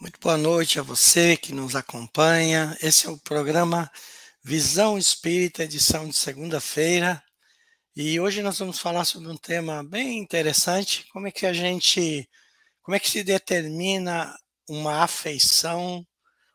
Muito 0.00 0.20
boa 0.20 0.38
noite 0.38 0.78
a 0.78 0.82
você 0.82 1.36
que 1.36 1.52
nos 1.52 1.74
acompanha. 1.74 2.78
Esse 2.80 3.08
é 3.08 3.10
o 3.10 3.18
programa 3.18 3.90
Visão 4.44 4.96
Espírita, 4.96 5.64
edição 5.64 6.08
de 6.08 6.16
segunda-feira. 6.16 7.20
E 7.96 8.20
hoje 8.20 8.40
nós 8.40 8.60
vamos 8.60 8.78
falar 8.78 9.04
sobre 9.04 9.28
um 9.28 9.36
tema 9.36 9.82
bem 9.82 10.20
interessante, 10.20 11.04
como 11.12 11.26
é 11.26 11.32
que 11.32 11.44
a 11.44 11.52
gente, 11.52 12.30
como 12.80 12.94
é 12.94 13.00
que 13.00 13.10
se 13.10 13.24
determina 13.24 14.38
uma 14.68 15.02
afeição, 15.02 16.06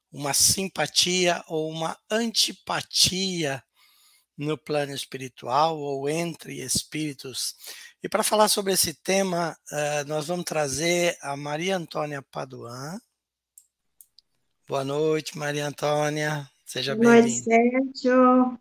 uma 0.10 0.34
simpatia 0.34 1.44
ou 1.46 1.70
uma 1.70 1.98
antipatia 2.10 3.62
no 4.38 4.58
plano 4.58 4.94
espiritual 4.94 5.78
ou 5.78 6.10
entre 6.10 6.62
espíritos. 6.62 7.56
E 8.02 8.08
para 8.08 8.24
falar 8.24 8.48
sobre 8.48 8.72
esse 8.72 8.94
tema, 8.94 9.58
uh, 9.70 10.08
nós 10.08 10.28
vamos 10.28 10.46
trazer 10.46 11.18
a 11.22 11.36
Maria 11.36 11.76
Antônia 11.76 12.22
Paduan. 12.22 12.98
Boa 14.68 14.84
noite, 14.84 15.38
Maria 15.38 15.68
Antônia. 15.68 16.50
Seja 16.66 16.96
bem-vinda. 16.96 17.22
Boa 17.22 17.22
noite, 17.22 18.02
Sérgio. 18.02 18.60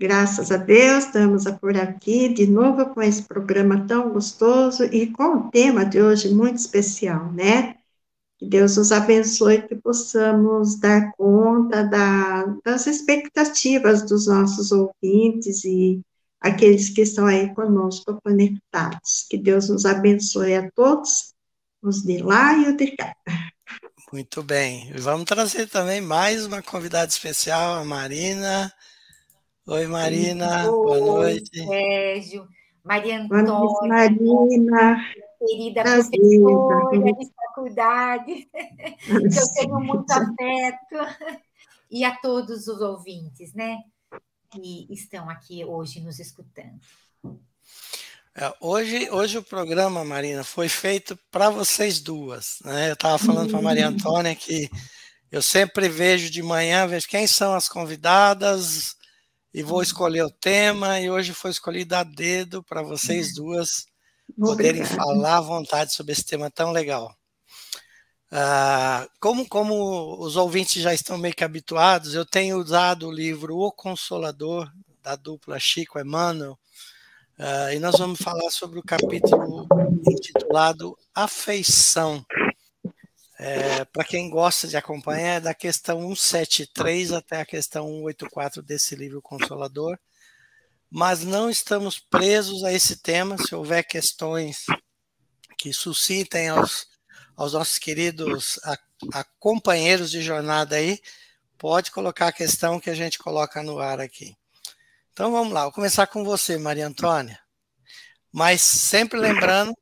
Graças 0.00 0.50
a 0.50 0.56
Deus, 0.56 1.04
estamos 1.04 1.44
por 1.60 1.76
aqui 1.76 2.28
de 2.28 2.46
novo 2.46 2.92
com 2.92 3.00
esse 3.00 3.22
programa 3.22 3.86
tão 3.86 4.12
gostoso 4.12 4.84
e 4.84 5.06
com 5.06 5.36
o 5.36 5.50
tema 5.50 5.84
de 5.84 6.02
hoje 6.02 6.34
muito 6.34 6.56
especial, 6.56 7.32
né? 7.32 7.76
Que 8.36 8.46
Deus 8.46 8.76
nos 8.76 8.90
abençoe 8.90 9.62
que 9.62 9.76
possamos 9.76 10.78
dar 10.80 11.12
conta 11.12 11.84
da, 11.84 12.44
das 12.64 12.88
expectativas 12.88 14.02
dos 14.02 14.26
nossos 14.26 14.72
ouvintes 14.72 15.64
e 15.64 16.00
aqueles 16.40 16.90
que 16.90 17.02
estão 17.02 17.26
aí 17.26 17.54
conosco 17.54 18.20
conectados. 18.24 19.24
Que 19.30 19.38
Deus 19.38 19.68
nos 19.68 19.86
abençoe 19.86 20.56
a 20.56 20.68
todos, 20.72 21.32
os 21.80 22.02
de 22.02 22.18
lá 22.18 22.58
e 22.58 22.70
os 22.70 22.76
de 22.76 22.96
cá. 22.96 23.14
Muito 24.12 24.42
bem. 24.42 24.92
Vamos 24.94 25.24
trazer 25.24 25.68
também 25.68 26.00
mais 26.00 26.46
uma 26.46 26.62
convidada 26.62 27.08
especial, 27.08 27.74
a 27.74 27.84
Marina. 27.84 28.72
Oi, 29.66 29.86
Marina. 29.86 30.70
Oi, 30.70 31.00
Boa 31.00 31.00
noite. 31.00 31.64
Sérgio. 31.66 32.48
Maria 32.84 33.20
Antônia. 33.20 33.42
Noite, 33.42 33.88
Marina. 33.88 35.04
Querida 35.38 35.82
Prazer. 35.82 36.20
professora 36.20 37.12
de 37.12 37.32
faculdade, 37.34 38.48
que 39.04 39.12
eu 39.12 39.52
tenho 39.54 39.80
muito 39.80 40.10
afeto. 40.10 41.42
E 41.90 42.04
a 42.04 42.16
todos 42.16 42.66
os 42.66 42.80
ouvintes, 42.80 43.52
né? 43.52 43.78
Que 44.50 44.86
estão 44.90 45.28
aqui 45.28 45.64
hoje 45.64 46.00
nos 46.00 46.18
escutando. 46.18 46.80
É, 48.36 48.52
hoje, 48.60 49.08
hoje 49.10 49.38
o 49.38 49.44
programa, 49.44 50.04
Marina, 50.04 50.42
foi 50.42 50.68
feito 50.68 51.16
para 51.30 51.50
vocês 51.50 52.00
duas. 52.00 52.58
Né? 52.64 52.90
Eu 52.90 52.94
estava 52.94 53.16
falando 53.16 53.50
para 53.50 53.60
a 53.60 53.62
Maria. 53.62 53.86
Antônia 53.86 54.34
que 54.34 54.68
eu 55.30 55.40
sempre 55.40 55.88
vejo 55.88 56.28
de 56.28 56.42
manhã, 56.42 56.84
vejo 56.84 57.06
quem 57.06 57.28
são 57.28 57.54
as 57.54 57.68
convidadas 57.68 58.96
e 59.52 59.62
vou 59.62 59.82
escolher 59.82 60.24
o 60.24 60.30
tema, 60.30 61.00
e 61.00 61.08
hoje 61.08 61.32
foi 61.32 61.52
escolhido 61.52 61.94
a 61.94 62.02
dedo 62.02 62.60
para 62.64 62.82
vocês 62.82 63.32
duas 63.32 63.86
poderem 64.36 64.84
falar 64.84 65.36
à 65.36 65.40
vontade 65.40 65.94
sobre 65.94 66.12
esse 66.12 66.24
tema 66.24 66.50
tão 66.50 66.72
legal. 66.72 67.16
Uh, 68.32 69.08
como, 69.20 69.48
como 69.48 70.18
os 70.18 70.34
ouvintes 70.34 70.82
já 70.82 70.92
estão 70.92 71.16
meio 71.16 71.36
que 71.36 71.44
habituados, 71.44 72.14
eu 72.14 72.26
tenho 72.26 72.58
usado 72.58 73.06
o 73.06 73.12
livro 73.12 73.56
O 73.56 73.70
Consolador, 73.70 74.68
da 75.00 75.14
dupla 75.14 75.60
Chico 75.60 76.00
Emmanuel, 76.00 76.58
Uh, 77.36 77.74
e 77.74 77.80
nós 77.80 77.98
vamos 77.98 78.20
falar 78.20 78.48
sobre 78.50 78.78
o 78.78 78.82
capítulo 78.82 79.66
intitulado 80.08 80.96
Afeição. 81.12 82.24
É, 83.36 83.84
Para 83.86 84.04
quem 84.04 84.30
gosta 84.30 84.68
de 84.68 84.76
acompanhar, 84.76 85.36
é 85.36 85.40
da 85.40 85.52
questão 85.52 86.14
173 86.14 87.12
até 87.12 87.40
a 87.40 87.44
questão 87.44 87.86
184 87.88 88.62
desse 88.62 88.94
livro 88.94 89.20
Consolador. 89.20 89.98
Mas 90.88 91.24
não 91.24 91.50
estamos 91.50 91.98
presos 91.98 92.62
a 92.62 92.72
esse 92.72 92.98
tema. 92.98 93.36
Se 93.36 93.52
houver 93.52 93.82
questões 93.82 94.64
que 95.58 95.72
suscitem 95.72 96.50
aos, 96.50 96.86
aos 97.36 97.52
nossos 97.52 97.78
queridos 97.78 98.60
a, 98.62 98.78
a 99.12 99.24
companheiros 99.40 100.08
de 100.08 100.22
jornada 100.22 100.76
aí, 100.76 101.00
pode 101.58 101.90
colocar 101.90 102.28
a 102.28 102.32
questão 102.32 102.78
que 102.78 102.90
a 102.90 102.94
gente 102.94 103.18
coloca 103.18 103.60
no 103.60 103.80
ar 103.80 103.98
aqui. 103.98 104.36
Então 105.14 105.30
vamos 105.30 105.54
lá, 105.54 105.62
vou 105.62 105.70
começar 105.70 106.08
com 106.08 106.24
você, 106.24 106.58
Maria 106.58 106.88
Antônia. 106.88 107.38
Mas 108.32 108.62
sempre 108.62 109.16
lembrando, 109.16 109.72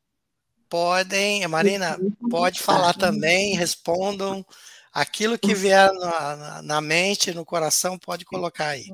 podem, 0.68 1.48
Marina, 1.48 1.98
pode 2.30 2.60
falar 2.60 2.92
também, 2.92 3.56
respondam 3.56 4.44
aquilo 4.92 5.38
que 5.38 5.54
vier 5.54 5.90
na, 5.94 6.60
na, 6.60 6.80
mente, 6.82 7.32
no 7.32 7.46
coração, 7.46 7.98
pode 7.98 8.26
colocar 8.26 8.66
aí. 8.66 8.84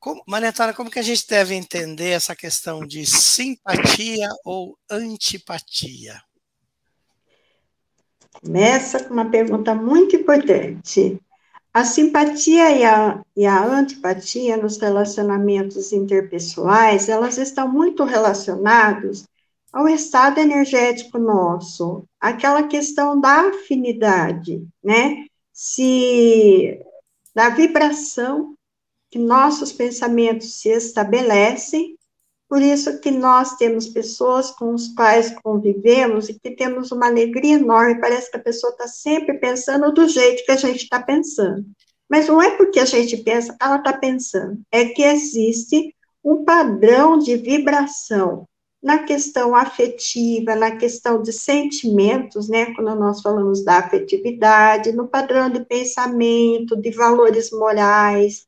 Como, 0.00 0.20
Maria 0.26 0.48
Antônia, 0.48 0.74
como 0.74 0.90
que 0.90 0.98
a 0.98 1.02
gente 1.02 1.28
deve 1.28 1.54
entender 1.54 2.10
essa 2.10 2.34
questão 2.34 2.84
de 2.84 3.06
simpatia 3.06 4.28
ou 4.44 4.76
antipatia? 4.90 6.20
Começa 8.42 9.04
com 9.04 9.14
uma 9.14 9.30
pergunta 9.30 9.76
muito 9.76 10.16
importante. 10.16 11.20
A 11.74 11.84
simpatia 11.84 12.70
e 12.70 12.84
a, 12.84 13.20
e 13.36 13.44
a 13.44 13.64
antipatia 13.64 14.56
nos 14.56 14.76
relacionamentos 14.76 15.92
interpessoais, 15.92 17.08
elas 17.08 17.36
estão 17.36 17.68
muito 17.68 18.04
relacionadas 18.04 19.24
ao 19.72 19.88
estado 19.88 20.38
energético 20.38 21.18
nosso, 21.18 22.04
aquela 22.20 22.62
questão 22.68 23.20
da 23.20 23.48
afinidade, 23.48 24.64
né? 24.84 25.26
Se 25.52 26.80
da 27.34 27.48
vibração 27.48 28.54
que 29.10 29.18
nossos 29.18 29.72
pensamentos 29.72 30.60
se 30.60 30.68
estabelecem 30.68 31.98
por 32.54 32.62
isso 32.62 33.00
que 33.00 33.10
nós 33.10 33.56
temos 33.56 33.88
pessoas 33.88 34.52
com 34.52 34.74
os 34.74 34.86
quais 34.94 35.34
convivemos 35.42 36.28
e 36.28 36.38
que 36.38 36.52
temos 36.52 36.92
uma 36.92 37.08
alegria 37.08 37.54
enorme, 37.54 38.00
parece 38.00 38.30
que 38.30 38.36
a 38.36 38.40
pessoa 38.40 38.70
está 38.70 38.86
sempre 38.86 39.40
pensando 39.40 39.90
do 39.90 40.08
jeito 40.08 40.44
que 40.44 40.52
a 40.52 40.56
gente 40.56 40.84
está 40.84 41.02
pensando. 41.02 41.66
Mas 42.08 42.28
não 42.28 42.40
é 42.40 42.56
porque 42.56 42.78
a 42.78 42.84
gente 42.84 43.16
pensa 43.16 43.56
ela 43.60 43.78
está 43.78 43.92
pensando, 43.92 44.62
é 44.70 44.84
que 44.84 45.02
existe 45.02 45.92
um 46.22 46.44
padrão 46.44 47.18
de 47.18 47.36
vibração 47.36 48.46
na 48.80 49.00
questão 49.00 49.56
afetiva, 49.56 50.54
na 50.54 50.76
questão 50.76 51.20
de 51.20 51.32
sentimentos, 51.32 52.48
né, 52.48 52.72
quando 52.72 52.94
nós 52.94 53.20
falamos 53.20 53.64
da 53.64 53.78
afetividade, 53.78 54.92
no 54.92 55.08
padrão 55.08 55.50
de 55.50 55.64
pensamento, 55.64 56.76
de 56.76 56.92
valores 56.92 57.50
morais, 57.50 58.46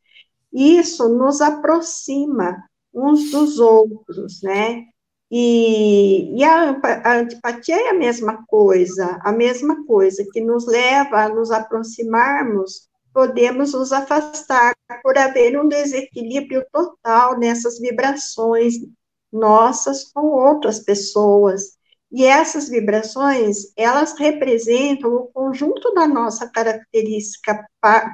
isso 0.52 1.08
nos 1.08 1.40
aproxima 1.40 2.62
uns 2.96 3.30
dos 3.30 3.58
outros, 3.58 4.40
né? 4.42 4.84
E, 5.30 6.38
e 6.38 6.44
a, 6.44 6.70
a, 7.04 7.18
antipatia 7.18 7.76
é 7.76 7.90
a 7.90 7.94
mesma 7.94 8.44
coisa, 8.46 9.18
a 9.22 9.32
mesma 9.32 9.84
coisa, 9.84 10.24
que 10.32 10.40
nos 10.40 10.66
leva 10.66 11.24
a 11.24 11.28
nos 11.28 11.50
aproximarmos, 11.50 12.88
podemos 13.12 13.72
nos 13.72 13.92
afastar 13.92 14.74
por 15.02 15.18
haver 15.18 15.60
um 15.60 15.68
desequilíbrio 15.68 16.64
total 16.72 17.38
nessas 17.38 17.78
vibrações 17.78 18.74
nossas 19.32 20.04
com 20.12 20.28
outras 20.28 20.80
pessoas. 20.80 21.76
E 22.10 22.24
essas 22.24 22.68
vibrações, 22.68 23.72
elas 23.76 24.16
representam 24.18 25.12
o 25.12 25.26
conjunto 25.26 25.92
da 25.92 26.06
nossa 26.06 26.48
característica, 26.48 27.66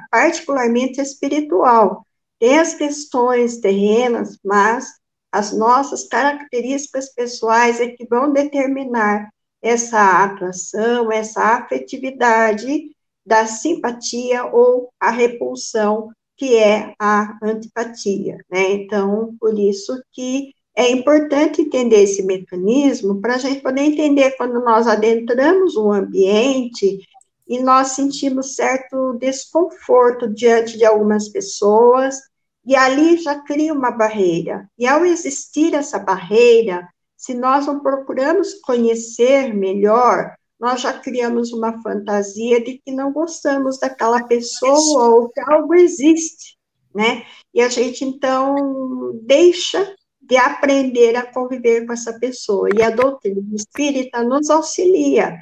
particularmente 0.09 0.99
espiritual, 0.99 2.05
tem 2.43 2.59
as 2.59 2.73
questões 2.73 3.61
terrenas, 3.61 4.37
mas 4.43 4.85
as 5.31 5.53
nossas 5.53 6.09
características 6.09 7.07
pessoais 7.13 7.79
é 7.79 7.87
que 7.87 8.05
vão 8.05 8.33
determinar 8.33 9.29
essa 9.61 10.21
atração, 10.21 11.09
essa 11.09 11.41
afetividade 11.41 12.91
da 13.25 13.45
simpatia 13.45 14.43
ou 14.43 14.89
a 14.99 15.09
repulsão, 15.09 16.09
que 16.35 16.57
é 16.57 16.93
a 16.99 17.39
antipatia, 17.41 18.39
né? 18.51 18.73
Então, 18.73 19.37
por 19.39 19.57
isso 19.57 19.97
que 20.11 20.53
é 20.75 20.91
importante 20.91 21.61
entender 21.61 22.03
esse 22.03 22.23
mecanismo 22.23 23.21
para 23.21 23.35
a 23.35 23.37
gente 23.37 23.61
poder 23.61 23.83
entender 23.83 24.31
quando 24.31 24.59
nós 24.65 24.85
adentramos 24.85 25.77
um 25.77 25.93
ambiente 25.93 26.99
e 27.47 27.63
nós 27.63 27.91
sentimos 27.91 28.57
certo 28.57 29.13
desconforto 29.13 30.27
diante 30.27 30.77
de 30.77 30.83
algumas 30.83 31.29
pessoas 31.29 32.19
e 32.65 32.75
ali 32.75 33.17
já 33.17 33.39
cria 33.41 33.73
uma 33.73 33.91
barreira. 33.91 34.69
E 34.77 34.87
ao 34.87 35.05
existir 35.05 35.73
essa 35.73 35.99
barreira, 35.99 36.87
se 37.17 37.33
nós 37.33 37.65
não 37.65 37.79
procuramos 37.79 38.53
conhecer 38.55 39.53
melhor, 39.53 40.35
nós 40.59 40.81
já 40.81 40.93
criamos 40.93 41.51
uma 41.51 41.81
fantasia 41.81 42.63
de 42.63 42.77
que 42.77 42.91
não 42.91 43.11
gostamos 43.11 43.79
daquela 43.79 44.23
pessoa 44.23 45.09
ou 45.09 45.29
que 45.29 45.41
algo 45.41 45.73
existe, 45.73 46.57
né? 46.95 47.25
E 47.53 47.61
a 47.61 47.67
gente 47.67 48.05
então 48.05 49.19
deixa 49.23 49.93
de 50.21 50.37
aprender 50.37 51.15
a 51.17 51.31
conviver 51.33 51.85
com 51.85 51.91
essa 51.91 52.17
pessoa. 52.17 52.69
E 52.73 52.81
a 52.81 52.89
doutrina 52.89 53.41
espírita 53.53 54.23
nos 54.23 54.49
auxilia 54.49 55.37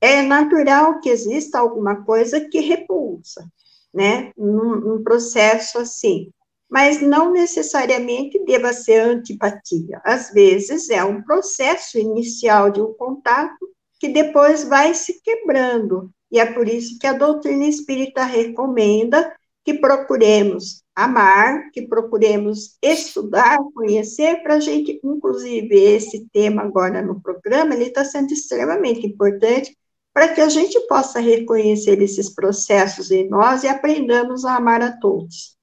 é 0.00 0.22
natural 0.22 1.00
que 1.00 1.10
exista 1.10 1.58
alguma 1.58 2.04
coisa 2.04 2.40
que 2.40 2.60
repulsa, 2.60 3.46
né? 3.92 4.32
Num, 4.36 4.76
num 4.76 5.02
processo 5.02 5.78
assim. 5.78 6.30
Mas 6.74 7.00
não 7.00 7.30
necessariamente 7.30 8.44
deva 8.44 8.72
ser 8.72 8.98
antipatia. 8.98 10.00
Às 10.04 10.32
vezes 10.32 10.90
é 10.90 11.04
um 11.04 11.22
processo 11.22 11.96
inicial 11.96 12.68
de 12.68 12.82
um 12.82 12.92
contato 12.94 13.68
que 14.00 14.08
depois 14.08 14.64
vai 14.64 14.92
se 14.92 15.22
quebrando. 15.22 16.10
E 16.32 16.40
é 16.40 16.52
por 16.52 16.66
isso 16.66 16.98
que 16.98 17.06
a 17.06 17.12
doutrina 17.12 17.64
espírita 17.64 18.24
recomenda 18.24 19.32
que 19.64 19.74
procuremos 19.74 20.82
amar, 20.96 21.70
que 21.70 21.82
procuremos 21.82 22.76
estudar, 22.82 23.56
conhecer, 23.72 24.42
para 24.42 24.54
a 24.54 24.60
gente, 24.60 25.00
inclusive, 25.04 25.76
esse 25.80 26.26
tema 26.32 26.62
agora 26.62 27.00
no 27.00 27.20
programa, 27.20 27.74
ele 27.74 27.84
está 27.84 28.04
sendo 28.04 28.32
extremamente 28.32 29.06
importante 29.06 29.78
para 30.12 30.34
que 30.34 30.40
a 30.40 30.48
gente 30.48 30.80
possa 30.88 31.20
reconhecer 31.20 32.02
esses 32.02 32.34
processos 32.34 33.12
em 33.12 33.28
nós 33.28 33.62
e 33.62 33.68
aprendamos 33.68 34.44
a 34.44 34.56
amar 34.56 34.82
a 34.82 34.90
todos. 34.98 35.54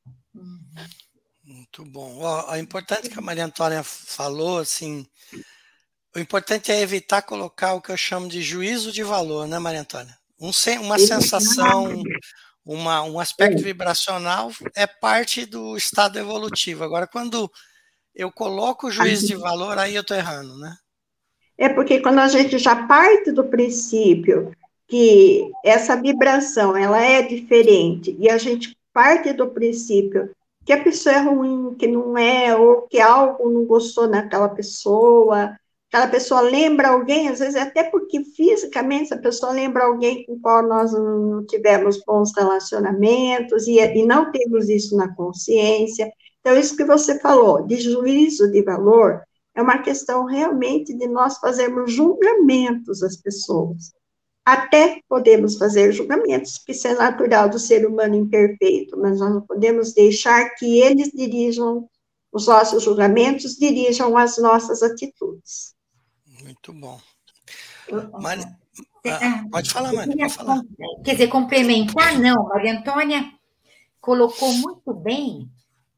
Muito 1.78 1.90
bom. 1.90 2.18
Ó, 2.20 2.54
é 2.54 2.60
importante 2.60 3.10
que 3.10 3.18
a 3.18 3.22
Maria 3.22 3.46
Antônia 3.46 3.82
falou, 3.82 4.60
assim, 4.60 5.08
o 6.14 6.20
importante 6.20 6.70
é 6.70 6.82
evitar 6.82 7.22
colocar 7.22 7.76
o 7.76 7.82
que 7.82 7.90
eu 7.90 7.96
chamo 7.96 8.28
de 8.28 8.42
juízo 8.42 8.92
de 8.92 9.02
valor, 9.04 9.48
né, 9.48 9.58
Maria 9.58 9.80
Antônia? 9.80 10.14
Um, 10.38 10.52
uma 10.82 11.00
sensação, 11.00 12.04
uma, 12.66 13.04
um 13.04 13.22
aspecto 13.22 13.64
vibracional 13.64 14.52
é 14.76 14.86
parte 14.86 15.46
do 15.46 15.78
estado 15.78 16.20
evolutivo. 16.20 16.84
Agora, 16.84 17.08
quando 17.08 17.50
eu 18.14 18.30
coloco 18.30 18.88
o 18.88 18.92
juízo 18.92 19.28
de 19.28 19.36
valor, 19.36 19.78
aí 19.78 19.96
eu 19.96 20.02
estou 20.02 20.18
errando, 20.18 20.58
né? 20.60 20.76
É 21.58 21.70
porque 21.70 22.02
quando 22.02 22.20
a 22.20 22.28
gente 22.28 22.58
já 22.58 22.86
parte 22.86 23.32
do 23.32 23.46
princípio 23.46 24.52
que 24.90 25.50
essa 25.64 25.96
vibração 25.96 26.76
ela 26.76 27.02
é 27.02 27.22
diferente 27.22 28.14
e 28.20 28.30
a 28.30 28.38
gente 28.38 28.76
parte 28.92 29.32
do 29.32 29.48
princípio 29.48 30.30
que 30.66 30.74
a 30.74 30.84
pessoa 30.84 31.16
é 31.16 31.20
ruim, 31.20 31.76
que 31.76 31.88
não 31.88 32.18
é, 32.18 32.56
ou 32.56 32.84
que 32.84 33.00
algo 33.00 33.50
não 33.50 33.66
gostou 33.66 34.08
naquela 34.08 34.50
pessoa, 34.50 35.56
aquela 35.92 36.08
pessoa 36.08 36.42
lembra 36.42 36.90
alguém, 36.90 37.28
às 37.28 37.40
vezes 37.40 37.56
até 37.56 37.84
porque 37.84 38.24
fisicamente 38.24 39.14
a 39.14 39.18
pessoa 39.18 39.52
lembra 39.52 39.84
alguém 39.84 40.26
com 40.26 40.40
qual 40.40 40.66
nós 40.66 40.94
não 40.94 41.46
tivemos 41.46 42.02
bons 42.06 42.32
relacionamentos 42.36 43.68
e, 43.68 43.80
e 43.80 44.06
não 44.06 44.32
temos 44.32 44.70
isso 44.70 44.96
na 44.96 45.14
consciência. 45.14 46.12
Então, 46.40 46.58
isso 46.58 46.78
que 46.78 46.86
você 46.86 47.20
falou, 47.20 47.66
de 47.68 47.78
juízo 47.78 48.50
de 48.50 48.64
valor, 48.64 49.22
é 49.54 49.62
uma 49.62 49.80
questão 49.80 50.26
realmente 50.26 50.94
de 50.94 51.08
nós 51.08 51.38
fazermos 51.40 51.92
julgamentos 51.92 53.04
às 53.04 53.18
pessoas. 53.18 53.92
Até 54.44 55.02
podemos 55.08 55.58
fazer 55.58 55.92
julgamentos, 55.92 56.58
que 56.58 56.72
isso 56.72 56.88
é 56.88 56.96
natural 56.96 57.48
do 57.48 57.60
ser 57.60 57.86
humano 57.86 58.16
imperfeito, 58.16 58.98
mas 58.98 59.20
nós 59.20 59.34
não 59.34 59.42
podemos 59.42 59.94
deixar 59.94 60.50
que 60.56 60.82
eles 60.82 61.12
dirijam 61.12 61.88
os 62.32 62.48
nossos 62.48 62.84
julgamentos, 62.84 63.56
dirijam 63.56 64.18
as 64.18 64.38
nossas 64.38 64.82
atitudes. 64.82 65.76
Muito 66.44 66.74
bom. 66.74 67.00
Mari... 68.20 68.44
Ah, 69.06 69.46
pode 69.52 69.70
falar, 69.72 69.94
Mari, 69.94 70.18
pode 70.18 70.34
falar. 70.34 70.62
Quer 71.04 71.12
dizer, 71.14 71.28
complementar, 71.28 72.20
não. 72.20 72.48
Maria 72.48 72.80
Antônia 72.80 73.34
colocou 74.00 74.52
muito 74.54 74.94
bem 74.94 75.50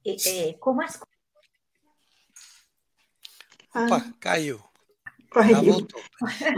é, 0.05 0.53
como 0.53 0.81
as 0.81 0.99
Opa, 3.75 4.05
ah. 4.25 4.72
Já 5.35 5.61
voltou. 5.61 6.01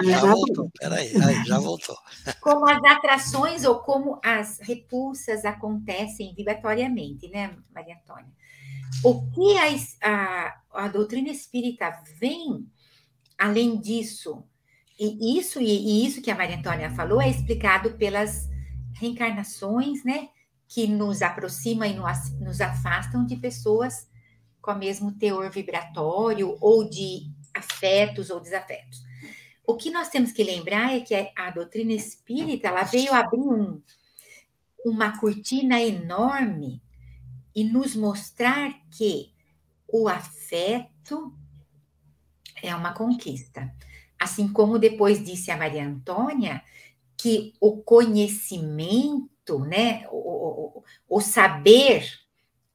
Já 0.03 0.25
voltou. 0.25 0.71
Peraí, 0.77 1.11
aí, 1.21 1.45
já 1.45 1.59
voltou. 1.59 1.97
Como 2.41 2.67
as 2.67 2.83
atrações 2.83 3.63
ou 3.63 3.79
como 3.79 4.19
as 4.23 4.59
repulsas 4.59 5.45
acontecem 5.45 6.33
vibratoriamente, 6.35 7.29
né, 7.29 7.55
Maria 7.73 7.95
Antônia? 7.95 8.31
O 9.03 9.29
que 9.31 9.57
a, 9.57 10.51
a, 10.73 10.85
a 10.85 10.87
doutrina 10.87 11.29
espírita 11.29 12.01
vem, 12.19 12.67
além 13.37 13.79
disso, 13.79 14.43
e 14.99 15.37
isso, 15.37 15.59
e, 15.59 15.65
e 15.65 16.05
isso 16.05 16.21
que 16.21 16.31
a 16.31 16.35
Maria 16.35 16.57
Antônia 16.57 16.89
falou 16.91 17.21
é 17.21 17.29
explicado 17.29 17.91
pelas 17.91 18.49
reencarnações, 18.93 20.03
né? 20.03 20.29
Que 20.67 20.87
nos 20.87 21.21
aproximam 21.21 21.87
e 21.87 21.93
nos 22.43 22.61
afastam 22.61 23.25
de 23.25 23.35
pessoas 23.35 24.07
com 24.61 24.71
o 24.71 24.77
mesmo 24.77 25.11
teor 25.11 25.49
vibratório 25.51 26.57
ou 26.59 26.89
de 26.89 27.29
afetos 27.55 28.29
ou 28.29 28.39
desafetos. 28.39 29.03
O 29.65 29.75
que 29.75 29.89
nós 29.89 30.09
temos 30.09 30.31
que 30.31 30.43
lembrar 30.43 30.95
é 30.95 30.99
que 30.99 31.15
a 31.35 31.49
doutrina 31.49 31.93
espírita 31.93 32.67
ela 32.67 32.83
veio 32.83 33.13
abrir 33.13 33.39
um, 33.39 33.81
uma 34.85 35.19
cortina 35.19 35.81
enorme 35.81 36.83
e 37.55 37.63
nos 37.63 37.95
mostrar 37.95 38.73
que 38.91 39.33
o 39.87 40.07
afeto 40.07 41.33
é 42.61 42.75
uma 42.75 42.93
conquista. 42.93 43.73
Assim 44.19 44.51
como 44.51 44.77
depois 44.77 45.23
disse 45.23 45.49
a 45.49 45.57
Maria 45.57 45.87
Antônia, 45.87 46.61
que 47.17 47.53
o 47.59 47.77
conhecimento, 47.77 49.59
né, 49.59 50.07
o, 50.11 50.17
o, 50.79 50.83
o 51.09 51.21
saber 51.21 52.07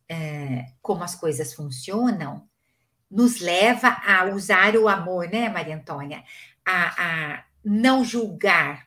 é, 0.09 0.73
como 0.83 1.05
as 1.05 1.15
coisas 1.15 1.55
funcionam, 1.55 2.50
nos 3.11 3.41
leva 3.41 3.89
a 3.89 4.27
usar 4.27 4.77
o 4.77 4.89
amor, 4.89 5.29
né, 5.29 5.49
Maria 5.49 5.77
Antônia? 5.77 6.23
A, 6.65 7.35
a 7.35 7.45
não 7.65 8.05
julgar. 8.05 8.87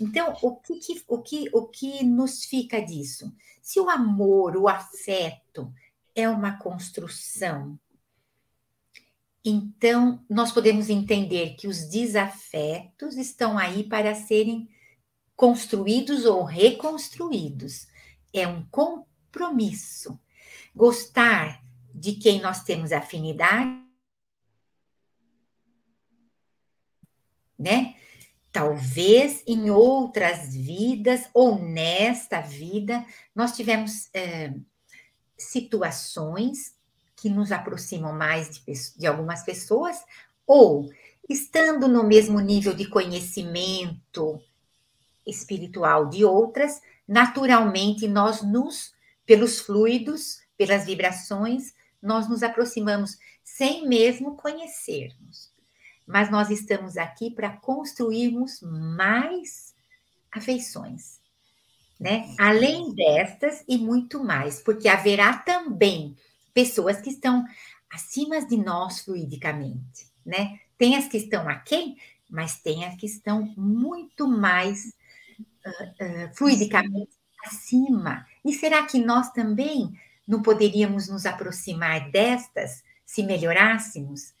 Então, 0.00 0.34
o 0.42 0.56
que, 0.56 0.78
que, 0.78 1.04
o, 1.06 1.18
que, 1.22 1.50
o 1.52 1.66
que 1.66 2.04
nos 2.04 2.44
fica 2.44 2.80
disso? 2.80 3.34
Se 3.60 3.80
o 3.80 3.90
amor, 3.90 4.56
o 4.56 4.68
afeto, 4.68 5.72
é 6.14 6.28
uma 6.28 6.58
construção, 6.58 7.78
então 9.44 10.24
nós 10.28 10.52
podemos 10.52 10.90
entender 10.90 11.54
que 11.54 11.68
os 11.68 11.88
desafetos 11.88 13.16
estão 13.16 13.56
aí 13.56 13.84
para 13.84 14.14
serem 14.14 14.68
construídos 15.36 16.24
ou 16.24 16.42
reconstruídos. 16.44 17.86
É 18.32 18.46
um 18.46 18.66
compromisso 18.66 20.18
gostar 20.74 21.62
de 21.98 22.12
quem 22.12 22.40
nós 22.40 22.62
temos 22.62 22.92
afinidade, 22.92 23.88
né? 27.58 27.96
Talvez 28.52 29.42
em 29.46 29.70
outras 29.70 30.54
vidas 30.54 31.28
ou 31.34 31.58
nesta 31.58 32.40
vida 32.40 33.04
nós 33.34 33.54
tivemos 33.54 34.08
é, 34.14 34.54
situações 35.36 36.74
que 37.16 37.28
nos 37.28 37.52
aproximam 37.52 38.12
mais 38.12 38.50
de, 38.50 38.72
de 38.96 39.06
algumas 39.06 39.42
pessoas, 39.42 39.96
ou 40.46 40.90
estando 41.28 41.88
no 41.88 42.04
mesmo 42.04 42.40
nível 42.40 42.74
de 42.74 42.88
conhecimento 42.88 44.40
espiritual 45.26 46.08
de 46.08 46.24
outras, 46.24 46.80
naturalmente 47.06 48.08
nós 48.08 48.42
nos, 48.42 48.94
pelos 49.26 49.60
fluidos, 49.60 50.40
pelas 50.56 50.86
vibrações, 50.86 51.74
nós 52.02 52.28
nos 52.28 52.42
aproximamos 52.42 53.18
sem 53.42 53.86
mesmo 53.88 54.36
conhecermos. 54.36 55.52
Mas 56.06 56.30
nós 56.30 56.50
estamos 56.50 56.96
aqui 56.96 57.30
para 57.30 57.50
construirmos 57.50 58.60
mais 58.62 59.74
afeições, 60.32 61.20
né? 62.00 62.34
Além 62.38 62.94
destas 62.94 63.64
e 63.68 63.76
muito 63.76 64.22
mais, 64.22 64.60
porque 64.60 64.88
haverá 64.88 65.36
também 65.38 66.16
pessoas 66.54 67.00
que 67.00 67.10
estão 67.10 67.44
acima 67.90 68.44
de 68.46 68.56
nós 68.56 69.00
fluidicamente, 69.00 70.06
né? 70.24 70.60
Tem 70.76 70.96
as 70.96 71.08
que 71.08 71.16
estão 71.16 71.48
aquém, 71.48 71.96
mas 72.30 72.60
tem 72.60 72.84
as 72.84 72.96
que 72.96 73.06
estão 73.06 73.52
muito 73.56 74.28
mais 74.28 74.94
uh, 75.66 75.70
uh, 75.70 76.34
fluidicamente 76.34 77.10
acima. 77.44 78.26
E 78.44 78.52
será 78.52 78.86
que 78.86 78.98
nós 78.98 79.30
também 79.32 79.98
não 80.28 80.42
poderíamos 80.42 81.08
nos 81.08 81.24
aproximar 81.24 82.10
destas 82.10 82.84
se 83.06 83.22
melhorássemos? 83.22 84.34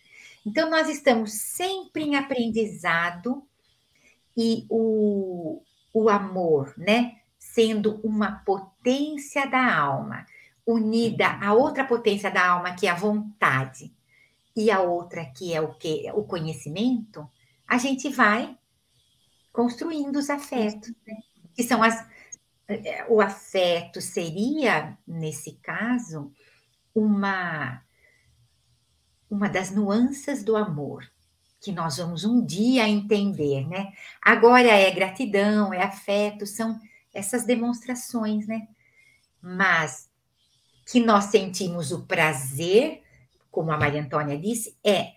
Então, 0.46 0.70
nós 0.70 0.88
estamos 0.88 1.32
sempre 1.32 2.02
em 2.04 2.16
aprendizado 2.16 3.42
e 4.36 4.66
o, 4.68 5.62
o 5.92 6.08
amor, 6.08 6.74
né? 6.76 7.16
Sendo 7.38 8.00
uma 8.04 8.42
potência 8.44 9.46
da 9.46 9.74
alma, 9.76 10.26
unida 10.66 11.26
à 11.42 11.54
outra 11.54 11.84
potência 11.84 12.30
da 12.30 12.46
alma, 12.46 12.74
que 12.74 12.86
é 12.86 12.90
a 12.90 12.94
vontade, 12.94 13.92
e 14.54 14.70
a 14.70 14.80
outra, 14.80 15.24
que 15.24 15.54
é 15.54 15.60
o 15.60 15.72
que? 15.74 16.10
O 16.12 16.24
conhecimento, 16.24 17.28
a 17.66 17.78
gente 17.78 18.08
vai 18.08 18.56
construindo 19.52 20.16
os 20.16 20.28
afetos, 20.28 20.92
né? 21.06 21.14
que 21.54 21.62
são 21.62 21.82
as, 21.82 22.06
o 23.08 23.20
afeto 23.20 24.00
seria, 24.00 24.96
nesse 25.06 25.52
caso, 25.62 26.32
uma, 26.94 27.82
uma 29.30 29.48
das 29.48 29.70
nuances 29.70 30.44
do 30.44 30.56
amor. 30.56 31.10
que 31.60 31.72
nós 31.72 31.96
vamos 31.96 32.24
um 32.24 32.44
dia 32.44 32.88
entender, 32.88 33.66
né? 33.66 33.92
Agora 34.22 34.68
é 34.68 34.90
gratidão, 34.92 35.74
é 35.74 35.82
afeto, 35.82 36.46
são 36.46 36.78
essas 37.12 37.44
demonstrações, 37.44 38.46
né? 38.46 38.68
Mas 39.42 40.08
que 40.86 41.00
nós 41.00 41.24
sentimos 41.24 41.90
o 41.90 42.06
prazer, 42.06 43.02
como 43.50 43.72
a 43.72 43.76
Maria 43.76 44.02
Antônia 44.02 44.38
disse, 44.38 44.76
é 44.84 45.14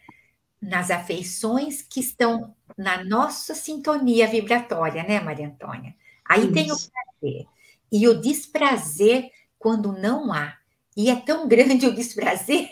nas 0.60 0.90
afeições 0.90 1.82
que 1.82 2.00
estão 2.00 2.56
na 2.78 3.04
nossa 3.04 3.54
sintonia 3.54 4.28
vibratória, 4.28 5.04
né, 5.04 5.20
Maria 5.20 5.48
Antônia? 5.48 5.96
Aí 6.26 6.46
Isso. 6.46 6.54
tem 6.54 6.72
o 6.72 6.76
prazer. 7.22 7.46
E 7.92 8.08
o 8.08 8.20
desprazer 8.20 9.30
quando 9.60 9.92
não 9.94 10.34
há. 10.34 10.58
E 10.98 11.10
é 11.10 11.16
tão 11.16 11.48
grande 11.48 11.86
o 11.88 11.96
desprazer 11.96 12.70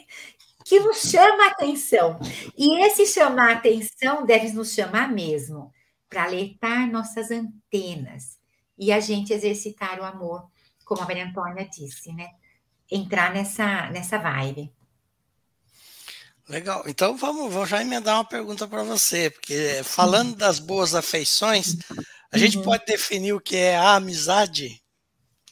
que 0.66 0.80
nos 0.80 0.98
chama 0.98 1.46
a 1.46 1.52
atenção. 1.52 2.20
E 2.58 2.84
esse 2.86 3.06
chamar 3.06 3.50
a 3.50 3.54
atenção 3.54 4.26
deve 4.26 4.52
nos 4.52 4.74
chamar 4.74 5.12
mesmo 5.12 5.72
para 6.10 6.24
alertar 6.24 6.90
nossas 6.92 7.32
antenas 7.32 8.38
e 8.78 8.92
a 8.92 9.00
gente 9.00 9.34
exercitar 9.34 10.00
o 10.00 10.04
amor, 10.04 10.50
como 10.86 11.02
a 11.02 11.06
Maria 11.06 11.26
Antônia 11.26 11.68
disse, 11.70 12.12
né? 12.14 12.30
Entrar 12.90 13.34
nessa, 13.34 13.90
nessa 13.92 14.18
vibe. 14.18 14.74
Legal. 16.48 16.84
Então 16.88 17.16
vamos, 17.16 17.54
vou 17.54 17.66
já 17.66 17.80
emendar 17.80 18.16
uma 18.16 18.26
pergunta 18.26 18.68
para 18.68 18.82
você, 18.82 19.30
porque 19.30 19.84
falando 19.84 20.36
das 20.36 20.58
boas 20.58 20.96
afeições, 20.96 21.78
a 22.32 22.38
gente 22.38 22.58
uhum. 22.58 22.64
pode 22.64 22.86
definir 22.86 23.34
o 23.34 23.40
que 23.40 23.56
é 23.56 23.76
a 23.76 23.96
amizade? 23.96 24.82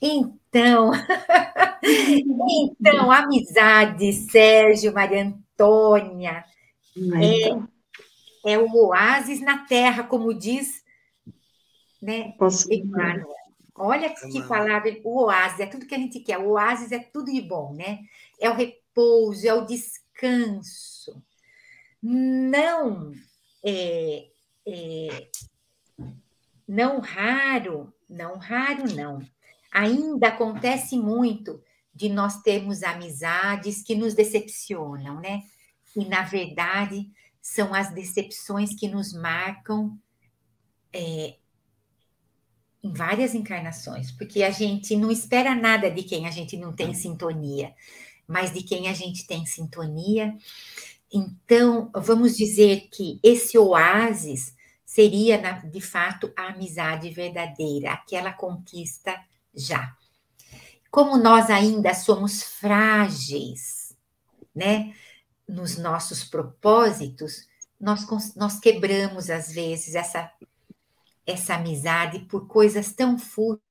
Então, 0.02 0.92
então, 1.82 3.12
amizade, 3.12 4.14
Sérgio, 4.14 4.94
Maria 4.94 5.24
Antônia, 5.24 6.46
é, 8.46 8.52
é 8.54 8.60
o 8.60 8.72
oásis 8.76 9.42
na 9.42 9.66
terra, 9.66 10.04
como 10.04 10.34
diz 10.34 10.84
né, 12.02 12.34
Emmanuel. 12.70 13.36
Olha 13.76 14.10
que 14.10 14.42
palavra, 14.48 14.96
o 15.04 15.24
oásis, 15.24 15.60
é 15.60 15.66
tudo 15.68 15.86
que 15.86 15.94
a 15.94 16.00
gente 16.00 16.20
quer. 16.20 16.40
O 16.40 16.52
oásis 16.52 16.92
é 16.92 17.00
tudo 17.00 17.32
de 17.32 17.42
bom, 17.42 17.74
né? 17.74 18.00
É 18.40 18.50
o 18.50 18.56
repouso, 18.56 19.48
é 19.48 19.54
o 19.54 19.66
descanso. 19.66 21.22
Não 22.02 23.14
é, 23.64 24.28
é 24.66 25.28
não 26.68 27.00
raro, 27.00 27.94
não 28.10 28.38
raro 28.38 28.94
não. 28.94 29.22
Ainda 29.72 30.28
acontece 30.28 30.98
muito 30.98 31.62
de 31.94 32.10
nós 32.10 32.42
termos 32.42 32.84
amizades 32.84 33.82
que 33.82 33.96
nos 33.96 34.14
decepcionam, 34.14 35.20
né? 35.20 35.44
E 35.96 36.06
na 36.06 36.24
verdade 36.24 37.10
são 37.42 37.74
as 37.74 37.94
decepções 37.94 38.76
que 38.76 38.88
nos 38.88 39.14
marcam 39.14 39.98
é, 40.92 41.38
em 42.84 42.94
várias 42.94 43.34
encarnações, 43.34 44.12
porque 44.12 44.44
a 44.44 44.52
gente 44.52 44.96
não 44.96 45.10
espera 45.10 45.56
nada 45.56 45.90
de 45.90 46.04
quem 46.04 46.28
a 46.28 46.32
gente 46.32 46.58
não 46.58 46.74
tem 46.74 46.94
sintonia, 46.94 47.74
mas 48.28 48.54
de 48.54 48.62
quem 48.64 48.90
a 48.90 48.94
gente 48.94 49.26
tem 49.26 49.46
sintonia. 49.46 50.36
Então, 51.12 51.90
vamos 51.96 52.36
dizer 52.36 52.90
que 52.92 53.20
esse 53.24 53.58
oásis 53.58 54.54
seria, 54.98 55.38
de 55.62 55.80
fato, 55.80 56.34
a 56.36 56.48
amizade 56.48 57.12
verdadeira, 57.12 57.94
aquela 57.94 58.34
conquista 58.34 59.16
já. 59.54 59.96
Como 60.90 61.18
nós 61.18 61.52
ainda 61.52 61.94
somos 61.94 62.42
frágeis, 62.42 63.96
né, 64.56 64.96
nos 65.48 65.78
nossos 65.78 66.24
propósitos, 66.24 67.48
nós, 67.80 68.08
nós 68.36 68.60
quebramos, 68.60 69.30
às 69.30 69.54
vezes, 69.54 69.94
essa, 69.94 70.32
essa 71.28 71.54
amizade 71.54 72.22
por 72.22 72.48
coisas 72.48 72.92
tão 72.92 73.20
fúteis. 73.20 73.68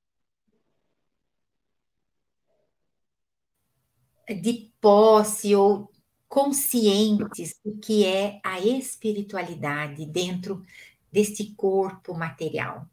de 4.41 4.73
posse 4.81 5.55
ou 5.55 5.89
conscientes 6.27 7.57
do 7.63 7.77
que 7.77 8.05
é 8.05 8.41
a 8.43 8.59
espiritualidade 8.59 10.05
dentro 10.05 10.65
deste 11.11 11.53
corpo 11.55 12.13
material. 12.13 12.87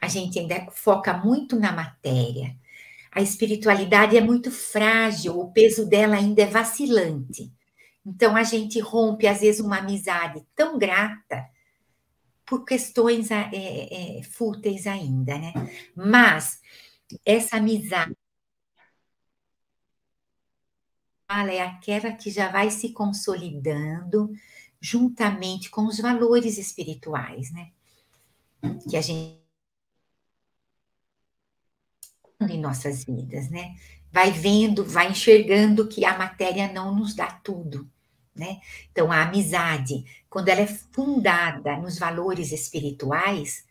A 0.00 0.08
gente 0.08 0.38
ainda 0.38 0.66
foca 0.72 1.12
muito 1.12 1.58
na 1.58 1.72
matéria. 1.72 2.56
A 3.10 3.20
espiritualidade 3.20 4.16
é 4.16 4.20
muito 4.20 4.50
frágil, 4.50 5.38
o 5.38 5.52
peso 5.52 5.86
dela 5.86 6.16
ainda 6.16 6.42
é 6.42 6.46
vacilante. 6.46 7.52
Então 8.04 8.34
a 8.34 8.42
gente 8.42 8.80
rompe, 8.80 9.26
às 9.26 9.40
vezes, 9.40 9.60
uma 9.60 9.78
amizade 9.78 10.44
tão 10.56 10.78
grata 10.78 11.46
por 12.44 12.64
questões 12.64 13.30
é, 13.30 13.48
é, 13.52 14.22
fúteis 14.24 14.86
ainda, 14.86 15.38
né? 15.38 15.52
Mas 15.94 16.60
essa 17.24 17.56
amizade 17.58 18.16
é 21.28 21.62
aquela 21.62 22.12
que 22.12 22.30
já 22.30 22.48
vai 22.48 22.70
se 22.70 22.92
consolidando, 22.92 24.30
juntamente 24.82 25.70
com 25.70 25.86
os 25.86 26.00
valores 26.00 26.58
espirituais, 26.58 27.52
né? 27.52 27.70
Que 28.90 28.96
a 28.96 29.00
gente 29.00 29.40
em 32.40 32.60
nossas 32.60 33.04
vidas, 33.04 33.48
né? 33.48 33.76
Vai 34.10 34.32
vendo, 34.32 34.84
vai 34.84 35.12
enxergando 35.12 35.86
que 35.86 36.04
a 36.04 36.18
matéria 36.18 36.70
não 36.72 36.92
nos 36.92 37.14
dá 37.14 37.30
tudo, 37.30 37.88
né? 38.34 38.60
Então 38.90 39.12
a 39.12 39.22
amizade, 39.22 40.04
quando 40.28 40.48
ela 40.48 40.62
é 40.62 40.66
fundada 40.66 41.76
nos 41.76 41.96
valores 41.96 42.50
espirituais, 42.50 43.64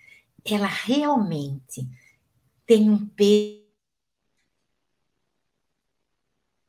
ela 0.46 0.68
realmente 0.68 1.86
tem 2.66 2.90
um 2.90 3.06
peso 3.06 3.62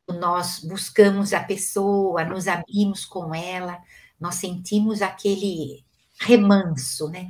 nós 0.09 0.59
buscamos 0.61 1.33
a 1.33 1.43
pessoa, 1.43 2.25
nos 2.25 2.47
abrimos 2.47 3.05
com 3.05 3.35
ela, 3.35 3.81
nós 4.23 4.37
sentimos 4.37 5.02
aquele 5.02 5.85
remanso, 6.21 7.09
né? 7.09 7.29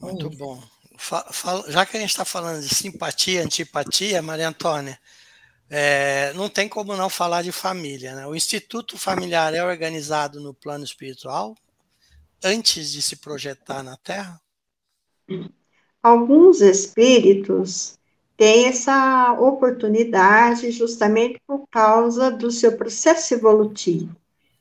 Muito 0.00 0.30
bom. 0.30 0.62
Já 1.68 1.84
que 1.84 1.98
a 1.98 2.00
gente 2.00 2.08
está 2.08 2.24
falando 2.24 2.62
de 2.62 2.74
simpatia, 2.74 3.42
antipatia, 3.42 4.22
Maria 4.22 4.48
Antônia, 4.48 4.98
é, 5.68 6.32
não 6.32 6.48
tem 6.48 6.70
como 6.70 6.96
não 6.96 7.10
falar 7.10 7.42
de 7.42 7.52
família. 7.52 8.14
Né? 8.14 8.26
O 8.26 8.34
Instituto 8.34 8.96
Familiar 8.96 9.52
é 9.52 9.62
organizado 9.62 10.40
no 10.40 10.54
plano 10.54 10.84
espiritual 10.84 11.54
antes 12.42 12.90
de 12.90 13.02
se 13.02 13.16
projetar 13.16 13.82
na 13.82 13.98
Terra? 13.98 14.40
Alguns 16.02 16.62
espíritos 16.62 17.98
têm 18.38 18.68
essa 18.68 19.34
oportunidade 19.34 20.70
justamente 20.70 21.38
por 21.46 21.68
causa 21.68 22.30
do 22.30 22.50
seu 22.50 22.74
processo 22.78 23.34
evolutivo 23.34 24.18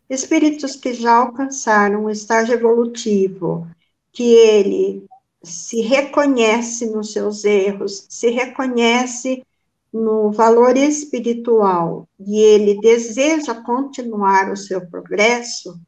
espíritos 0.09 0.75
que 0.75 0.93
já 0.93 1.15
alcançaram 1.15 2.05
um 2.05 2.09
estágio 2.09 2.55
evolutivo, 2.55 3.67
que 4.11 4.33
ele 4.33 5.05
se 5.43 5.81
reconhece 5.81 6.89
nos 6.89 7.13
seus 7.13 7.45
erros, 7.45 8.05
se 8.09 8.29
reconhece 8.29 9.43
no 9.91 10.31
valor 10.31 10.75
espiritual 10.77 12.07
e 12.19 12.39
ele 12.39 12.79
deseja 12.79 13.55
continuar 13.55 14.51
o 14.51 14.57
seu 14.57 14.85
progresso, 14.87 15.79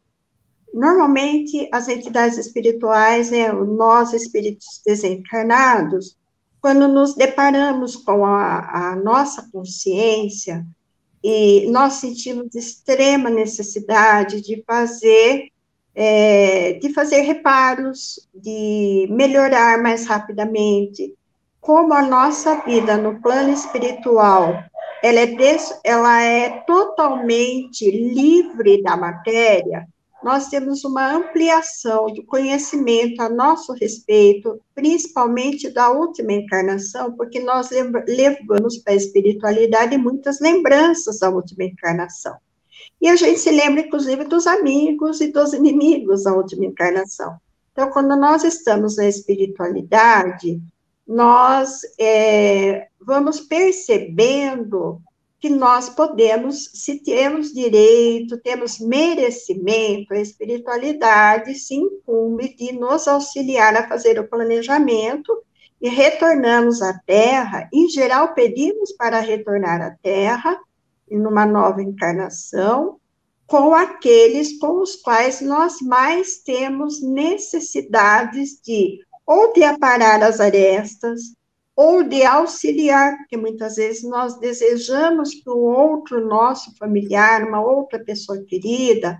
normalmente 0.73 1.67
as 1.71 1.87
entidades 1.87 2.37
espirituais, 2.37 3.31
né, 3.31 3.51
nós 3.51 4.13
espíritos 4.13 4.81
desencarnados, 4.85 6.17
quando 6.61 6.87
nos 6.87 7.15
deparamos 7.15 7.95
com 7.95 8.25
a, 8.25 8.91
a 8.91 8.95
nossa 8.95 9.49
consciência, 9.51 10.65
e 11.23 11.67
nós 11.71 11.93
sentimos 11.93 12.55
extrema 12.55 13.29
necessidade 13.29 14.41
de 14.41 14.63
fazer 14.65 15.49
é, 15.93 16.73
de 16.73 16.93
fazer 16.93 17.21
reparos, 17.21 18.27
de 18.33 19.07
melhorar 19.11 19.81
mais 19.81 20.07
rapidamente. 20.07 21.13
Como 21.59 21.93
a 21.93 22.01
nossa 22.01 22.61
vida 22.61 22.97
no 22.97 23.21
plano 23.21 23.51
espiritual 23.51 24.63
ela 25.01 25.19
é, 25.19 25.25
des, 25.25 25.79
ela 25.83 26.21
é 26.21 26.49
totalmente 26.61 27.89
livre 27.89 28.83
da 28.83 28.95
matéria, 28.95 29.87
nós 30.23 30.47
temos 30.49 30.83
uma 30.83 31.13
ampliação 31.13 32.07
do 32.07 32.23
conhecimento 32.25 33.21
a 33.21 33.29
nosso 33.29 33.73
respeito, 33.73 34.59
principalmente 34.75 35.69
da 35.69 35.89
última 35.89 36.33
encarnação, 36.33 37.11
porque 37.13 37.39
nós 37.39 37.69
levamos 37.71 38.77
para 38.77 38.93
a 38.93 38.95
espiritualidade 38.95 39.97
muitas 39.97 40.39
lembranças 40.39 41.19
da 41.19 41.29
última 41.29 41.63
encarnação. 41.63 42.35
E 43.01 43.09
a 43.09 43.15
gente 43.15 43.39
se 43.39 43.49
lembra, 43.49 43.81
inclusive, 43.81 44.23
dos 44.25 44.45
amigos 44.45 45.21
e 45.21 45.31
dos 45.31 45.53
inimigos 45.53 46.23
da 46.23 46.33
última 46.33 46.65
encarnação. 46.65 47.35
Então, 47.71 47.89
quando 47.89 48.15
nós 48.15 48.43
estamos 48.43 48.97
na 48.97 49.07
espiritualidade, 49.07 50.61
nós 51.07 51.79
é, 51.99 52.87
vamos 52.99 53.39
percebendo 53.41 55.01
que 55.41 55.49
nós 55.49 55.89
podemos, 55.89 56.69
se 56.71 57.03
temos 57.03 57.51
direito, 57.51 58.37
temos 58.37 58.79
merecimento, 58.79 60.13
a 60.13 60.19
espiritualidade 60.19 61.55
se 61.55 61.73
incumbe 61.73 62.55
de 62.55 62.71
nos 62.73 63.07
auxiliar 63.07 63.75
a 63.75 63.87
fazer 63.87 64.19
o 64.19 64.27
planejamento 64.27 65.35
e 65.81 65.89
retornamos 65.89 66.83
à 66.83 66.93
Terra. 66.93 67.67
Em 67.73 67.89
geral, 67.89 68.35
pedimos 68.35 68.91
para 68.91 69.19
retornar 69.19 69.81
à 69.81 69.89
Terra, 70.03 70.55
em 71.09 71.25
uma 71.25 71.43
nova 71.43 71.81
encarnação, 71.81 72.99
com 73.47 73.73
aqueles 73.73 74.59
com 74.59 74.79
os 74.79 74.95
quais 74.95 75.41
nós 75.41 75.81
mais 75.81 76.37
temos 76.37 77.01
necessidades 77.01 78.61
de 78.63 78.99
ou 79.25 79.53
de 79.53 79.63
aparar 79.63 80.21
as 80.21 80.39
arestas, 80.39 81.33
ou 81.75 82.03
de 82.03 82.23
auxiliar, 82.23 83.17
porque 83.17 83.37
muitas 83.37 83.75
vezes 83.75 84.03
nós 84.03 84.37
desejamos 84.39 85.33
que 85.33 85.49
o 85.49 85.57
outro 85.57 86.25
nosso 86.27 86.75
familiar, 86.77 87.47
uma 87.47 87.61
outra 87.61 87.99
pessoa 87.99 88.43
querida, 88.43 89.17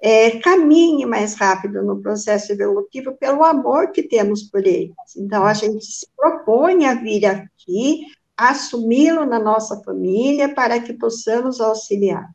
é, 0.00 0.38
caminhe 0.40 1.06
mais 1.06 1.34
rápido 1.34 1.82
no 1.82 2.02
processo 2.02 2.52
evolutivo 2.52 3.16
pelo 3.16 3.44
amor 3.44 3.92
que 3.92 4.02
temos 4.02 4.42
por 4.42 4.66
eles. 4.66 4.94
Então, 5.16 5.44
a 5.44 5.54
gente 5.54 5.84
se 5.84 6.06
propõe 6.16 6.86
a 6.86 6.94
vir 6.94 7.24
aqui, 7.24 8.06
assumi-lo 8.36 9.24
na 9.24 9.38
nossa 9.38 9.80
família, 9.84 10.52
para 10.52 10.80
que 10.80 10.92
possamos 10.94 11.60
auxiliar. 11.60 12.28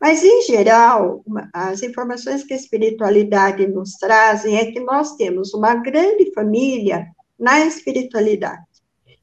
Mas, 0.00 0.24
em 0.24 0.42
geral, 0.42 1.24
as 1.54 1.80
informações 1.82 2.42
que 2.42 2.52
a 2.52 2.56
espiritualidade 2.56 3.66
nos 3.68 3.92
trazem 3.92 4.58
é 4.58 4.72
que 4.72 4.80
nós 4.80 5.14
temos 5.14 5.54
uma 5.54 5.76
grande 5.76 6.32
família 6.34 7.06
na 7.38 7.60
espiritualidade 7.60 8.66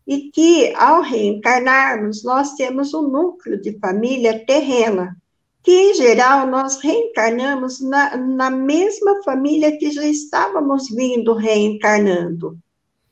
e 0.06 0.30
que, 0.32 0.74
ao 0.76 1.02
reencarnarmos, 1.02 2.24
nós 2.24 2.54
temos 2.56 2.94
um 2.94 3.08
núcleo 3.08 3.62
de 3.62 3.78
família 3.80 4.46
terrena, 4.46 5.16
que, 5.64 5.72
em 5.72 5.94
geral, 5.94 6.46
nós 6.46 6.78
reencarnamos 6.82 7.80
na, 7.80 8.18
na 8.18 8.50
mesma 8.50 9.24
família 9.24 9.78
que 9.78 9.92
já 9.92 10.06
estávamos 10.06 10.90
vindo 10.90 11.34
reencarnando. 11.34 12.58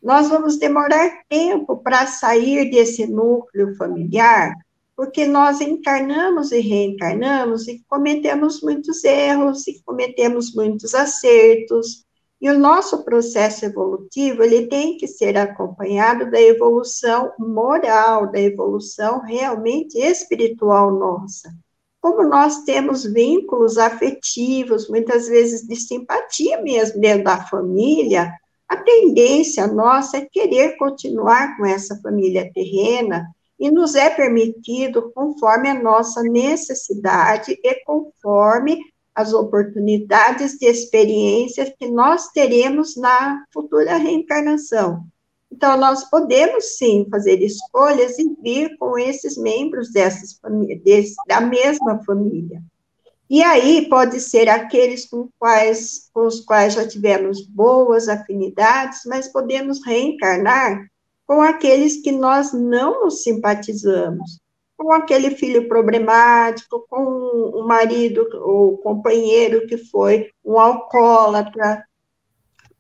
Nós 0.03 0.27
vamos 0.27 0.57
demorar 0.57 1.21
tempo 1.29 1.77
para 1.77 2.07
sair 2.07 2.69
desse 2.69 3.07
núcleo 3.07 3.75
familiar, 3.75 4.53
porque 4.95 5.25
nós 5.25 5.61
encarnamos 5.61 6.51
e 6.51 6.59
reencarnamos 6.59 7.67
e 7.67 7.81
cometemos 7.87 8.61
muitos 8.61 9.03
erros 9.03 9.65
e 9.67 9.81
cometemos 9.83 10.53
muitos 10.53 10.93
acertos, 10.93 12.05
e 12.41 12.49
o 12.49 12.57
nosso 12.57 13.03
processo 13.03 13.65
evolutivo, 13.65 14.41
ele 14.41 14.65
tem 14.65 14.97
que 14.97 15.07
ser 15.07 15.37
acompanhado 15.37 16.31
da 16.31 16.41
evolução 16.41 17.31
moral, 17.37 18.31
da 18.31 18.39
evolução 18.39 19.21
realmente 19.21 19.99
espiritual 19.99 20.91
nossa. 20.91 21.53
Como 22.01 22.23
nós 22.23 22.63
temos 22.63 23.03
vínculos 23.03 23.77
afetivos, 23.77 24.89
muitas 24.89 25.27
vezes 25.27 25.67
de 25.67 25.75
simpatia 25.75 26.59
mesmo 26.59 26.99
dentro 26.99 27.25
da 27.25 27.45
família, 27.45 28.33
a 28.67 28.75
tendência 28.75 29.67
nossa 29.67 30.17
é 30.17 30.25
querer 30.31 30.77
continuar 30.77 31.55
com 31.57 31.65
essa 31.65 31.99
família 32.01 32.51
terrena 32.51 33.27
e 33.59 33.69
nos 33.69 33.93
é 33.93 34.09
permitido 34.09 35.11
conforme 35.13 35.69
a 35.69 35.79
nossa 35.79 36.23
necessidade 36.23 37.55
e 37.63 37.85
conforme 37.85 38.79
as 39.15 39.33
oportunidades 39.33 40.57
de 40.57 40.65
experiências 40.65 41.71
que 41.77 41.89
nós 41.89 42.29
teremos 42.29 42.95
na 42.95 43.43
futura 43.53 43.97
reencarnação. 43.97 45.05
Então, 45.51 45.77
nós 45.77 46.09
podemos 46.09 46.77
sim 46.77 47.05
fazer 47.11 47.41
escolhas 47.41 48.17
e 48.17 48.35
vir 48.41 48.77
com 48.77 48.97
esses 48.97 49.37
membros 49.37 49.91
dessas 49.91 50.33
famílias, 50.33 51.13
da 51.27 51.41
mesma 51.41 52.01
família. 52.05 52.61
E 53.29 53.41
aí 53.43 53.87
pode 53.89 54.19
ser 54.19 54.49
aqueles 54.49 55.05
com, 55.05 55.29
quais, 55.37 56.09
com 56.13 56.25
os 56.25 56.41
quais 56.41 56.73
já 56.73 56.87
tivemos 56.87 57.45
boas 57.45 58.07
afinidades, 58.07 59.01
mas 59.05 59.27
podemos 59.27 59.85
reencarnar 59.85 60.85
com 61.27 61.41
aqueles 61.41 62.01
que 62.01 62.11
nós 62.11 62.51
não 62.51 63.05
nos 63.05 63.23
simpatizamos 63.23 64.40
com 64.81 64.91
aquele 64.93 65.31
filho 65.31 65.67
problemático, 65.67 66.85
com 66.89 67.03
o 67.03 67.67
marido 67.67 68.27
ou 68.41 68.77
companheiro 68.79 69.67
que 69.67 69.77
foi 69.77 70.31
um 70.43 70.57
alcoólatra, 70.59 71.85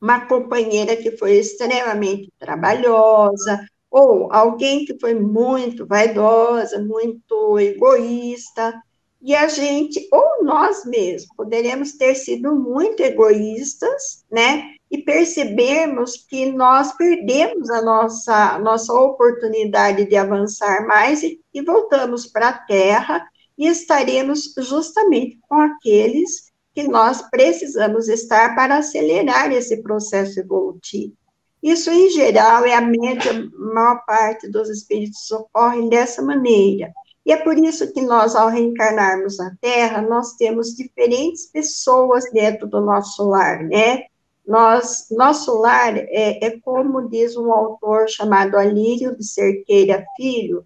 uma 0.01 0.25
companheira 0.25 0.95
que 0.95 1.11
foi 1.11 1.33
extremamente 1.33 2.31
trabalhosa, 2.39 3.65
ou 3.89 4.33
alguém 4.33 4.83
que 4.85 4.97
foi 4.99 5.13
muito 5.13 5.85
vaidosa, 5.85 6.81
muito 6.81 7.59
egoísta, 7.59 8.73
e 9.21 9.35
a 9.35 9.47
gente, 9.47 10.07
ou 10.11 10.43
nós 10.43 10.83
mesmos, 10.85 11.35
poderemos 11.35 11.91
ter 11.93 12.15
sido 12.15 12.55
muito 12.55 13.03
egoístas, 13.03 14.25
né? 14.31 14.73
E 14.91 14.97
percebermos 14.97 16.17
que 16.27 16.51
nós 16.51 16.91
perdemos 16.97 17.69
a 17.69 17.81
nossa, 17.81 18.59
nossa 18.59 18.93
oportunidade 18.93 20.05
de 20.05 20.17
avançar 20.17 20.85
mais 20.85 21.23
e, 21.23 21.39
e 21.53 21.61
voltamos 21.61 22.27
para 22.27 22.49
a 22.49 22.57
Terra 22.57 23.25
e 23.57 23.67
estaremos 23.67 24.53
justamente 24.57 25.39
com 25.47 25.55
aqueles 25.55 26.51
que 26.73 26.83
nós 26.83 27.21
precisamos 27.29 28.07
estar 28.09 28.55
para 28.55 28.77
acelerar 28.77 29.51
esse 29.51 29.81
processo 29.81 30.39
evolutivo. 30.39 31.13
Isso, 31.61 31.91
em 31.91 32.09
geral, 32.09 32.65
é 32.65 32.73
a 32.73 32.81
média, 32.81 33.31
a 33.31 33.73
maior 33.73 34.03
parte 34.05 34.49
dos 34.49 34.67
espíritos 34.67 35.29
ocorrem 35.31 35.89
dessa 35.89 36.21
maneira. 36.21 36.91
E 37.23 37.31
é 37.31 37.37
por 37.37 37.57
isso 37.57 37.93
que 37.93 38.01
nós, 38.01 38.35
ao 38.35 38.49
reencarnarmos 38.49 39.37
na 39.37 39.55
Terra, 39.61 40.01
nós 40.01 40.33
temos 40.33 40.75
diferentes 40.75 41.45
pessoas 41.51 42.25
dentro 42.31 42.67
do 42.67 42.81
nosso 42.81 43.23
lar, 43.29 43.63
né? 43.63 44.05
Nós, 44.45 45.07
nosso 45.11 45.59
lar 45.59 45.95
é, 45.95 46.45
é 46.45 46.59
como 46.59 47.07
diz 47.07 47.37
um 47.37 47.51
autor 47.51 48.09
chamado 48.09 48.57
Alírio 48.57 49.15
de 49.15 49.23
Cerqueira 49.23 50.03
Filho, 50.17 50.65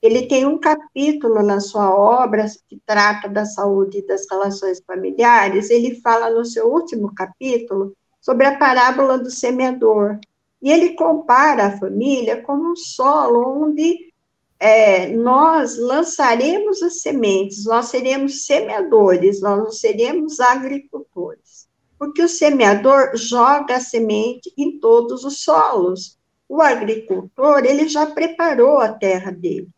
ele 0.00 0.26
tem 0.26 0.46
um 0.46 0.58
capítulo 0.58 1.42
na 1.42 1.58
sua 1.58 1.92
obra 1.92 2.46
que 2.68 2.80
trata 2.86 3.28
da 3.28 3.44
saúde 3.44 3.98
e 3.98 4.06
das 4.06 4.26
relações 4.30 4.80
familiares. 4.86 5.70
Ele 5.70 6.00
fala 6.00 6.30
no 6.30 6.44
seu 6.44 6.70
último 6.70 7.12
capítulo 7.14 7.92
sobre 8.20 8.46
a 8.46 8.56
parábola 8.56 9.18
do 9.18 9.30
semeador. 9.30 10.18
E 10.62 10.70
ele 10.70 10.94
compara 10.94 11.66
a 11.66 11.78
família 11.78 12.42
como 12.42 12.72
um 12.72 12.76
solo 12.76 13.64
onde 13.64 14.12
é, 14.58 15.08
nós 15.08 15.76
lançaremos 15.76 16.82
as 16.82 17.00
sementes, 17.00 17.64
nós 17.66 17.86
seremos 17.86 18.46
semeadores, 18.46 19.40
nós 19.40 19.58
não 19.58 19.70
seremos 19.70 20.40
agricultores. 20.40 21.65
Porque 21.98 22.22
o 22.22 22.28
semeador 22.28 23.16
joga 23.16 23.76
a 23.76 23.80
semente 23.80 24.52
em 24.56 24.78
todos 24.78 25.24
os 25.24 25.42
solos. 25.42 26.18
O 26.48 26.60
agricultor, 26.60 27.64
ele 27.64 27.88
já 27.88 28.06
preparou 28.06 28.78
a 28.78 28.92
terra 28.92 29.30
dele. 29.32 29.68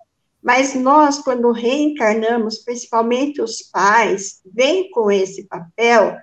Mas 0.42 0.74
nós, 0.74 1.18
quando 1.18 1.50
reencarnamos, 1.50 2.58
principalmente 2.58 3.40
os 3.40 3.62
pais, 3.62 4.40
vêm 4.44 4.90
com 4.90 5.10
esse 5.10 5.44
papel 5.44 6.16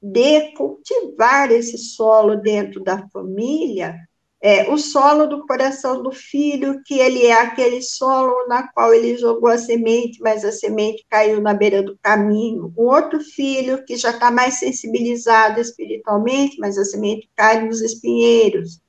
de 0.00 0.52
cultivar 0.52 1.50
esse 1.50 1.78
solo 1.78 2.36
dentro 2.36 2.82
da 2.82 3.06
família 3.08 3.96
é, 4.44 4.68
o 4.68 4.76
solo 4.76 5.26
do 5.26 5.46
coração 5.46 6.02
do 6.02 6.10
filho, 6.10 6.82
que 6.84 6.98
ele 6.98 7.24
é 7.24 7.32
aquele 7.32 7.80
solo 7.80 8.48
na 8.48 8.66
qual 8.72 8.92
ele 8.92 9.16
jogou 9.16 9.48
a 9.48 9.56
semente, 9.56 10.20
mas 10.20 10.44
a 10.44 10.50
semente 10.50 11.06
caiu 11.08 11.40
na 11.40 11.54
beira 11.54 11.80
do 11.80 11.96
caminho. 12.02 12.74
Um 12.76 12.82
outro 12.82 13.20
filho 13.20 13.84
que 13.84 13.96
já 13.96 14.10
está 14.10 14.32
mais 14.32 14.58
sensibilizado 14.58 15.60
espiritualmente, 15.60 16.58
mas 16.58 16.76
a 16.76 16.84
semente 16.84 17.30
cai 17.36 17.64
nos 17.64 17.80
espinheiros. 17.80 18.80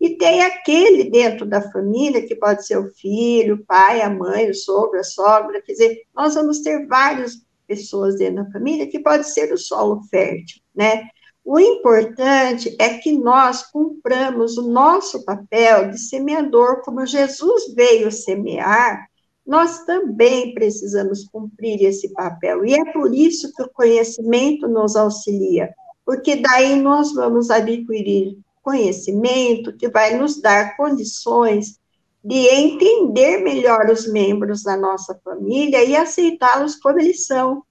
E 0.00 0.10
tem 0.10 0.40
aquele 0.42 1.10
dentro 1.10 1.46
da 1.46 1.60
família, 1.72 2.24
que 2.24 2.36
pode 2.36 2.64
ser 2.64 2.78
o 2.78 2.88
filho, 2.94 3.56
o 3.56 3.64
pai, 3.64 4.02
a 4.02 4.08
mãe, 4.08 4.48
o 4.48 4.54
sogro, 4.54 5.00
a 5.00 5.04
sogra, 5.04 5.60
quer 5.62 5.72
dizer, 5.72 6.02
nós 6.14 6.34
vamos 6.34 6.60
ter 6.60 6.86
várias 6.86 7.44
pessoas 7.66 8.16
dentro 8.16 8.44
da 8.44 8.50
família 8.52 8.86
que 8.86 9.00
pode 9.00 9.28
ser 9.28 9.52
o 9.52 9.58
solo 9.58 10.00
fértil, 10.08 10.62
né? 10.72 11.08
O 11.44 11.58
importante 11.58 12.74
é 12.78 12.98
que 12.98 13.12
nós 13.12 13.64
cumpramos 13.64 14.56
o 14.56 14.70
nosso 14.70 15.24
papel 15.24 15.90
de 15.90 15.98
semeador, 15.98 16.82
como 16.82 17.04
Jesus 17.04 17.74
veio 17.74 18.12
semear, 18.12 19.06
nós 19.44 19.84
também 19.84 20.54
precisamos 20.54 21.24
cumprir 21.24 21.82
esse 21.82 22.12
papel. 22.12 22.64
E 22.64 22.74
é 22.74 22.92
por 22.92 23.12
isso 23.12 23.52
que 23.54 23.62
o 23.62 23.70
conhecimento 23.70 24.68
nos 24.68 24.94
auxilia, 24.94 25.74
porque 26.06 26.36
daí 26.36 26.80
nós 26.80 27.12
vamos 27.12 27.50
adquirir 27.50 28.38
conhecimento 28.62 29.76
que 29.76 29.88
vai 29.88 30.16
nos 30.16 30.40
dar 30.40 30.76
condições 30.76 31.80
de 32.24 32.36
entender 32.36 33.38
melhor 33.38 33.90
os 33.90 34.06
membros 34.06 34.62
da 34.62 34.76
nossa 34.76 35.20
família 35.24 35.82
e 35.82 35.96
aceitá-los 35.96 36.76
como 36.76 37.00
eles 37.00 37.26
são 37.26 37.64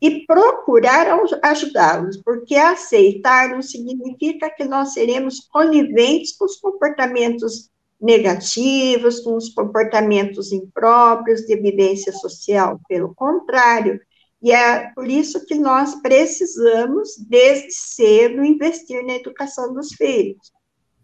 e 0.00 0.24
procurar 0.26 1.08
ajudá-los, 1.42 2.16
porque 2.18 2.54
aceitar 2.54 3.50
não 3.50 3.62
significa 3.62 4.48
que 4.48 4.64
nós 4.64 4.92
seremos 4.92 5.40
coniventes 5.52 6.36
com 6.36 6.44
os 6.44 6.56
comportamentos 6.56 7.68
negativos, 8.00 9.20
com 9.20 9.36
os 9.36 9.48
comportamentos 9.48 10.52
impróprios 10.52 11.40
de 11.42 11.56
vivência 11.56 12.12
social. 12.12 12.80
Pelo 12.88 13.12
contrário, 13.14 14.00
e 14.40 14.52
é 14.52 14.90
por 14.94 15.08
isso 15.08 15.44
que 15.46 15.56
nós 15.56 15.96
precisamos, 15.96 17.16
desde 17.28 17.72
cedo, 17.72 18.44
investir 18.44 19.04
na 19.04 19.14
educação 19.14 19.74
dos 19.74 19.92
filhos. 19.94 20.52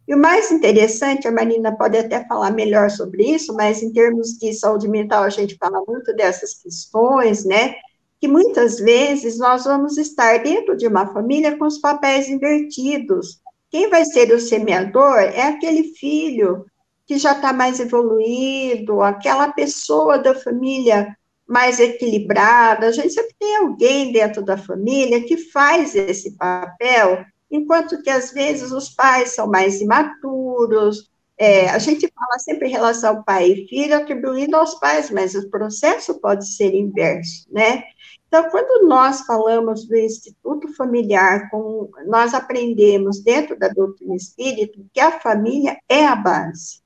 E 0.07 0.15
o 0.15 0.19
mais 0.19 0.53
interessante, 0.53 1.27
a 1.27 1.33
Marina 1.33 1.77
pode 1.77 1.97
até 1.97 2.25
falar 2.27 2.51
melhor 2.51 2.91
sobre 2.91 3.25
isso, 3.25 3.55
mas 3.55 3.83
em 3.83 3.93
termos 3.93 4.39
de 4.39 4.53
saúde 4.53 4.87
mental, 4.87 5.25
a 5.25 5.31
gente 5.31 5.57
fala 5.57 5.83
muito 5.89 6.15
dessas 6.15 6.55
questões, 6.55 7.45
né? 7.45 7.75
Que 8.25 8.29
muitas 8.29 8.79
vezes 8.79 9.37
nós 9.37 9.65
vamos 9.65 9.99
estar 9.99 10.43
dentro 10.43 10.75
de 10.75 10.87
uma 10.87 11.07
família 11.13 11.59
com 11.59 11.67
os 11.67 11.77
papéis 11.77 12.27
invertidos. 12.27 13.39
Quem 13.71 13.91
vai 13.91 14.03
ser 14.07 14.33
o 14.33 14.41
semeador 14.41 15.19
é 15.19 15.43
aquele 15.43 15.93
filho 15.93 16.65
que 17.07 17.19
já 17.19 17.33
está 17.33 17.53
mais 17.53 17.81
evoluído, 17.81 19.03
aquela 19.03 19.53
pessoa 19.53 20.17
da 20.17 20.35
família 20.35 21.15
mais 21.47 21.79
equilibrada. 21.79 22.87
A 22.87 22.93
gente 22.93 23.13
sempre 23.13 23.37
tem 23.39 23.57
alguém 23.57 24.11
dentro 24.11 24.43
da 24.43 24.57
família 24.57 25.23
que 25.23 25.37
faz 25.37 25.95
esse 25.95 26.35
papel, 26.39 27.27
enquanto 27.51 28.01
que 28.01 28.09
às 28.09 28.33
vezes 28.33 28.73
os 28.73 28.89
pais 28.89 29.35
são 29.35 29.47
mais 29.47 29.83
imaturos. 29.83 31.11
É, 31.37 31.69
a 31.69 31.79
gente 31.79 32.11
fala 32.11 32.39
sempre 32.39 32.69
em 32.69 32.73
relação 32.73 33.19
ao 33.19 33.23
pai 33.23 33.51
e 33.51 33.69
filho, 33.69 33.95
atribuindo 33.95 34.57
aos 34.57 34.77
pais, 34.77 35.11
mas 35.11 35.35
o 35.35 35.51
processo 35.51 36.19
pode 36.21 36.49
ser 36.49 36.73
inverso, 36.75 37.47
né? 37.53 37.85
Então, 38.37 38.51
quando 38.51 38.89
nós 38.89 39.21
falamos 39.21 39.87
do 39.87 39.95
Instituto 39.95 40.67
Familiar, 40.75 41.49
com, 41.51 41.89
nós 42.05 42.35
aprendemos 42.35 43.23
dentro 43.23 43.57
da 43.57 43.69
doutrina 43.69 44.17
espírita 44.17 44.77
que 44.93 44.99
a 44.99 45.21
família 45.21 45.79
é 45.89 46.05
a 46.05 46.17
base. 46.17 46.83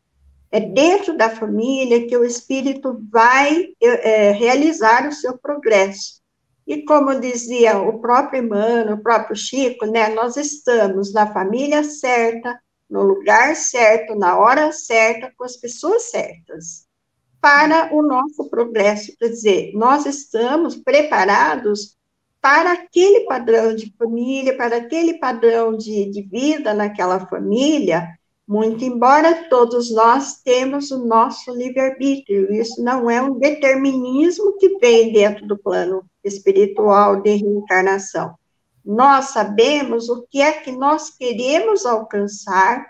É 0.52 0.60
dentro 0.60 1.16
da 1.16 1.30
família 1.30 2.06
que 2.06 2.14
o 2.14 2.22
espírito 2.22 3.02
vai 3.10 3.68
é, 3.80 4.30
realizar 4.32 5.08
o 5.08 5.12
seu 5.12 5.38
progresso. 5.38 6.20
E 6.66 6.82
como 6.82 7.18
dizia 7.18 7.78
o 7.78 7.98
próprio 7.98 8.44
Emmanuel, 8.44 8.96
o 8.96 9.02
próprio 9.02 9.34
Chico, 9.34 9.86
né, 9.86 10.10
nós 10.10 10.36
estamos 10.36 11.14
na 11.14 11.32
família 11.32 11.82
certa, 11.82 12.60
no 12.90 13.00
lugar 13.00 13.56
certo, 13.56 14.14
na 14.14 14.38
hora 14.38 14.70
certa, 14.70 15.32
com 15.34 15.44
as 15.44 15.56
pessoas 15.56 16.10
certas, 16.10 16.86
para 17.40 17.94
o 17.94 18.02
nosso 18.02 18.48
progresso. 18.48 19.12
Quer 19.18 19.28
dizer, 19.28 19.72
nós 19.74 20.06
estamos 20.06 20.76
preparados 20.76 21.96
para 22.40 22.72
aquele 22.72 23.20
padrão 23.20 23.74
de 23.74 23.92
família, 23.98 24.56
para 24.56 24.76
aquele 24.76 25.18
padrão 25.18 25.76
de, 25.76 26.10
de 26.10 26.22
vida 26.22 26.72
naquela 26.72 27.26
família, 27.26 28.08
muito 28.48 28.82
embora 28.82 29.46
todos 29.50 29.90
nós 29.90 30.40
temos 30.42 30.90
o 30.90 31.04
nosso 31.04 31.54
livre-arbítrio, 31.54 32.50
isso 32.54 32.82
não 32.82 33.10
é 33.10 33.20
um 33.20 33.38
determinismo 33.38 34.56
que 34.56 34.78
vem 34.78 35.12
dentro 35.12 35.46
do 35.46 35.58
plano 35.58 36.02
espiritual 36.24 37.20
de 37.20 37.34
reencarnação. 37.34 38.34
Nós 38.82 39.26
sabemos 39.26 40.08
o 40.08 40.26
que 40.30 40.40
é 40.40 40.52
que 40.52 40.72
nós 40.72 41.10
queremos 41.10 41.84
alcançar, 41.84 42.86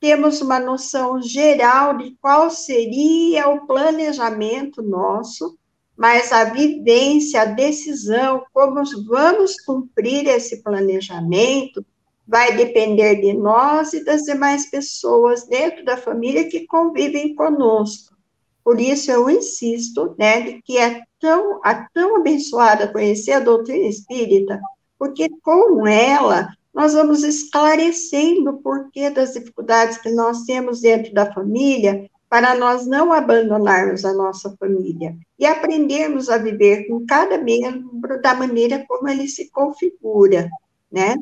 temos 0.00 0.40
uma 0.40 0.58
noção 0.58 1.20
geral 1.20 1.96
de 1.96 2.16
qual 2.20 2.50
seria 2.50 3.48
o 3.48 3.66
planejamento 3.66 4.82
nosso, 4.82 5.58
mas 5.96 6.32
a 6.32 6.44
vivência, 6.44 7.42
a 7.42 7.44
decisão, 7.44 8.44
como 8.52 8.82
vamos 9.06 9.60
cumprir 9.60 10.28
esse 10.28 10.62
planejamento, 10.62 11.84
vai 12.26 12.56
depender 12.56 13.16
de 13.16 13.32
nós 13.32 13.92
e 13.94 14.04
das 14.04 14.22
demais 14.22 14.70
pessoas 14.70 15.46
dentro 15.46 15.84
da 15.84 15.96
família 15.96 16.48
que 16.48 16.66
convivem 16.66 17.34
conosco. 17.34 18.14
Por 18.62 18.78
isso 18.80 19.10
eu 19.10 19.30
insisto, 19.30 20.14
né, 20.18 20.42
de 20.42 20.62
que 20.62 20.76
é 20.76 21.02
tão, 21.18 21.58
é 21.64 21.86
tão 21.94 22.16
abençoada 22.16 22.92
conhecer 22.92 23.32
a 23.32 23.40
doutrina 23.40 23.88
espírita, 23.88 24.60
porque 24.98 25.28
com 25.42 25.86
ela 25.86 26.50
nós 26.78 26.94
vamos 26.94 27.24
esclarecendo 27.24 28.50
o 28.50 28.62
porquê 28.62 29.10
das 29.10 29.32
dificuldades 29.32 29.98
que 29.98 30.10
nós 30.10 30.44
temos 30.44 30.80
dentro 30.80 31.12
da 31.12 31.26
família, 31.34 32.08
para 32.30 32.54
nós 32.54 32.86
não 32.86 33.12
abandonarmos 33.12 34.04
a 34.04 34.12
nossa 34.12 34.54
família 34.60 35.16
e 35.36 35.44
aprendermos 35.44 36.28
a 36.28 36.38
viver 36.38 36.86
com 36.86 37.04
cada 37.04 37.36
membro 37.36 38.22
da 38.22 38.32
maneira 38.32 38.84
como 38.86 39.08
ele 39.08 39.26
se 39.26 39.50
configura, 39.50 40.48
né? 40.88 41.16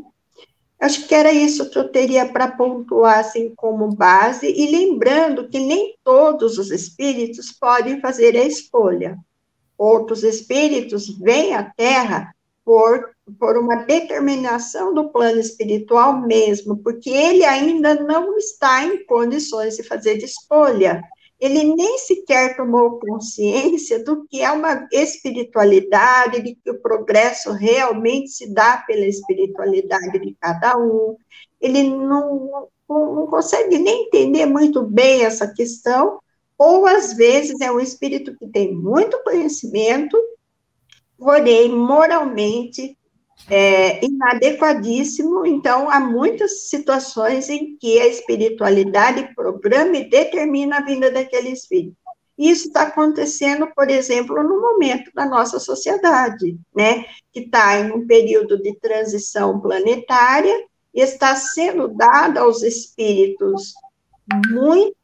Acho 0.79 1.09
que 1.09 1.15
era 1.15 1.33
isso 1.33 1.71
que 1.71 1.79
eu 1.79 1.91
teria 1.91 2.31
para 2.31 2.49
pontuar 2.49 3.21
assim 3.21 3.55
como 3.57 3.97
base, 3.97 4.47
e 4.47 4.71
lembrando 4.71 5.49
que 5.49 5.59
nem 5.59 5.97
todos 6.05 6.59
os 6.59 6.71
espíritos 6.71 7.51
podem 7.51 7.99
fazer 7.99 8.37
a 8.37 8.45
escolha. 8.45 9.17
Outros 9.79 10.23
espíritos 10.23 11.19
vêm 11.19 11.55
à 11.55 11.63
Terra 11.65 12.35
por, 12.63 13.16
por 13.39 13.57
uma 13.57 13.85
determinação 13.85 14.95
do 14.95 15.11
plano 15.11 15.41
espiritual 15.41 16.21
mesmo, 16.21 16.77
porque 16.79 17.11
ele 17.11 17.45
ainda 17.45 17.95
não 17.95 18.37
está 18.37 18.85
em 18.85 19.05
condições 19.05 19.77
de 19.77 19.83
fazer 19.83 20.17
escolha 20.19 21.03
ele 21.39 21.65
nem 21.65 21.99
sequer 21.99 22.57
tomou 22.57 22.99
consciência 22.99 24.03
do 24.03 24.27
que 24.27 24.41
é 24.41 24.51
uma 24.51 24.89
espiritualidade, 24.91 26.43
de 26.43 26.55
que 26.55 26.71
o 26.71 26.81
progresso 26.81 27.53
realmente 27.53 28.31
se 28.31 28.53
dá 28.53 28.79
pela 28.87 29.05
espiritualidade 29.05 30.19
de 30.19 30.35
cada 30.41 30.79
um. 30.79 31.17
Ele 31.61 31.91
não, 31.91 32.69
não 32.89 33.27
consegue 33.27 33.79
nem 33.79 34.07
entender 34.07 34.47
muito 34.47 34.83
bem 34.83 35.25
essa 35.25 35.53
questão, 35.53 36.21
ou 36.59 36.87
às 36.87 37.13
vezes 37.13 37.61
é 37.61 37.71
um 37.71 37.81
espírito 37.81 38.35
que 38.39 38.49
tem 38.49 38.75
muito 38.75 39.23
conhecimento, 39.23 40.19
porém 41.19 41.69
moralmente 41.69 42.97
é, 43.49 44.05
inadequadíssimo, 44.05 45.47
então 45.47 45.91
há 45.91 46.01
muitas 46.01 46.69
situações 46.69 47.49
em 47.49 47.77
que 47.77 47.99
a 48.01 48.07
espiritualidade 48.07 49.35
programa 49.35 49.97
e 49.97 50.09
determina 50.09 50.79
a 50.79 50.85
vinda 50.85 51.11
daquele 51.11 51.51
espírito. 51.51 51.97
Isso 52.37 52.69
está 52.69 52.83
acontecendo, 52.83 53.67
por 53.75 53.89
exemplo, 53.89 54.43
no 54.43 54.61
momento 54.61 55.11
da 55.15 55.25
nossa 55.25 55.59
sociedade, 55.59 56.59
né, 56.75 57.05
que 57.33 57.41
está 57.41 57.79
em 57.79 57.93
um 57.93 58.07
período 58.07 58.61
de 58.61 58.75
transição 58.75 59.59
planetária 59.61 60.65
e 60.93 61.01
está 61.01 61.35
sendo 61.35 61.89
dado 61.89 62.39
aos 62.39 62.63
espíritos 62.63 63.75
muito 64.51 64.97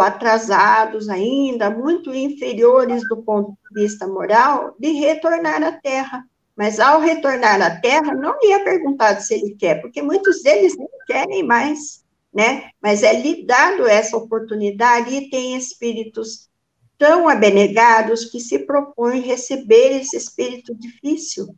atrasados 0.00 1.08
ainda, 1.08 1.70
muito 1.70 2.12
inferiores 2.12 3.06
do 3.08 3.22
ponto 3.22 3.52
de 3.70 3.82
vista 3.82 4.08
moral, 4.08 4.74
de 4.78 4.90
retornar 4.92 5.62
à 5.62 5.72
Terra 5.72 6.24
mas 6.62 6.78
ao 6.78 7.00
retornar 7.00 7.60
à 7.60 7.80
Terra, 7.80 8.14
não 8.14 8.38
lhe 8.40 8.52
é 8.52 8.60
perguntado 8.60 9.20
se 9.20 9.34
ele 9.34 9.56
quer, 9.56 9.80
porque 9.80 10.00
muitos 10.00 10.44
deles 10.44 10.76
nem 10.78 10.86
querem 11.08 11.42
mais, 11.42 12.04
né? 12.32 12.70
Mas 12.80 13.02
é 13.02 13.20
lhe 13.20 13.44
dado 13.44 13.84
essa 13.84 14.16
oportunidade 14.16 15.12
e 15.12 15.28
tem 15.28 15.56
espíritos 15.56 16.48
tão 16.96 17.28
abnegados 17.28 18.26
que 18.26 18.38
se 18.38 18.60
propõem 18.60 19.22
receber 19.22 20.00
esse 20.00 20.16
espírito 20.16 20.72
difícil 20.72 21.52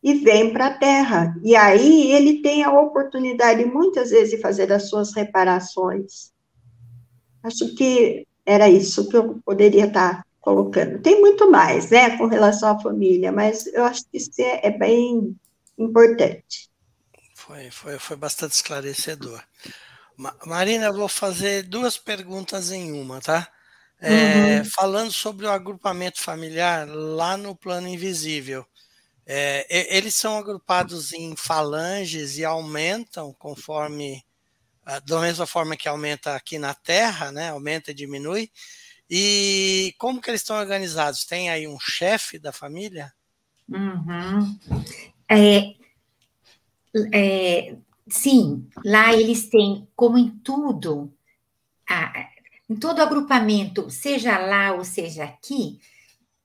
e 0.00 0.14
vem 0.14 0.52
para 0.52 0.66
a 0.66 0.78
Terra. 0.78 1.34
E 1.42 1.56
aí 1.56 2.12
ele 2.12 2.40
tem 2.40 2.62
a 2.62 2.70
oportunidade, 2.70 3.64
muitas 3.64 4.10
vezes, 4.10 4.30
de 4.30 4.40
fazer 4.40 4.72
as 4.72 4.88
suas 4.88 5.12
reparações. 5.12 6.32
Acho 7.42 7.74
que 7.74 8.24
era 8.46 8.70
isso 8.70 9.08
que 9.08 9.16
eu 9.16 9.40
poderia 9.44 9.86
estar 9.86 10.24
colocando. 10.44 11.00
Tem 11.00 11.18
muito 11.20 11.50
mais, 11.50 11.90
né, 11.90 12.16
com 12.18 12.26
relação 12.26 12.76
à 12.76 12.78
família, 12.78 13.32
mas 13.32 13.66
eu 13.68 13.82
acho 13.82 14.02
que 14.02 14.18
isso 14.18 14.30
é, 14.38 14.66
é 14.66 14.70
bem 14.70 15.34
importante. 15.78 16.68
Foi, 17.34 17.70
foi, 17.70 17.98
foi 17.98 18.16
bastante 18.16 18.52
esclarecedor. 18.52 19.42
Marina, 20.46 20.86
eu 20.86 20.94
vou 20.94 21.08
fazer 21.08 21.62
duas 21.62 21.96
perguntas 21.96 22.70
em 22.70 22.92
uma, 22.92 23.20
tá? 23.20 23.48
É, 24.00 24.58
uhum. 24.58 24.64
Falando 24.66 25.10
sobre 25.10 25.46
o 25.46 25.50
agrupamento 25.50 26.22
familiar 26.22 26.86
lá 26.86 27.36
no 27.36 27.56
plano 27.56 27.88
invisível. 27.88 28.64
É, 29.26 29.96
eles 29.96 30.14
são 30.14 30.36
agrupados 30.36 31.12
em 31.14 31.34
falanges 31.34 32.36
e 32.36 32.44
aumentam 32.44 33.32
conforme, 33.38 34.22
da 35.06 35.20
mesma 35.20 35.46
forma 35.46 35.76
que 35.76 35.88
aumenta 35.88 36.36
aqui 36.36 36.58
na 36.58 36.74
Terra, 36.74 37.32
né? 37.32 37.48
Aumenta 37.48 37.90
e 37.90 37.94
diminui. 37.94 38.50
E 39.16 39.94
como 39.96 40.20
que 40.20 40.28
eles 40.28 40.40
estão 40.40 40.56
organizados? 40.56 41.24
Tem 41.24 41.48
aí 41.48 41.68
um 41.68 41.78
chefe 41.78 42.36
da 42.36 42.50
família? 42.50 43.14
Uhum. 43.68 44.58
É, 45.30 45.76
é, 47.12 47.76
sim, 48.08 48.68
lá 48.84 49.14
eles 49.14 49.48
têm, 49.48 49.86
como 49.94 50.18
em 50.18 50.30
tudo, 50.38 51.14
a, 51.88 52.28
em 52.68 52.74
todo 52.74 53.00
agrupamento, 53.00 53.88
seja 53.88 54.36
lá 54.36 54.72
ou 54.72 54.84
seja 54.84 55.22
aqui, 55.22 55.78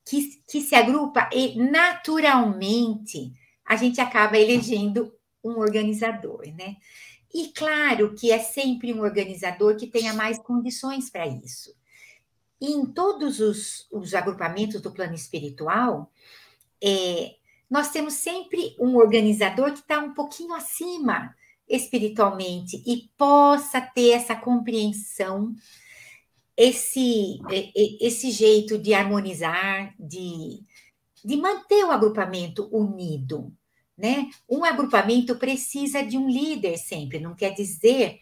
que, 0.05 0.39
que 0.47 0.61
se 0.61 0.75
agrupa 0.75 1.27
e 1.33 1.55
naturalmente 1.55 3.33
a 3.65 3.77
gente 3.77 3.99
acaba 3.99 4.37
elegendo 4.37 5.11
um 5.43 5.57
organizador, 5.57 6.43
né? 6.55 6.77
E 7.33 7.47
claro 7.47 8.13
que 8.13 8.31
é 8.31 8.37
sempre 8.37 8.93
um 8.93 9.01
organizador 9.01 9.75
que 9.75 9.87
tenha 9.87 10.13
mais 10.13 10.37
condições 10.37 11.09
para 11.09 11.25
isso. 11.25 11.78
Em 12.61 12.85
todos 12.85 13.39
os, 13.39 13.87
os, 13.91 14.13
agrupamentos 14.13 14.81
do 14.81 14.91
plano 14.91 15.15
espiritual, 15.15 16.11
é, 16.83 17.35
nós 17.69 17.91
temos 17.91 18.15
sempre 18.15 18.75
um 18.79 18.97
organizador 18.97 19.71
que 19.71 19.79
está 19.79 19.99
um 19.99 20.13
pouquinho 20.13 20.53
acima 20.53 21.35
espiritualmente 21.67 22.81
e 22.85 23.09
possa 23.15 23.79
ter 23.79 24.09
essa 24.09 24.35
compreensão, 24.35 25.53
esse, 26.57 27.39
esse 28.01 28.31
jeito 28.31 28.77
de 28.77 28.93
harmonizar, 28.93 29.93
de, 29.99 30.63
de 31.23 31.37
manter 31.37 31.85
o 31.85 31.91
agrupamento 31.91 32.67
unido. 32.75 33.53
Né? 33.95 34.29
Um 34.49 34.65
agrupamento 34.65 35.35
precisa 35.35 36.01
de 36.01 36.17
um 36.17 36.27
líder 36.27 36.77
sempre, 36.77 37.19
não 37.19 37.35
quer 37.35 37.53
dizer 37.53 38.19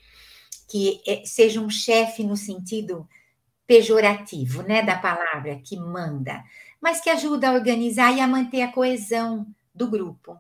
que 0.67 1.01
é, 1.07 1.23
seja 1.23 1.61
um 1.61 1.69
chefe 1.69 2.23
no 2.23 2.35
sentido 2.35 3.07
pejorativo, 3.67 4.63
né, 4.63 4.81
da 4.81 4.97
palavra 4.97 5.59
que 5.63 5.77
manda, 5.77 6.43
mas 6.81 7.01
que 7.01 7.09
ajuda 7.09 7.49
a 7.49 7.53
organizar 7.53 8.15
e 8.15 8.21
a 8.21 8.27
manter 8.27 8.61
a 8.61 8.71
coesão 8.71 9.45
do 9.75 9.89
grupo. 9.89 10.39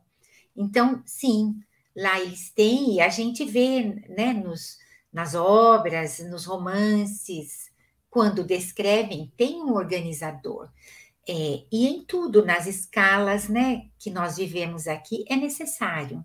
Então, 0.55 1.03
sim, 1.05 1.59
lá 1.95 2.19
eles 2.19 2.49
têm, 2.49 2.95
e 2.95 3.01
a 3.01 3.09
gente 3.09 3.45
vê 3.45 4.01
né, 4.09 4.33
nos, 4.33 4.77
nas 5.11 5.35
obras, 5.35 6.19
nos 6.19 6.45
romances, 6.45 7.69
quando 8.09 8.43
descrevem, 8.43 9.31
tem 9.37 9.61
um 9.61 9.73
organizador. 9.73 10.69
É, 11.29 11.63
e 11.71 11.87
em 11.87 12.05
tudo, 12.05 12.45
nas 12.45 12.65
escalas 12.65 13.49
né, 13.49 13.89
que 13.99 14.09
nós 14.09 14.37
vivemos 14.37 14.87
aqui, 14.87 15.25
é 15.27 15.35
necessário. 15.35 16.23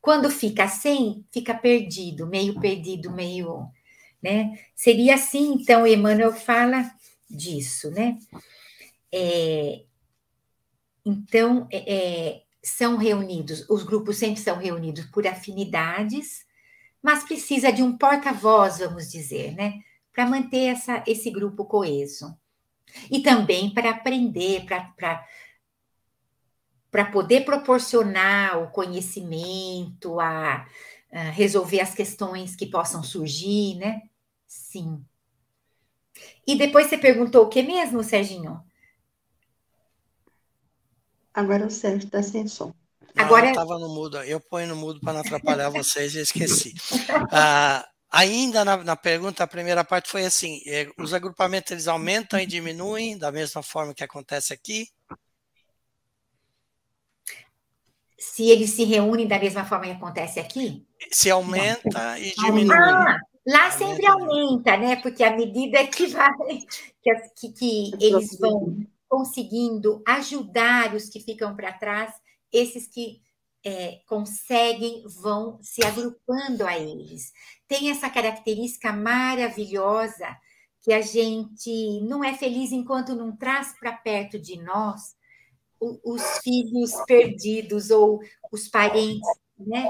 Quando 0.00 0.30
fica 0.30 0.68
sem, 0.68 1.24
fica 1.32 1.54
perdido, 1.54 2.26
meio 2.26 2.60
perdido, 2.60 3.10
meio. 3.10 3.66
Né? 4.24 4.58
Seria 4.74 5.16
assim, 5.16 5.52
então, 5.52 5.86
Emmanuel 5.86 6.32
fala 6.32 6.90
disso, 7.28 7.90
né? 7.90 8.16
É, 9.12 9.84
então, 11.04 11.68
é, 11.70 11.94
é, 11.94 12.42
são 12.62 12.96
reunidos, 12.96 13.68
os 13.68 13.82
grupos 13.82 14.16
sempre 14.16 14.40
são 14.40 14.56
reunidos 14.56 15.04
por 15.04 15.26
afinidades, 15.26 16.46
mas 17.02 17.22
precisa 17.22 17.70
de 17.70 17.82
um 17.82 17.98
porta-voz, 17.98 18.78
vamos 18.78 19.10
dizer, 19.10 19.54
né? 19.54 19.80
Para 20.10 20.26
manter 20.26 20.68
essa, 20.68 21.04
esse 21.06 21.30
grupo 21.30 21.66
coeso 21.66 22.34
e 23.10 23.20
também 23.20 23.74
para 23.74 23.90
aprender, 23.90 24.64
para 26.90 27.04
poder 27.12 27.44
proporcionar 27.44 28.58
o 28.62 28.70
conhecimento, 28.70 30.18
a, 30.18 30.66
a, 31.12 31.20
resolver 31.30 31.80
as 31.80 31.94
questões 31.94 32.56
que 32.56 32.64
possam 32.64 33.02
surgir, 33.02 33.76
né? 33.76 34.00
Sim. 34.46 35.04
E 36.46 36.56
depois 36.56 36.86
você 36.86 36.98
perguntou 36.98 37.44
o 37.44 37.48
que 37.48 37.62
mesmo, 37.62 38.02
Serginho? 38.02 38.62
Agora 41.32 41.66
o 41.66 41.70
Sérgio 41.70 42.06
está 42.06 42.22
sem 42.22 42.46
som. 42.46 42.72
Agora 43.16 43.46
eu 43.46 43.50
estava 43.50 43.78
no 43.78 43.88
mudo, 43.88 44.22
eu 44.22 44.40
ponho 44.40 44.68
no 44.68 44.76
mudo 44.76 45.00
para 45.00 45.14
não 45.14 45.20
atrapalhar 45.20 45.68
vocês 45.70 46.14
e 46.14 46.20
esqueci. 46.20 46.74
Ah, 47.30 47.86
Ainda 48.14 48.64
na, 48.64 48.76
na, 48.76 48.94
pergunta, 48.94 49.42
a 49.42 49.46
primeira 49.46 49.82
parte 49.82 50.08
foi 50.08 50.24
assim: 50.24 50.60
é, 50.68 50.88
os 50.96 51.12
agrupamentos 51.12 51.72
eles 51.72 51.88
aumentam 51.88 52.38
e 52.38 52.46
diminuem 52.46 53.18
da 53.18 53.32
mesma 53.32 53.60
forma 53.60 53.92
que 53.92 54.04
acontece 54.04 54.52
aqui? 54.52 54.86
Se 58.16 58.48
eles 58.48 58.70
se 58.70 58.84
reúnem 58.84 59.26
da 59.26 59.36
mesma 59.36 59.64
forma 59.64 59.86
que 59.86 59.90
acontece 59.90 60.38
aqui? 60.38 60.86
Se 61.10 61.28
aumenta 61.28 62.16
e 62.20 62.32
diminui. 62.36 62.76
Ah, 62.76 63.18
lá 63.46 63.70
sempre 63.70 64.06
aumenta, 64.06 64.76
né? 64.76 64.96
Porque 64.96 65.22
à 65.22 65.36
medida 65.36 65.86
que 65.86 66.06
vai, 66.08 66.32
que, 67.02 67.14
que, 67.36 67.52
que 67.52 67.92
eles 68.00 68.38
vão 68.38 68.86
conseguindo 69.08 70.02
ajudar 70.06 70.94
os 70.94 71.08
que 71.08 71.20
ficam 71.20 71.54
para 71.54 71.72
trás, 71.72 72.12
esses 72.52 72.86
que 72.86 73.22
é, 73.64 74.00
conseguem, 74.06 75.02
vão 75.22 75.58
se 75.62 75.84
agrupando 75.84 76.66
a 76.66 76.78
eles. 76.78 77.32
Tem 77.66 77.90
essa 77.90 78.10
característica 78.10 78.92
maravilhosa 78.92 80.26
que 80.82 80.92
a 80.92 81.00
gente 81.00 82.00
não 82.02 82.22
é 82.22 82.34
feliz 82.34 82.70
enquanto 82.70 83.14
não 83.14 83.34
traz 83.34 83.74
para 83.78 83.92
perto 83.92 84.38
de 84.38 84.60
nós 84.62 85.14
os 85.80 86.38
filhos 86.42 86.92
perdidos 87.06 87.90
ou 87.90 88.20
os 88.52 88.68
parentes, 88.68 89.28
né? 89.58 89.84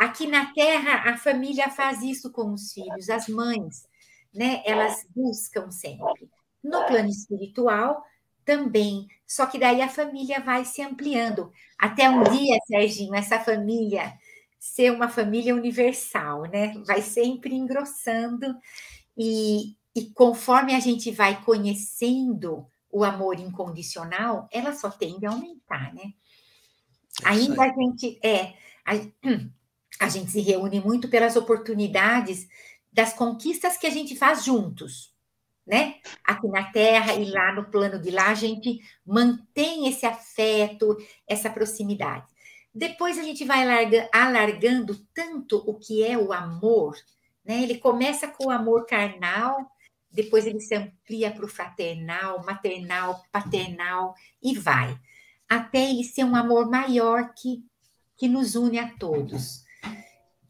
Aqui 0.00 0.26
na 0.26 0.46
Terra, 0.54 1.10
a 1.10 1.18
família 1.18 1.68
faz 1.68 2.02
isso 2.02 2.32
com 2.32 2.54
os 2.54 2.72
filhos, 2.72 3.10
as 3.10 3.28
mães, 3.28 3.86
né? 4.32 4.62
Elas 4.64 5.06
buscam 5.14 5.70
sempre. 5.70 6.26
No 6.64 6.86
plano 6.86 7.10
espiritual, 7.10 8.02
também. 8.42 9.06
Só 9.26 9.44
que 9.44 9.58
daí 9.58 9.82
a 9.82 9.90
família 9.90 10.40
vai 10.40 10.64
se 10.64 10.80
ampliando. 10.80 11.52
Até 11.78 12.08
um 12.08 12.22
dia, 12.22 12.58
Serginho, 12.66 13.14
essa 13.14 13.38
família 13.40 14.14
ser 14.58 14.90
uma 14.90 15.06
família 15.06 15.54
universal, 15.54 16.44
né? 16.44 16.72
Vai 16.86 17.02
sempre 17.02 17.54
engrossando 17.54 18.56
e, 19.18 19.76
e 19.94 20.06
conforme 20.14 20.74
a 20.74 20.80
gente 20.80 21.10
vai 21.10 21.44
conhecendo 21.44 22.66
o 22.90 23.04
amor 23.04 23.38
incondicional, 23.38 24.48
ela 24.50 24.72
só 24.72 24.88
tende 24.88 25.26
a 25.26 25.30
aumentar, 25.30 25.92
né? 25.92 26.14
É 27.22 27.28
Ainda 27.28 27.64
a 27.64 27.68
gente 27.68 28.18
é 28.24 28.54
a, 28.82 28.94
a 30.00 30.08
gente 30.08 30.30
se 30.30 30.40
reúne 30.40 30.80
muito 30.80 31.08
pelas 31.08 31.36
oportunidades 31.36 32.48
das 32.92 33.12
conquistas 33.12 33.76
que 33.76 33.86
a 33.86 33.90
gente 33.90 34.16
faz 34.16 34.44
juntos 34.44 35.10
né? 35.70 36.00
Aqui 36.24 36.48
na 36.48 36.64
Terra 36.72 37.14
e 37.14 37.30
lá 37.30 37.52
no 37.52 37.64
plano 37.70 38.00
de 38.00 38.10
lá, 38.10 38.30
a 38.30 38.34
gente 38.34 38.80
mantém 39.06 39.86
esse 39.86 40.04
afeto, 40.04 40.96
essa 41.28 41.48
proximidade. 41.48 42.26
Depois 42.74 43.16
a 43.16 43.22
gente 43.22 43.44
vai 43.44 43.64
larga, 43.64 44.08
alargando 44.12 44.96
tanto 45.14 45.62
o 45.64 45.74
que 45.74 46.04
é 46.04 46.18
o 46.18 46.32
amor, 46.32 46.96
né? 47.44 47.62
Ele 47.62 47.78
começa 47.78 48.26
com 48.26 48.46
o 48.46 48.50
amor 48.50 48.84
carnal, 48.84 49.70
depois 50.10 50.44
ele 50.44 50.60
se 50.60 50.74
amplia 50.74 51.30
para 51.30 51.44
o 51.44 51.48
fraternal, 51.48 52.44
maternal, 52.44 53.22
paternal 53.30 54.14
e 54.42 54.58
vai, 54.58 54.98
até 55.48 55.88
ele 55.88 56.02
ser 56.02 56.24
um 56.24 56.34
amor 56.34 56.68
maior 56.68 57.32
que, 57.32 57.64
que 58.16 58.26
nos 58.26 58.56
une 58.56 58.80
a 58.80 58.88
todos 58.96 59.64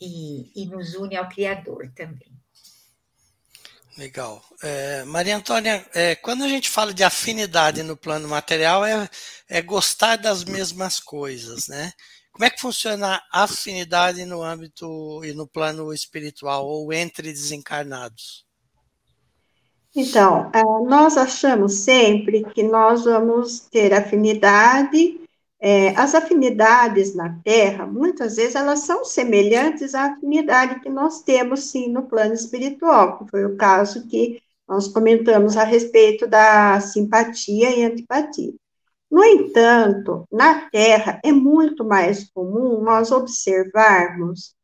e, 0.01 0.51
e 0.55 0.67
nos 0.67 0.95
une 0.95 1.17
ao 1.17 1.29
Criador 1.29 1.91
também. 1.95 2.31
Legal. 3.99 4.43
É, 4.63 5.05
Maria 5.05 5.37
Antônia, 5.37 5.87
é, 5.93 6.15
quando 6.15 6.43
a 6.43 6.49
gente 6.49 6.71
fala 6.71 6.95
de 6.95 7.05
afinidade 7.05 7.83
no 7.83 7.97
plano 7.97 8.29
material, 8.29 8.85
é, 8.85 9.09
é 9.49 9.61
gostar 9.61 10.17
das 10.17 10.45
mesmas 10.45 10.99
coisas, 10.99 11.69
né? 11.69 11.93
Como 12.33 12.45
é 12.45 12.51
que 12.51 12.61
funciona 12.61 13.21
a 13.31 13.43
afinidade 13.43 14.25
no 14.25 14.43
âmbito 14.43 15.23
e 15.25 15.35
no 15.35 15.47
plano 15.47 15.93
espiritual 15.93 16.67
ou 16.67 16.93
entre 16.93 17.33
desencarnados? 17.33 18.47
Então, 19.95 20.51
é, 20.55 20.63
nós 20.89 21.17
achamos 21.17 21.75
sempre 21.75 22.45
que 22.45 22.63
nós 22.63 23.05
vamos 23.05 23.61
ter 23.61 23.93
afinidade 23.93 25.21
é, 25.61 25.90
as 25.90 26.14
afinidades 26.14 27.14
na 27.14 27.38
Terra, 27.44 27.87
muitas 27.87 28.37
vezes, 28.37 28.55
elas 28.55 28.81
são 28.81 29.05
semelhantes 29.05 29.94
à 29.94 30.12
afinidade 30.12 30.81
que 30.81 30.88
nós 30.88 31.23
temos, 31.23 31.70
sim, 31.70 31.88
no 31.88 32.05
plano 32.09 32.33
espiritual, 32.33 33.18
que 33.18 33.31
foi 33.31 33.44
o 33.44 33.57
caso 33.57 34.09
que 34.09 34.40
nós 34.66 34.88
comentamos 34.88 35.57
a 35.57 35.64
respeito 35.64 36.27
da 36.27 36.81
simpatia 36.81 37.77
e 37.77 37.85
antipatia. 37.85 38.55
No 39.11 39.23
entanto, 39.25 40.25
na 40.31 40.70
Terra 40.70 41.20
é 41.25 41.33
muito 41.33 41.85
mais 41.85 42.31
comum 42.31 42.81
nós 42.81 43.11
observarmos 43.11 44.55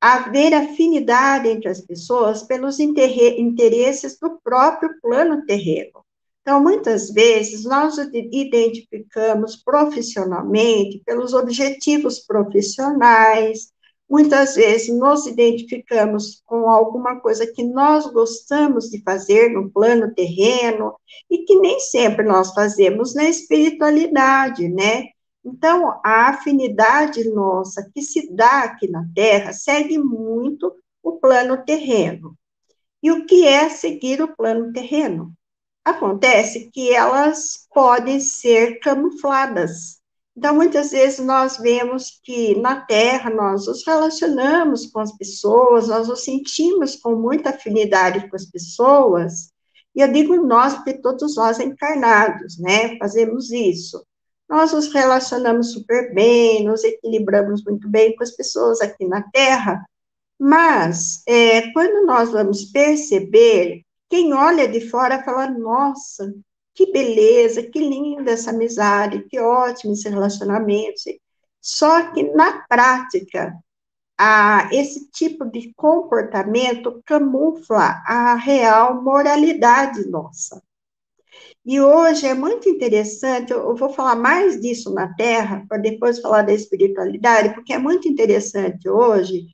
haver 0.00 0.54
afinidade 0.54 1.48
entre 1.48 1.68
as 1.68 1.82
pessoas 1.82 2.42
pelos 2.42 2.80
interesses 2.80 4.18
do 4.18 4.40
próprio 4.42 4.98
plano 5.02 5.44
terreno. 5.44 6.02
Então, 6.42 6.62
muitas 6.62 7.10
vezes, 7.10 7.64
nós 7.64 7.98
identificamos 7.98 9.56
profissionalmente 9.56 11.02
pelos 11.04 11.34
objetivos 11.34 12.20
profissionais, 12.20 13.72
muitas 14.08 14.56
vezes 14.56 14.88
nos 14.98 15.26
identificamos 15.26 16.42
com 16.44 16.68
alguma 16.68 17.20
coisa 17.20 17.46
que 17.46 17.62
nós 17.62 18.06
gostamos 18.06 18.90
de 18.90 19.02
fazer 19.02 19.50
no 19.50 19.70
plano 19.70 20.12
terreno 20.14 20.94
e 21.30 21.44
que 21.44 21.56
nem 21.60 21.78
sempre 21.78 22.24
nós 22.24 22.52
fazemos 22.52 23.14
na 23.14 23.28
espiritualidade, 23.28 24.68
né? 24.68 25.04
Então, 25.44 26.00
a 26.04 26.30
afinidade 26.30 27.28
nossa 27.30 27.88
que 27.94 28.02
se 28.02 28.34
dá 28.34 28.64
aqui 28.64 28.90
na 28.90 29.06
Terra 29.14 29.52
segue 29.52 29.98
muito 29.98 30.74
o 31.02 31.12
plano 31.18 31.64
terreno. 31.64 32.36
E 33.02 33.10
o 33.10 33.24
que 33.24 33.46
é 33.46 33.68
seguir 33.68 34.20
o 34.20 34.34
plano 34.36 34.72
terreno? 34.72 35.32
Acontece 35.84 36.70
que 36.72 36.94
elas 36.94 37.66
podem 37.72 38.20
ser 38.20 38.78
camufladas 38.80 40.00
Então, 40.36 40.54
muitas 40.54 40.90
vezes 40.90 41.18
nós 41.18 41.58
vemos 41.58 42.20
que 42.24 42.54
na 42.60 42.80
Terra 42.82 43.30
nós 43.30 43.66
nos 43.66 43.84
relacionamos 43.86 44.86
com 44.86 45.00
as 45.00 45.12
pessoas, 45.16 45.88
nós 45.88 46.08
nos 46.08 46.24
sentimos 46.24 46.96
com 46.96 47.14
muita 47.16 47.50
afinidade 47.50 48.28
com 48.28 48.36
as 48.36 48.46
pessoas, 48.46 49.50
e 49.94 50.00
eu 50.00 50.12
digo 50.12 50.36
nós, 50.36 50.74
porque 50.74 50.94
todos 50.94 51.36
nós 51.36 51.58
encarnados, 51.60 52.58
né, 52.58 52.96
fazemos 52.98 53.50
isso. 53.50 54.04
Nós 54.48 54.72
nos 54.72 54.92
relacionamos 54.92 55.72
super 55.72 56.14
bem, 56.14 56.64
nos 56.64 56.84
equilibramos 56.84 57.62
muito 57.64 57.88
bem 57.88 58.14
com 58.16 58.22
as 58.22 58.30
pessoas 58.32 58.80
aqui 58.80 59.06
na 59.06 59.22
Terra, 59.30 59.84
mas 60.38 61.22
é, 61.26 61.70
quando 61.72 62.06
nós 62.06 62.30
vamos 62.30 62.64
perceber, 62.66 63.82
quem 64.10 64.34
olha 64.34 64.68
de 64.68 64.80
fora 64.90 65.22
fala, 65.22 65.48
nossa, 65.48 66.34
que 66.74 66.92
beleza, 66.92 67.62
que 67.62 67.78
linda 67.78 68.32
essa 68.32 68.50
amizade, 68.50 69.24
que 69.28 69.38
ótimo 69.38 69.92
esse 69.92 70.08
relacionamento. 70.08 71.00
Só 71.60 72.12
que 72.12 72.24
na 72.24 72.64
prática, 72.68 73.54
a, 74.18 74.68
esse 74.72 75.08
tipo 75.10 75.44
de 75.46 75.72
comportamento 75.74 77.00
camufla 77.06 78.02
a 78.06 78.34
real 78.34 79.02
moralidade 79.02 80.06
nossa. 80.08 80.60
E 81.64 81.80
hoje 81.80 82.26
é 82.26 82.34
muito 82.34 82.68
interessante, 82.68 83.52
eu 83.52 83.76
vou 83.76 83.90
falar 83.90 84.16
mais 84.16 84.60
disso 84.60 84.92
na 84.92 85.14
Terra, 85.14 85.64
para 85.68 85.78
depois 85.78 86.18
falar 86.20 86.42
da 86.42 86.52
espiritualidade, 86.52 87.54
porque 87.54 87.72
é 87.72 87.78
muito 87.78 88.08
interessante 88.08 88.88
hoje 88.88 89.46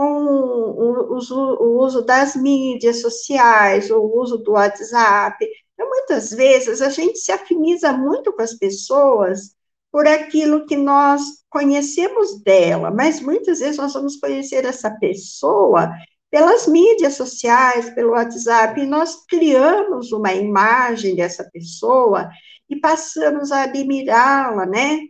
com 0.00 0.14
o 0.14 1.14
uso, 1.14 1.38
o 1.38 1.78
uso 1.84 2.00
das 2.00 2.34
mídias 2.34 3.02
sociais, 3.02 3.90
o 3.90 4.00
uso 4.00 4.38
do 4.38 4.52
WhatsApp, 4.52 5.46
então, 5.74 5.88
muitas 5.88 6.30
vezes, 6.30 6.80
a 6.80 6.88
gente 6.88 7.18
se 7.18 7.30
afiniza 7.30 7.92
muito 7.92 8.32
com 8.32 8.40
as 8.40 8.54
pessoas 8.54 9.54
por 9.92 10.06
aquilo 10.06 10.64
que 10.64 10.76
nós 10.76 11.20
conhecemos 11.50 12.42
dela, 12.42 12.90
mas 12.90 13.20
muitas 13.20 13.60
vezes 13.60 13.76
nós 13.76 13.92
vamos 13.92 14.16
conhecer 14.16 14.64
essa 14.64 14.90
pessoa 14.90 15.90
pelas 16.30 16.66
mídias 16.66 17.14
sociais, 17.14 17.90
pelo 17.90 18.12
WhatsApp, 18.12 18.80
e 18.80 18.86
nós 18.86 19.26
criamos 19.26 20.12
uma 20.12 20.32
imagem 20.32 21.16
dessa 21.16 21.44
pessoa 21.44 22.28
e 22.68 22.76
passamos 22.76 23.52
a 23.52 23.64
admirá-la, 23.64 24.64
né? 24.64 25.00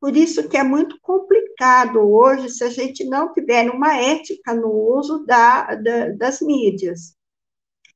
Por 0.00 0.16
isso 0.16 0.48
que 0.48 0.56
é 0.56 0.62
muito 0.62 0.98
complicado 1.00 1.98
hoje 1.98 2.50
se 2.50 2.62
a 2.62 2.70
gente 2.70 3.04
não 3.04 3.32
tiver 3.32 3.68
uma 3.70 3.96
ética 3.96 4.54
no 4.54 4.70
uso 4.70 5.24
da, 5.26 5.74
da, 5.74 6.08
das 6.10 6.40
mídias. 6.40 7.16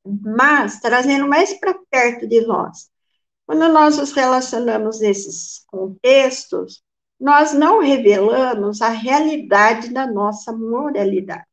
Mas 0.05 0.79
trazendo 0.79 1.27
mais 1.27 1.53
para 1.53 1.79
perto 1.89 2.27
de 2.27 2.41
nós. 2.41 2.89
Quando 3.45 3.67
nós 3.69 3.97
nos 3.97 4.11
relacionamos 4.11 4.99
nesses 4.99 5.63
contextos, 5.67 6.83
nós 7.19 7.53
não 7.53 7.79
revelamos 7.79 8.81
a 8.81 8.89
realidade 8.89 9.93
da 9.93 10.05
nossa 10.05 10.51
moralidade, 10.51 11.45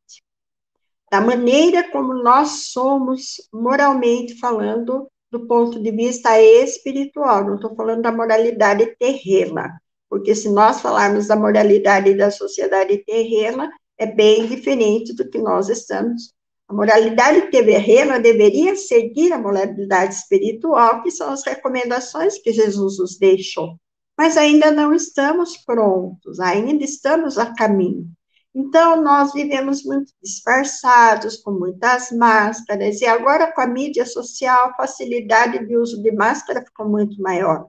da 1.10 1.20
maneira 1.20 1.88
como 1.90 2.12
nós 2.14 2.72
somos 2.72 3.36
moralmente 3.52 4.38
falando 4.38 5.08
do 5.30 5.46
ponto 5.46 5.80
de 5.80 5.92
vista 5.92 6.40
espiritual, 6.40 7.44
não 7.44 7.54
estou 7.54 7.74
falando 7.76 8.02
da 8.02 8.10
moralidade 8.10 8.96
terrena, 8.96 9.80
porque 10.10 10.34
se 10.34 10.50
nós 10.50 10.82
falarmos 10.82 11.28
da 11.28 11.36
moralidade 11.36 12.12
da 12.14 12.30
sociedade 12.30 12.98
terrena, 13.06 13.70
é 13.96 14.04
bem 14.04 14.46
diferente 14.46 15.14
do 15.14 15.30
que 15.30 15.38
nós 15.38 15.70
estamos 15.70 16.34
a 16.70 16.72
moralidade 16.72 17.50
terrena 17.50 18.20
deveria 18.20 18.76
seguir 18.76 19.32
a 19.32 19.38
moralidade 19.38 20.14
espiritual, 20.14 21.02
que 21.02 21.10
são 21.10 21.32
as 21.32 21.44
recomendações 21.44 22.38
que 22.38 22.52
Jesus 22.52 22.96
nos 22.96 23.18
deixou. 23.18 23.76
Mas 24.16 24.36
ainda 24.36 24.70
não 24.70 24.94
estamos 24.94 25.56
prontos, 25.56 26.38
ainda 26.38 26.84
estamos 26.84 27.38
a 27.38 27.52
caminho. 27.54 28.08
Então, 28.54 29.02
nós 29.02 29.32
vivemos 29.32 29.82
muito 29.82 30.12
disfarçados, 30.22 31.38
com 31.38 31.50
muitas 31.50 32.12
máscaras, 32.12 33.00
e 33.00 33.06
agora 33.06 33.50
com 33.50 33.62
a 33.62 33.66
mídia 33.66 34.06
social, 34.06 34.68
a 34.68 34.76
facilidade 34.76 35.66
de 35.66 35.76
uso 35.76 36.00
de 36.00 36.12
máscara 36.12 36.64
ficou 36.64 36.88
muito 36.88 37.20
maior. 37.20 37.66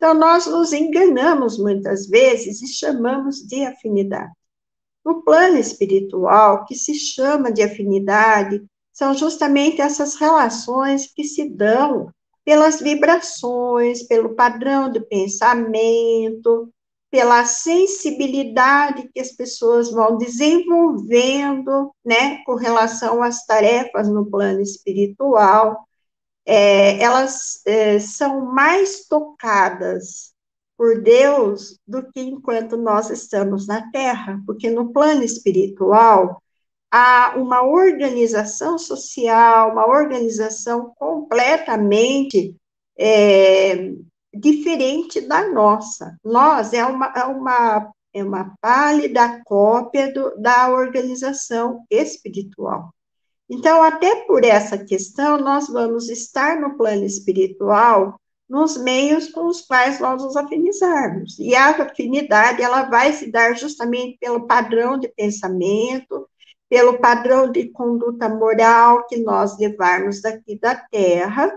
Então, 0.00 0.14
nós 0.14 0.46
nos 0.46 0.72
enganamos 0.72 1.58
muitas 1.58 2.08
vezes 2.08 2.62
e 2.62 2.66
chamamos 2.66 3.46
de 3.46 3.66
afinidade. 3.66 4.32
No 5.04 5.22
plano 5.22 5.58
espiritual, 5.58 6.64
que 6.64 6.74
se 6.74 6.94
chama 6.94 7.52
de 7.52 7.62
afinidade, 7.62 8.64
são 8.90 9.12
justamente 9.12 9.82
essas 9.82 10.14
relações 10.14 11.06
que 11.14 11.22
se 11.22 11.50
dão 11.50 12.10
pelas 12.46 12.80
vibrações, 12.80 14.02
pelo 14.04 14.34
padrão 14.34 14.90
de 14.90 15.00
pensamento, 15.00 16.72
pela 17.10 17.44
sensibilidade 17.44 19.10
que 19.12 19.20
as 19.20 19.32
pessoas 19.32 19.90
vão 19.90 20.16
desenvolvendo, 20.16 21.94
né, 22.02 22.38
com 22.46 22.54
relação 22.54 23.22
às 23.22 23.44
tarefas 23.44 24.08
no 24.08 24.24
plano 24.24 24.62
espiritual, 24.62 25.86
é, 26.52 27.00
elas 27.00 27.62
é, 27.64 28.00
são 28.00 28.44
mais 28.44 29.06
tocadas 29.06 30.34
por 30.76 31.00
Deus 31.00 31.78
do 31.86 32.10
que 32.10 32.20
enquanto 32.20 32.76
nós 32.76 33.08
estamos 33.08 33.68
na 33.68 33.88
Terra, 33.92 34.42
porque 34.44 34.68
no 34.68 34.92
plano 34.92 35.22
espiritual 35.22 36.42
há 36.90 37.34
uma 37.36 37.62
organização 37.62 38.76
social, 38.78 39.70
uma 39.70 39.86
organização 39.86 40.92
completamente 40.96 42.56
é, 42.98 43.92
diferente 44.34 45.20
da 45.20 45.48
nossa. 45.50 46.18
Nós 46.24 46.72
é 46.72 46.84
uma, 46.84 47.12
é 47.14 47.24
uma, 47.26 47.92
é 48.12 48.24
uma 48.24 48.56
pálida 48.60 49.40
cópia 49.44 50.12
do, 50.12 50.36
da 50.36 50.68
organização 50.70 51.84
espiritual. 51.88 52.92
Então, 53.52 53.82
até 53.82 54.14
por 54.26 54.44
essa 54.44 54.78
questão, 54.78 55.36
nós 55.38 55.66
vamos 55.68 56.08
estar 56.08 56.60
no 56.60 56.76
plano 56.76 57.04
espiritual 57.04 58.14
nos 58.48 58.76
meios 58.76 59.28
com 59.28 59.46
os 59.46 59.60
quais 59.60 59.98
nós 59.98 60.22
nos 60.22 60.36
afinizarmos. 60.36 61.36
E 61.36 61.56
a 61.56 61.70
afinidade, 61.70 62.62
ela 62.62 62.84
vai 62.84 63.12
se 63.12 63.28
dar 63.28 63.54
justamente 63.56 64.16
pelo 64.18 64.46
padrão 64.46 64.96
de 64.96 65.08
pensamento, 65.08 66.28
pelo 66.68 67.00
padrão 67.00 67.50
de 67.50 67.68
conduta 67.70 68.28
moral 68.28 69.06
que 69.08 69.16
nós 69.18 69.58
levarmos 69.58 70.22
daqui 70.22 70.56
da 70.56 70.76
Terra, 70.76 71.52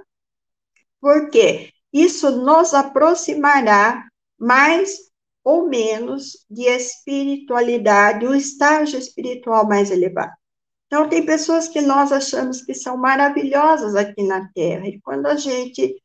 porque 1.00 1.72
isso 1.92 2.32
nos 2.32 2.74
aproximará 2.74 4.04
mais 4.40 4.98
ou 5.44 5.70
menos 5.70 6.44
de 6.50 6.64
espiritualidade, 6.64 8.26
o 8.26 8.34
estágio 8.34 8.98
espiritual 8.98 9.68
mais 9.68 9.92
elevado. 9.92 10.34
Então, 10.94 11.10
tem 11.10 11.26
pessoas 11.26 11.68
que 11.68 11.82
nós 11.82 12.12
achamos 12.12 12.62
que 12.62 12.76
são 12.76 12.96
maravilhosas 12.96 13.96
aqui 13.96 14.22
na 14.22 14.48
Terra, 14.54 14.88
e 14.88 15.02
quando 15.02 15.26
a 15.26 15.36
gente 15.36 16.00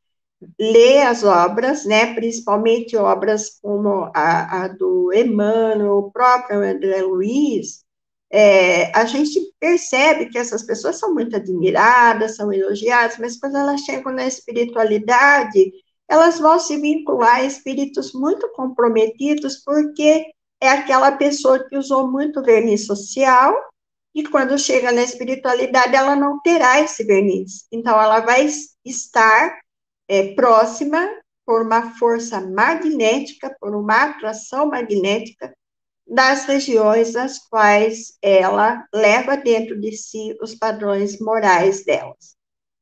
lê 0.59 1.03
as 1.03 1.23
obras, 1.23 1.85
né, 1.85 2.15
principalmente 2.15 2.97
obras 2.97 3.59
como 3.61 4.11
a, 4.15 4.63
a 4.63 4.69
do 4.69 5.13
Emmanuel, 5.13 5.99
o 5.99 6.11
próprio 6.11 6.61
André 6.63 7.03
Luiz, 7.03 7.85
é, 8.33 8.91
a 8.97 9.05
gente 9.05 9.39
percebe 9.61 10.31
que 10.31 10.39
essas 10.39 10.63
pessoas 10.63 10.99
são 10.99 11.13
muito 11.13 11.37
admiradas, 11.37 12.37
são 12.37 12.51
elogiadas, 12.51 13.19
mas 13.19 13.39
quando 13.39 13.59
elas 13.59 13.83
chegam 13.83 14.15
na 14.15 14.27
espiritualidade, 14.27 15.71
elas 16.09 16.39
vão 16.39 16.59
se 16.59 16.79
vincular 16.79 17.37
a 17.37 17.45
espíritos 17.45 18.15
muito 18.15 18.51
comprometidos, 18.55 19.63
porque 19.63 20.25
é 20.63 20.71
aquela 20.71 21.13
pessoa 21.13 21.63
que 21.69 21.77
usou 21.77 22.11
muito 22.11 22.43
verniz 22.43 22.87
social, 22.87 23.55
e 24.19 24.25
quando 24.25 24.59
chega 24.59 24.91
na 24.91 25.05
espiritualidade, 25.05 25.95
ela 25.95 26.17
não 26.17 26.41
terá 26.41 26.81
esse 26.81 27.05
verniz. 27.05 27.69
Então, 27.71 28.03
ela 28.03 28.19
vai 28.19 28.49
estar 28.85 29.61
é, 30.09 30.35
próxima 30.35 31.09
por 31.47 31.63
uma 31.63 31.95
força 31.95 32.41
magnética, 32.41 33.57
por 33.61 33.77
uma 33.77 34.07
atração 34.07 34.67
magnética 34.67 35.55
das 36.05 36.47
regiões 36.47 37.13
nas 37.13 37.39
quais 37.49 38.19
ela 38.21 38.85
leva 38.93 39.37
dentro 39.37 39.81
de 39.81 39.93
si 39.93 40.37
os 40.43 40.53
padrões 40.53 41.21
morais 41.21 41.85
delas. 41.85 42.37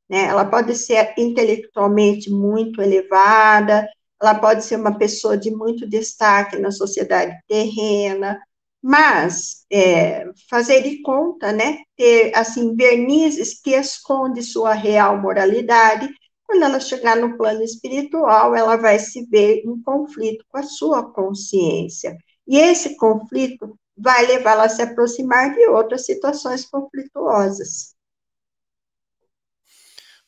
Né? 0.09 0.25
Ela 0.29 0.47
pode 0.47 0.75
ser 0.75 1.13
intelectualmente 1.19 2.31
muito 2.31 2.81
elevada, 2.81 3.87
ela 4.19 4.35
pode 4.35 4.65
ser 4.65 4.77
uma 4.77 4.97
pessoa 4.97 5.37
de 5.37 5.51
muito 5.51 5.87
destaque 5.87 6.59
na 6.59 6.71
sociedade 6.71 7.39
terrena, 7.47 8.41
mas 8.89 9.67
é, 9.69 10.31
fazer 10.49 10.81
de 10.81 11.03
conta, 11.03 11.51
né, 11.51 11.79
ter 11.97 12.31
assim 12.37 12.77
vernizes 12.77 13.61
que 13.61 13.71
esconde 13.71 14.45
sua 14.45 14.75
real 14.75 15.21
moralidade 15.21 16.09
quando 16.45 16.63
ela 16.63 16.79
chegar 16.79 17.17
no 17.17 17.37
plano 17.37 17.65
espiritual, 17.65 18.55
ela 18.55 18.77
vai 18.77 19.01
se 19.01 19.27
ver 19.27 19.65
em 19.65 19.83
conflito 19.83 20.45
com 20.49 20.59
a 20.59 20.63
sua 20.63 21.13
consciência. 21.13 22.17
E 22.47 22.57
esse 22.57 22.97
conflito 22.97 23.77
vai 23.99 24.25
levá-la 24.25 24.67
a 24.67 24.69
se 24.69 24.81
aproximar 24.83 25.53
de 25.53 25.67
outras 25.67 26.07
situações 26.07 26.65
conflituosas. 26.65 27.97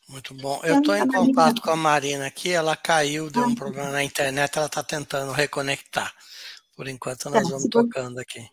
Muito 0.09 0.35
bom. 0.35 0.61
Eu 0.65 0.79
estou 0.79 0.97
em 0.97 1.07
contato 1.07 1.63
com 1.63 1.71
a 1.71 1.77
Marina 1.77 2.27
aqui, 2.27 2.51
ela 2.51 2.75
caiu, 2.75 3.31
deu 3.31 3.45
um 3.45 3.55
problema 3.55 3.93
na 3.93 4.03
internet, 4.03 4.57
ela 4.57 4.67
está 4.67 4.83
tentando 4.83 5.31
reconectar. 5.31 6.13
Por 6.79 6.87
enquanto, 6.87 7.29
nós 7.29 7.43
tá, 7.43 7.49
vamos 7.49 7.69
tocando 7.69 8.21
aqui. 8.21 8.49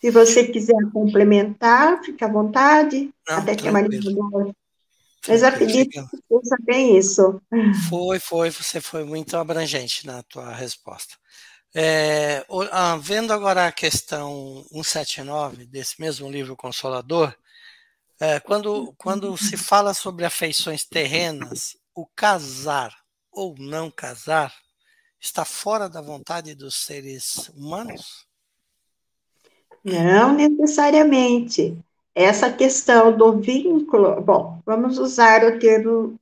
Se 0.00 0.10
você 0.10 0.42
quiser 0.42 0.74
complementar, 0.92 2.02
fique 2.02 2.24
à 2.24 2.26
vontade. 2.26 3.14
Não, 3.28 3.36
até 3.36 3.54
que 3.54 3.68
a 3.68 3.70
Marina 3.70 4.10
mas 5.28 5.44
acredito 5.44 5.90
que 6.08 6.18
pensa 6.28 6.56
bem 6.62 6.98
isso. 6.98 7.40
Foi, 7.88 8.18
foi, 8.18 8.50
você 8.50 8.80
foi 8.80 9.04
muito 9.04 9.36
abrangente 9.36 10.04
na 10.04 10.20
tua 10.24 10.52
resposta. 10.52 11.14
É, 11.72 12.44
ah, 12.72 12.96
vendo 12.96 13.32
agora 13.32 13.68
a 13.68 13.72
questão 13.72 14.64
179 14.72 15.66
desse 15.66 16.00
mesmo 16.00 16.28
livro 16.28 16.56
Consolador, 16.56 17.32
é, 18.18 18.40
quando, 18.40 18.92
quando 18.98 19.36
se 19.36 19.56
fala 19.56 19.94
sobre 19.94 20.24
afeições 20.24 20.84
terrenas, 20.84 21.76
o 21.94 22.04
casar 22.16 22.92
ou 23.30 23.54
não 23.58 23.92
casar 23.92 24.52
está 25.20 25.44
fora 25.44 25.88
da 25.88 26.00
vontade 26.00 26.54
dos 26.54 26.76
seres 26.76 27.50
humanos? 27.54 28.26
Não 29.84 30.32
necessariamente 30.34 31.76
essa 32.14 32.50
questão 32.52 33.16
do 33.16 33.38
vínculo, 33.38 34.20
bom, 34.20 34.60
vamos 34.66 34.98
usar 34.98 35.44
o 35.44 35.58
termo 35.58 36.18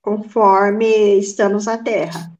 conforme 0.00 1.18
estamos 1.18 1.66
na 1.66 1.78
Terra. 1.78 2.32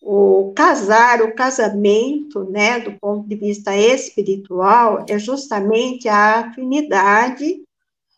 O 0.00 0.52
casar, 0.56 1.22
o 1.22 1.34
casamento, 1.34 2.44
né, 2.44 2.80
do 2.80 2.98
ponto 2.98 3.28
de 3.28 3.36
vista 3.36 3.76
espiritual, 3.76 5.04
é 5.08 5.18
justamente 5.18 6.08
a 6.08 6.40
afinidade 6.40 7.62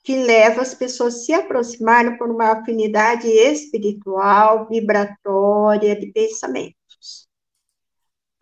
que 0.02 0.16
leva 0.16 0.62
as 0.62 0.74
pessoas 0.74 1.14
a 1.14 1.18
se 1.18 1.32
aproximarem 1.32 2.16
por 2.16 2.30
uma 2.30 2.52
afinidade 2.52 3.26
espiritual, 3.26 4.66
vibratória, 4.68 5.98
de 5.98 6.06
pensamento. 6.08 6.83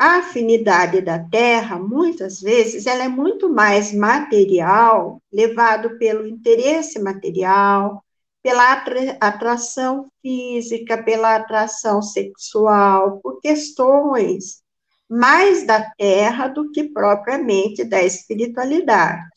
A 0.04 0.16
afinidade 0.16 1.00
da 1.00 1.16
Terra, 1.16 1.78
muitas 1.78 2.40
vezes, 2.40 2.86
ela 2.86 3.04
é 3.04 3.08
muito 3.08 3.48
mais 3.48 3.94
material, 3.94 5.22
levado 5.32 5.96
pelo 5.96 6.26
interesse 6.26 6.98
material, 7.00 8.04
pela 8.42 8.84
atração 9.20 10.08
física, 10.20 11.00
pela 11.00 11.36
atração 11.36 12.02
sexual, 12.02 13.20
por 13.20 13.40
questões 13.40 14.60
mais 15.08 15.64
da 15.64 15.88
Terra 15.96 16.48
do 16.48 16.72
que 16.72 16.82
propriamente 16.82 17.84
da 17.84 18.02
espiritualidade. 18.02 19.31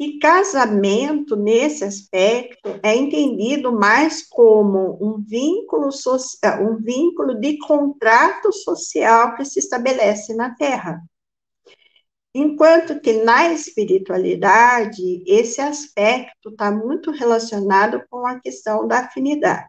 E 0.00 0.18
casamento, 0.18 1.36
nesse 1.36 1.84
aspecto, 1.84 2.80
é 2.82 2.96
entendido 2.96 3.70
mais 3.70 4.26
como 4.26 4.96
um 4.98 5.20
vínculo, 5.20 5.92
social, 5.92 6.64
um 6.64 6.76
vínculo 6.76 7.38
de 7.38 7.58
contrato 7.58 8.50
social 8.50 9.36
que 9.36 9.44
se 9.44 9.58
estabelece 9.58 10.34
na 10.34 10.54
Terra. 10.54 11.02
Enquanto 12.34 12.98
que 12.98 13.12
na 13.24 13.52
espiritualidade, 13.52 15.22
esse 15.26 15.60
aspecto 15.60 16.48
está 16.48 16.70
muito 16.70 17.10
relacionado 17.10 18.02
com 18.08 18.26
a 18.26 18.40
questão 18.40 18.88
da 18.88 19.00
afinidade. 19.00 19.68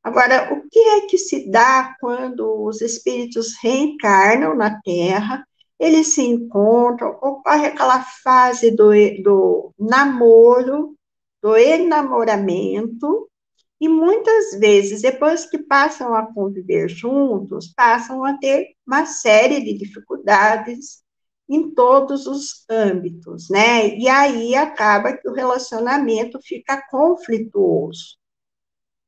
Agora, 0.00 0.54
o 0.54 0.68
que 0.70 0.78
é 0.78 1.00
que 1.08 1.18
se 1.18 1.50
dá 1.50 1.96
quando 1.98 2.62
os 2.62 2.80
espíritos 2.80 3.56
reencarnam 3.60 4.54
na 4.54 4.80
Terra 4.80 5.44
eles 5.78 6.14
se 6.14 6.22
encontram, 6.22 7.10
ocorre 7.22 7.66
aquela 7.66 8.02
fase 8.02 8.70
do, 8.70 8.90
do 9.22 9.72
namoro, 9.78 10.96
do 11.42 11.56
enamoramento, 11.56 13.28
e 13.80 13.88
muitas 13.88 14.58
vezes, 14.58 15.02
depois 15.02 15.44
que 15.48 15.58
passam 15.58 16.14
a 16.14 16.32
conviver 16.32 16.88
juntos, 16.88 17.72
passam 17.74 18.24
a 18.24 18.38
ter 18.38 18.74
uma 18.86 19.04
série 19.04 19.62
de 19.62 19.74
dificuldades 19.74 21.02
em 21.48 21.70
todos 21.70 22.26
os 22.26 22.64
âmbitos, 22.70 23.48
né? 23.50 23.96
E 23.96 24.08
aí 24.08 24.54
acaba 24.54 25.12
que 25.12 25.28
o 25.28 25.32
relacionamento 25.32 26.40
fica 26.42 26.82
conflituoso. 26.90 28.16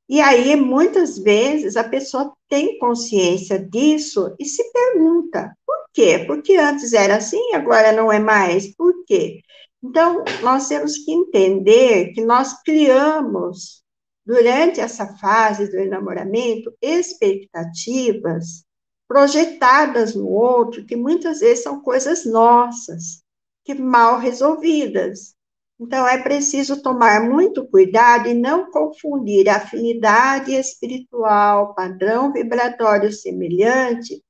E 0.09 0.21
aí, 0.21 0.55
muitas 0.55 1.19
vezes, 1.19 1.77
a 1.77 1.85
pessoa 1.85 2.33
tem 2.49 2.79
consciência 2.79 3.59
disso 3.59 4.35
e 4.39 4.45
se 4.45 4.63
pergunta: 4.71 5.57
quê? 5.99 6.25
Porque 6.29 6.55
antes 6.57 6.93
era 6.93 7.17
assim, 7.17 7.55
agora 7.55 7.91
não 7.91 8.13
é 8.13 8.21
mais. 8.21 8.73
Por 8.77 9.05
quê? 9.05 9.41
Então, 9.83 10.25
nós 10.43 10.69
temos 10.69 10.97
que 10.99 11.11
entender 11.11 12.13
que 12.13 12.25
nós 12.25 12.63
criamos, 12.63 13.83
durante 14.25 14.81
essa 14.81 15.17
fase 15.17 15.69
do 15.69 15.77
enamoramento, 15.77 16.73
expectativas 16.81 18.65
projetadas 19.09 20.15
no 20.15 20.29
outro, 20.29 20.87
que 20.87 20.95
muitas 20.95 21.41
vezes 21.41 21.65
são 21.65 21.81
coisas 21.81 22.25
nossas, 22.25 23.25
que 23.65 23.75
mal 23.75 24.21
resolvidas. 24.21 25.35
Então, 25.81 26.07
é 26.07 26.23
preciso 26.23 26.81
tomar 26.81 27.29
muito 27.29 27.67
cuidado 27.67 28.29
e 28.29 28.35
não 28.35 28.71
confundir 28.71 29.49
afinidade 29.49 30.53
espiritual, 30.53 31.75
padrão 31.75 32.33
vibratório 32.33 33.13
semelhante, 33.13 34.23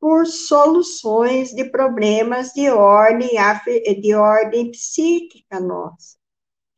por 0.00 0.26
soluções 0.26 1.50
de 1.50 1.64
problemas 1.64 2.52
de 2.52 2.70
ordem, 2.70 3.30
de 4.00 4.14
ordem 4.14 4.70
psíquica 4.70 5.58
nossa, 5.60 6.16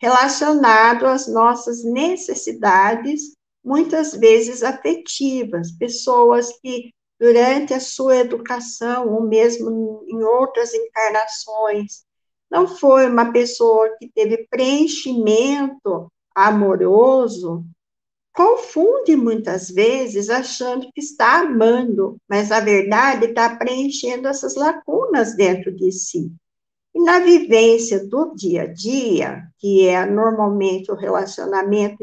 relacionado 0.01 1.07
às 1.07 1.27
nossas 1.27 1.85
necessidades, 1.85 3.37
muitas 3.63 4.13
vezes 4.13 4.63
afetivas, 4.63 5.71
pessoas 5.73 6.51
que 6.61 6.93
durante 7.19 7.75
a 7.75 7.81
sua 7.81 8.17
educação, 8.17 9.13
ou 9.13 9.23
mesmo 9.23 10.03
em 10.09 10.23
outras 10.25 10.73
encarnações, 10.73 12.03
não 12.51 12.67
foi 12.67 13.07
uma 13.07 13.31
pessoa 13.31 13.95
que 13.99 14.09
teve 14.09 14.47
preenchimento 14.49 16.11
amoroso, 16.35 17.65
confunde 18.33 19.17
muitas 19.17 19.71
vezes 19.71 20.31
achando 20.31 20.91
que 20.93 21.01
está 21.01 21.41
amando, 21.41 22.17
mas 22.29 22.49
na 22.49 22.61
verdade 22.61 23.27
está 23.27 23.57
preenchendo 23.57 24.29
essas 24.29 24.55
lacunas 24.55 25.35
dentro 25.35 25.75
de 25.75 25.91
si. 25.93 26.33
E 26.95 27.01
na 27.03 27.21
vivência 27.21 28.05
do 28.07 28.35
dia 28.35 28.63
a 28.63 28.67
dia, 28.67 29.43
que 29.59 29.87
é 29.87 30.05
normalmente 30.07 30.91
o 30.91 30.97
relacionamento 30.97 32.03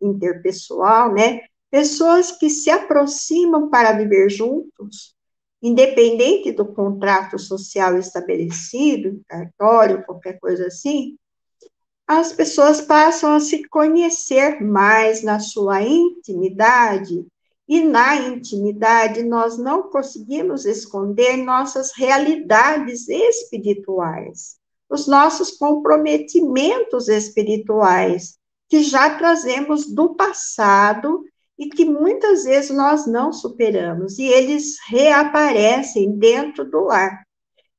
interpessoal, 0.00 1.12
né? 1.12 1.40
Pessoas 1.70 2.32
que 2.32 2.48
se 2.48 2.70
aproximam 2.70 3.68
para 3.68 3.92
viver 3.92 4.30
juntos, 4.30 5.14
independente 5.62 6.50
do 6.52 6.66
contrato 6.66 7.38
social 7.38 7.96
estabelecido, 7.98 9.22
cartório, 9.28 10.04
qualquer 10.04 10.38
coisa 10.40 10.66
assim, 10.66 11.16
as 12.06 12.32
pessoas 12.32 12.80
passam 12.80 13.34
a 13.34 13.40
se 13.40 13.66
conhecer 13.68 14.60
mais 14.62 15.22
na 15.22 15.40
sua 15.40 15.82
intimidade, 15.82 17.26
e 17.68 17.80
na 17.82 18.16
intimidade 18.16 19.22
nós 19.22 19.56
não 19.56 19.84
conseguimos 19.84 20.66
esconder 20.66 21.36
nossas 21.38 21.92
realidades 21.96 23.08
espirituais, 23.08 24.56
os 24.90 25.06
nossos 25.06 25.52
comprometimentos 25.52 27.08
espirituais, 27.08 28.36
que 28.68 28.82
já 28.82 29.16
trazemos 29.16 29.86
do 29.86 30.14
passado 30.14 31.24
e 31.58 31.68
que 31.68 31.84
muitas 31.84 32.44
vezes 32.44 32.70
nós 32.76 33.06
não 33.06 33.32
superamos, 33.32 34.18
e 34.18 34.24
eles 34.24 34.76
reaparecem 34.88 36.18
dentro 36.18 36.68
do 36.68 36.80
lar. 36.80 37.22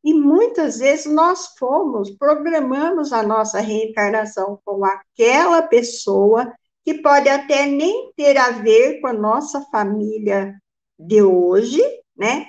E 0.04 0.14
muitas 0.14 0.80
vezes 0.80 1.06
nós 1.06 1.56
fomos, 1.58 2.12
programamos 2.12 3.14
a 3.14 3.24
nossa 3.24 3.60
reencarnação 3.60 4.60
com 4.66 4.84
aquela 4.84 5.62
pessoa 5.62 6.54
que 6.84 6.96
pode 6.96 7.30
até 7.30 7.66
nem 7.66 8.12
ter 8.16 8.38
a 8.38 8.52
ver 8.52 9.00
com 9.00 9.08
a 9.08 9.14
nossa 9.14 9.62
família 9.72 10.54
de 11.00 11.22
hoje, 11.22 11.82
né? 12.18 12.48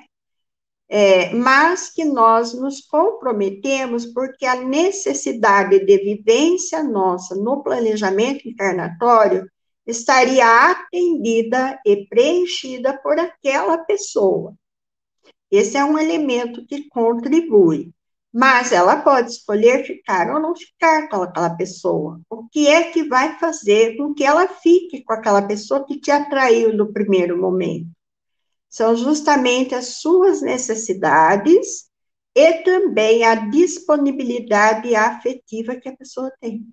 É, 0.88 1.32
mas 1.32 1.90
que 1.90 2.04
nós 2.04 2.52
nos 2.52 2.80
comprometemos 2.80 4.04
porque 4.06 4.44
a 4.44 4.56
necessidade 4.56 5.78
de 5.84 5.98
vivência 5.98 6.82
nossa 6.82 7.34
no 7.34 7.62
planejamento 7.62 8.46
encarnatório 8.48 9.48
estaria 9.86 10.70
atendida 10.70 11.80
e 11.86 12.06
preenchida 12.06 12.96
por 13.02 13.18
aquela 13.18 13.78
pessoa. 13.78 14.54
Esse 15.56 15.76
é 15.76 15.84
um 15.84 15.96
elemento 15.96 16.66
que 16.66 16.88
contribui. 16.88 17.92
Mas 18.32 18.72
ela 18.72 18.96
pode 18.96 19.30
escolher 19.30 19.86
ficar 19.86 20.34
ou 20.34 20.40
não 20.40 20.56
ficar 20.56 21.08
com 21.08 21.22
aquela 21.22 21.50
pessoa. 21.50 22.20
O 22.28 22.48
que 22.48 22.66
é 22.66 22.90
que 22.90 23.04
vai 23.04 23.38
fazer 23.38 23.96
com 23.96 24.12
que 24.12 24.24
ela 24.24 24.48
fique 24.48 25.04
com 25.04 25.12
aquela 25.12 25.40
pessoa 25.42 25.86
que 25.86 26.00
te 26.00 26.10
atraiu 26.10 26.76
no 26.76 26.92
primeiro 26.92 27.40
momento? 27.40 27.86
São 28.68 28.96
justamente 28.96 29.72
as 29.72 30.00
suas 30.00 30.42
necessidades 30.42 31.84
e 32.34 32.52
também 32.64 33.22
a 33.22 33.36
disponibilidade 33.36 34.96
afetiva 34.96 35.76
que 35.76 35.88
a 35.88 35.96
pessoa 35.96 36.32
tem. 36.40 36.66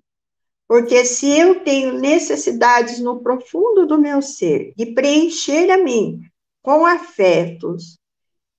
Porque 0.66 1.04
se 1.04 1.30
eu 1.30 1.60
tenho 1.60 2.00
necessidades 2.00 2.98
no 2.98 3.22
profundo 3.22 3.86
do 3.86 4.00
meu 4.00 4.20
ser 4.20 4.72
de 4.76 4.86
preencher 4.86 5.70
a 5.70 5.78
mim 5.78 6.22
com 6.60 6.84
afetos, 6.84 8.01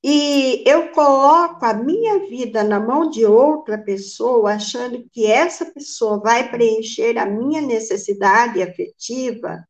e 0.04 0.62
eu 0.68 0.90
coloco 0.90 1.66
a 1.66 1.74
minha 1.74 2.28
vida 2.28 2.62
na 2.62 2.78
mão 2.78 3.10
de 3.10 3.26
outra 3.26 3.78
pessoa, 3.78 4.56
achando 4.56 5.08
que 5.14 5.26
essa 5.26 5.66
pessoa 5.66 6.20
vai 6.20 6.52
preencher 6.52 7.18
a 7.18 7.26
minha 7.26 7.62
necessidade 7.62 8.62
afetiva, 8.62 9.66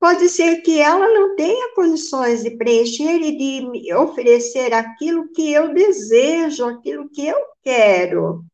pode 0.00 0.28
ser 0.28 0.60
que 0.62 0.80
ela 0.80 1.06
não 1.06 1.36
tenha 1.36 1.72
condições 1.76 2.42
de 2.42 2.50
preencher 2.50 3.20
e 3.22 3.38
de 3.38 3.68
me 3.68 3.94
oferecer 3.94 4.74
aquilo 4.74 5.32
que 5.32 5.52
eu 5.52 5.72
desejo, 5.72 6.66
aquilo 6.66 7.08
que 7.08 7.24
eu 7.24 7.38
quero. 7.62 8.44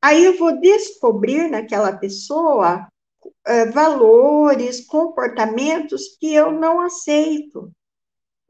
Aí 0.00 0.24
eu 0.24 0.38
vou 0.38 0.60
descobrir 0.60 1.50
naquela 1.50 1.96
pessoa 1.96 2.86
é, 3.44 3.66
valores, 3.66 4.86
comportamentos 4.86 6.16
que 6.20 6.32
eu 6.32 6.52
não 6.52 6.80
aceito. 6.80 7.72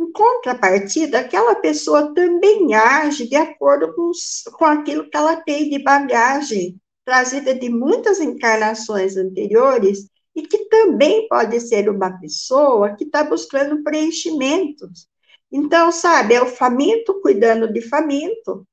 Em 0.00 0.12
contrapartida, 0.12 1.18
aquela 1.18 1.56
pessoa 1.56 2.14
também 2.14 2.72
age 2.74 3.28
de 3.28 3.34
acordo 3.34 3.92
com, 3.94 4.12
com 4.52 4.64
aquilo 4.64 5.10
que 5.10 5.16
ela 5.16 5.36
tem 5.36 5.68
de 5.68 5.82
bagagem, 5.82 6.80
trazida 7.04 7.54
de 7.54 7.68
muitas 7.68 8.20
encarnações 8.20 9.16
anteriores, 9.16 10.08
e 10.36 10.42
que 10.42 10.66
também 10.66 11.26
pode 11.26 11.60
ser 11.60 11.88
uma 11.88 12.12
pessoa 12.20 12.94
que 12.94 13.02
está 13.02 13.24
buscando 13.24 13.82
preenchimentos. 13.82 15.08
Então, 15.50 15.90
sabe, 15.90 16.34
é 16.34 16.42
o 16.42 16.46
faminto 16.46 17.20
cuidando 17.20 17.72
de 17.72 17.80
faminto. 17.80 18.64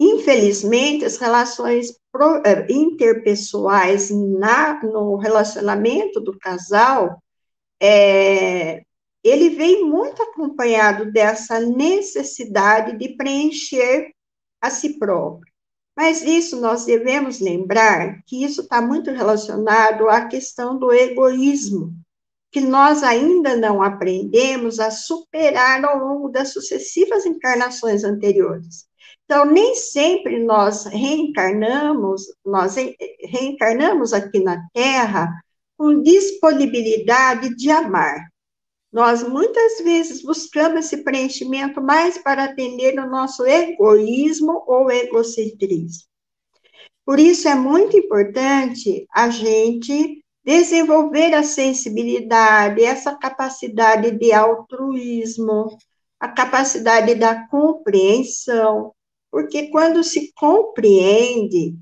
Infelizmente, 0.00 1.04
as 1.04 1.16
relações 1.18 1.90
eh, 2.44 2.66
interpessoais 2.70 4.10
na, 4.10 4.82
no 4.82 5.16
relacionamento 5.16 6.18
do 6.20 6.36
casal 6.38 7.22
é, 7.80 8.82
ele 9.22 9.50
vem 9.50 9.84
muito 9.84 10.22
acompanhado 10.22 11.12
dessa 11.12 11.60
necessidade 11.60 12.96
de 12.96 13.16
preencher 13.16 14.12
a 14.60 14.70
si 14.70 14.98
próprio. 14.98 15.50
Mas 15.96 16.22
isso 16.22 16.60
nós 16.60 16.86
devemos 16.86 17.40
lembrar 17.40 18.22
que 18.26 18.42
isso 18.42 18.62
está 18.62 18.80
muito 18.80 19.10
relacionado 19.10 20.08
à 20.08 20.26
questão 20.26 20.78
do 20.78 20.92
egoísmo, 20.92 21.92
que 22.50 22.60
nós 22.60 23.02
ainda 23.02 23.56
não 23.56 23.82
aprendemos 23.82 24.80
a 24.80 24.90
superar 24.90 25.84
ao 25.84 25.98
longo 25.98 26.28
das 26.28 26.52
sucessivas 26.52 27.26
encarnações 27.26 28.02
anteriores. 28.02 28.88
Então, 29.24 29.44
nem 29.44 29.76
sempre 29.76 30.42
nós 30.42 30.86
reencarnamos, 30.86 32.22
nós 32.44 32.74
reencarnamos 33.20 34.12
aqui 34.12 34.40
na 34.40 34.60
Terra 34.72 35.30
com 35.76 36.02
disponibilidade 36.02 37.54
de 37.54 37.70
amar. 37.70 38.29
Nós 38.92 39.22
muitas 39.22 39.78
vezes 39.82 40.22
buscamos 40.22 40.86
esse 40.86 41.04
preenchimento 41.04 41.80
mais 41.80 42.18
para 42.18 42.44
atender 42.44 42.98
o 42.98 43.08
nosso 43.08 43.46
egoísmo 43.46 44.64
ou 44.66 44.90
egocentrismo. 44.90 46.10
Por 47.04 47.18
isso 47.18 47.48
é 47.48 47.54
muito 47.54 47.96
importante 47.96 49.06
a 49.12 49.30
gente 49.30 50.24
desenvolver 50.44 51.34
a 51.34 51.42
sensibilidade, 51.42 52.82
essa 52.82 53.14
capacidade 53.14 54.10
de 54.12 54.32
altruísmo, 54.32 55.76
a 56.18 56.28
capacidade 56.28 57.14
da 57.14 57.46
compreensão, 57.48 58.92
porque 59.30 59.68
quando 59.70 60.02
se 60.02 60.32
compreende, 60.34 61.76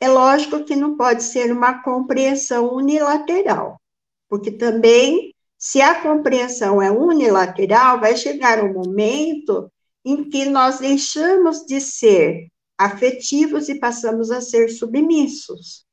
é 0.00 0.08
lógico 0.08 0.64
que 0.64 0.76
não 0.76 0.96
pode 0.96 1.22
ser 1.22 1.52
uma 1.52 1.82
compreensão 1.82 2.74
unilateral, 2.74 3.80
porque 4.28 4.50
também 4.50 5.34
se 5.60 5.82
a 5.82 6.00
compreensão 6.00 6.80
é 6.80 6.90
unilateral, 6.90 8.00
vai 8.00 8.16
chegar 8.16 8.64
um 8.64 8.72
momento 8.72 9.70
em 10.02 10.26
que 10.26 10.46
nós 10.46 10.78
deixamos 10.78 11.66
de 11.66 11.82
ser 11.82 12.48
afetivos 12.78 13.68
e 13.68 13.78
passamos 13.78 14.30
a 14.30 14.40
ser 14.40 14.70
submissos. 14.70 15.84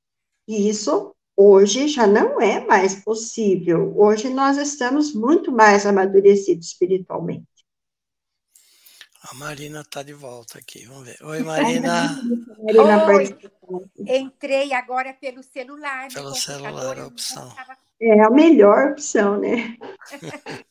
E 0.47 0.69
isso 0.69 1.13
hoje 1.35 1.89
já 1.89 2.07
não 2.07 2.39
é 2.39 2.65
mais 2.65 2.95
possível. 2.95 3.93
Hoje 3.97 4.29
nós 4.29 4.55
estamos 4.55 5.13
muito 5.13 5.51
mais 5.51 5.85
amadurecidos 5.85 6.67
espiritualmente. 6.67 7.45
A 9.29 9.33
Marina 9.33 9.81
está 9.81 10.03
de 10.03 10.13
volta 10.13 10.57
aqui, 10.57 10.85
vamos 10.85 11.05
ver. 11.05 11.17
Oi, 11.21 11.43
Marina. 11.43 12.17
Marina 12.63 13.05
Oi. 13.07 13.37
Entrei 14.07 14.73
agora 14.73 15.13
pelo 15.13 15.43
celular. 15.43 16.07
Pelo 16.13 16.33
celular, 16.33 16.97
a 16.97 17.07
opção. 17.07 17.53
É 17.99 18.23
a 18.23 18.29
melhor 18.29 18.91
opção, 18.91 19.37
né? 19.37 19.77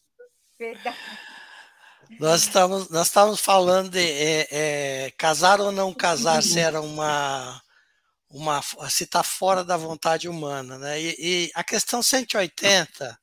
Verdade. 0.58 0.96
Nós 2.18 2.42
estávamos, 2.42 2.88
nós 2.88 3.08
estávamos 3.08 3.40
falando 3.40 3.90
de 3.90 4.00
é, 4.00 4.48
é, 4.50 5.10
casar 5.18 5.60
ou 5.60 5.70
não 5.70 5.92
casar, 5.92 6.42
se 6.42 6.58
era 6.58 6.80
uma, 6.80 7.60
uma 8.30 8.62
se 8.88 9.04
está 9.04 9.22
fora 9.22 9.64
da 9.64 9.76
vontade 9.76 10.28
humana, 10.28 10.78
né? 10.78 11.00
E, 11.00 11.16
e 11.18 11.50
a 11.54 11.62
questão 11.62 12.02
180 12.02 13.18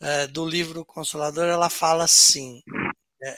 é, 0.00 0.26
do 0.28 0.46
livro 0.46 0.84
Consolador, 0.84 1.46
ela 1.46 1.68
fala 1.68 2.04
assim. 2.04 2.62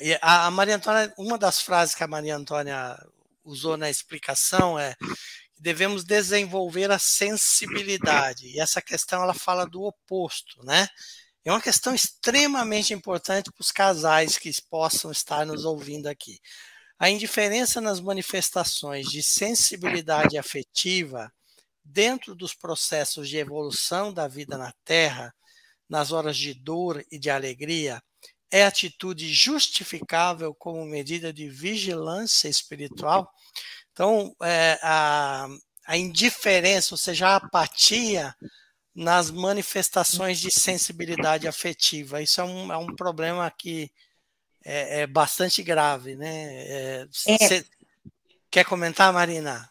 É, 0.01 0.18
a, 0.20 0.47
a 0.47 0.51
Maria 0.51 0.76
Antônia, 0.76 1.12
uma 1.16 1.39
das 1.39 1.61
frases 1.61 1.95
que 1.95 2.05
a 2.05 2.09
Maria 2.09 2.36
Antônia 2.36 2.99
usou 3.45 3.76
na 3.76 3.89
explicação 3.89 4.78
é 4.78 4.95
devemos 5.59 6.05
desenvolver 6.05 6.91
a 6.91 6.99
sensibilidade. 6.99 8.47
E 8.47 8.61
essa 8.61 8.80
questão 8.80 9.22
ela 9.22 9.34
fala 9.34 9.66
do 9.66 9.82
oposto, 9.82 10.64
né? 10.64 10.89
É 11.45 11.51
uma 11.51 11.61
questão 11.61 11.95
extremamente 11.95 12.93
importante 12.93 13.51
para 13.51 13.62
os 13.62 13.72
casais 13.72 14.36
que 14.36 14.51
possam 14.68 15.11
estar 15.11 15.47
nos 15.47 15.64
ouvindo 15.64 16.07
aqui. 16.07 16.39
A 16.99 17.09
indiferença 17.09 17.80
nas 17.80 18.01
manifestações 18.01 19.07
de 19.07 19.22
sensibilidade 19.22 20.36
afetiva 20.36 21.32
dentro 21.84 22.34
dos 22.34 22.55
processos 22.55 23.28
de 23.28 23.39
evolução 23.39 24.12
da 24.12 24.28
vida 24.28 24.59
na 24.59 24.72
Terra, 24.84 25.34
nas 25.89 26.12
horas 26.12 26.36
de 26.36 26.53
dor 26.53 27.03
e 27.11 27.18
de 27.18 27.30
alegria, 27.30 28.03
é 28.51 28.64
atitude 28.64 29.32
justificável 29.32 30.55
como 30.55 30.84
medida 30.84 31.32
de 31.32 31.49
vigilância 31.49 32.49
espiritual 32.49 33.32
então, 33.99 34.32
é, 34.40 34.78
a, 34.80 35.49
a 35.84 35.96
indiferença, 35.96 36.94
ou 36.94 36.99
seja, 36.99 37.30
a 37.30 37.36
apatia 37.36 38.32
nas 38.94 39.28
manifestações 39.28 40.38
de 40.38 40.53
sensibilidade 40.53 41.49
afetiva. 41.49 42.22
Isso 42.22 42.40
é 42.40 42.44
um, 42.44 42.72
é 42.72 42.76
um 42.76 42.94
problema 42.94 43.51
que 43.51 43.90
é, 44.64 45.01
é 45.01 45.07
bastante 45.09 45.64
grave, 45.64 46.14
né? 46.14 46.28
É, 46.28 47.09
é. 47.26 47.64
Quer 48.49 48.64
comentar, 48.66 49.12
Marina? 49.12 49.68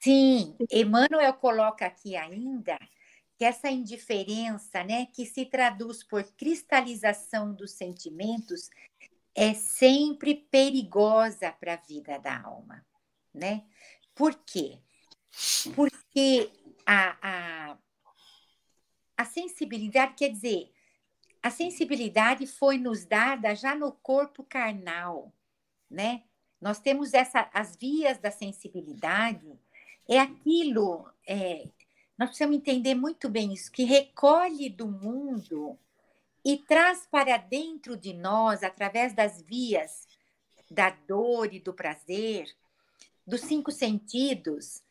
Sim, 0.00 0.56
Emmanuel 0.72 1.34
coloca 1.34 1.86
aqui 1.86 2.16
ainda 2.16 2.76
que 3.38 3.44
essa 3.44 3.70
indiferença, 3.70 4.82
né, 4.84 5.06
que 5.06 5.24
se 5.24 5.46
traduz 5.46 6.02
por 6.02 6.24
cristalização 6.34 7.54
dos 7.54 7.70
sentimentos, 7.70 8.68
é 9.34 9.54
sempre 9.54 10.34
perigosa 10.34 11.52
para 11.52 11.74
a 11.74 11.76
vida 11.76 12.18
da 12.18 12.42
alma 12.42 12.84
né? 13.38 13.64
Por 14.14 14.34
quê? 14.34 14.78
Porque 15.74 16.50
a, 16.84 17.16
a, 17.22 17.78
a 19.16 19.24
sensibilidade, 19.24 20.14
quer 20.14 20.30
dizer, 20.30 20.72
a 21.42 21.50
sensibilidade 21.50 22.46
foi 22.46 22.78
nos 22.78 23.04
dada 23.04 23.54
já 23.54 23.74
no 23.74 23.92
corpo 23.92 24.42
carnal, 24.42 25.32
né? 25.88 26.24
Nós 26.60 26.80
temos 26.80 27.14
essa, 27.14 27.48
as 27.54 27.76
vias 27.76 28.18
da 28.18 28.32
sensibilidade, 28.32 29.58
é 30.08 30.18
aquilo, 30.18 31.08
é, 31.26 31.68
nós 32.18 32.30
precisamos 32.30 32.56
entender 32.56 32.96
muito 32.96 33.28
bem 33.28 33.52
isso, 33.52 33.70
que 33.70 33.84
recolhe 33.84 34.68
do 34.68 34.88
mundo 34.88 35.78
e 36.44 36.56
traz 36.56 37.06
para 37.06 37.36
dentro 37.36 37.96
de 37.96 38.12
nós, 38.12 38.64
através 38.64 39.14
das 39.14 39.40
vias 39.40 40.08
da 40.70 40.90
dor 40.90 41.54
e 41.54 41.60
do 41.60 41.72
prazer, 41.72 42.52
dos 43.26 43.42
cinco 43.42 43.70
sentidos, 43.70 44.82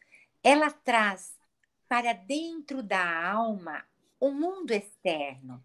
ela 0.43 0.71
traz 0.71 1.37
para 1.87 2.13
dentro 2.13 2.81
da 2.81 3.29
alma 3.29 3.85
o 4.19 4.31
mundo 4.31 4.71
externo. 4.71 5.63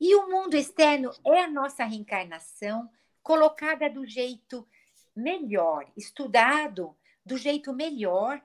E 0.00 0.14
o 0.14 0.28
mundo 0.28 0.54
externo 0.54 1.10
é 1.24 1.42
a 1.42 1.50
nossa 1.50 1.84
reencarnação 1.84 2.90
colocada 3.22 3.88
do 3.88 4.04
jeito 4.06 4.66
melhor, 5.14 5.90
estudado 5.96 6.96
do 7.24 7.36
jeito 7.36 7.72
melhor, 7.72 8.42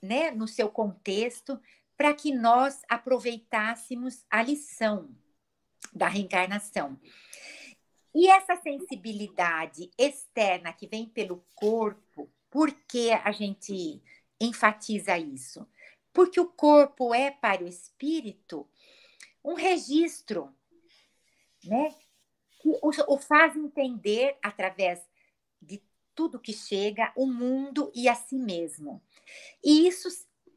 né, 0.00 0.30
no 0.30 0.46
seu 0.46 0.68
contexto, 0.68 1.60
para 1.96 2.14
que 2.14 2.34
nós 2.34 2.82
aproveitássemos 2.88 4.24
a 4.30 4.42
lição 4.42 5.14
da 5.92 6.08
reencarnação. 6.08 6.98
E 8.14 8.28
essa 8.28 8.56
sensibilidade 8.56 9.90
externa 9.98 10.72
que 10.72 10.86
vem 10.86 11.06
pelo 11.06 11.44
corpo, 11.54 12.30
por 12.50 12.72
que 12.72 13.12
a 13.12 13.32
gente 13.32 14.02
enfatiza 14.40 15.18
isso? 15.18 15.66
porque 16.16 16.40
o 16.40 16.46
corpo 16.46 17.14
é 17.14 17.30
para 17.30 17.62
o 17.62 17.68
espírito 17.68 18.66
um 19.44 19.52
registro, 19.52 20.50
né? 21.62 21.94
Que 22.58 22.70
o 23.06 23.18
faz 23.18 23.54
entender 23.54 24.34
através 24.42 24.98
de 25.60 25.82
tudo 26.14 26.40
que 26.40 26.54
chega 26.54 27.12
o 27.14 27.26
mundo 27.26 27.92
e 27.94 28.08
a 28.08 28.14
si 28.14 28.38
mesmo. 28.38 29.02
E 29.62 29.86
isso, 29.86 30.08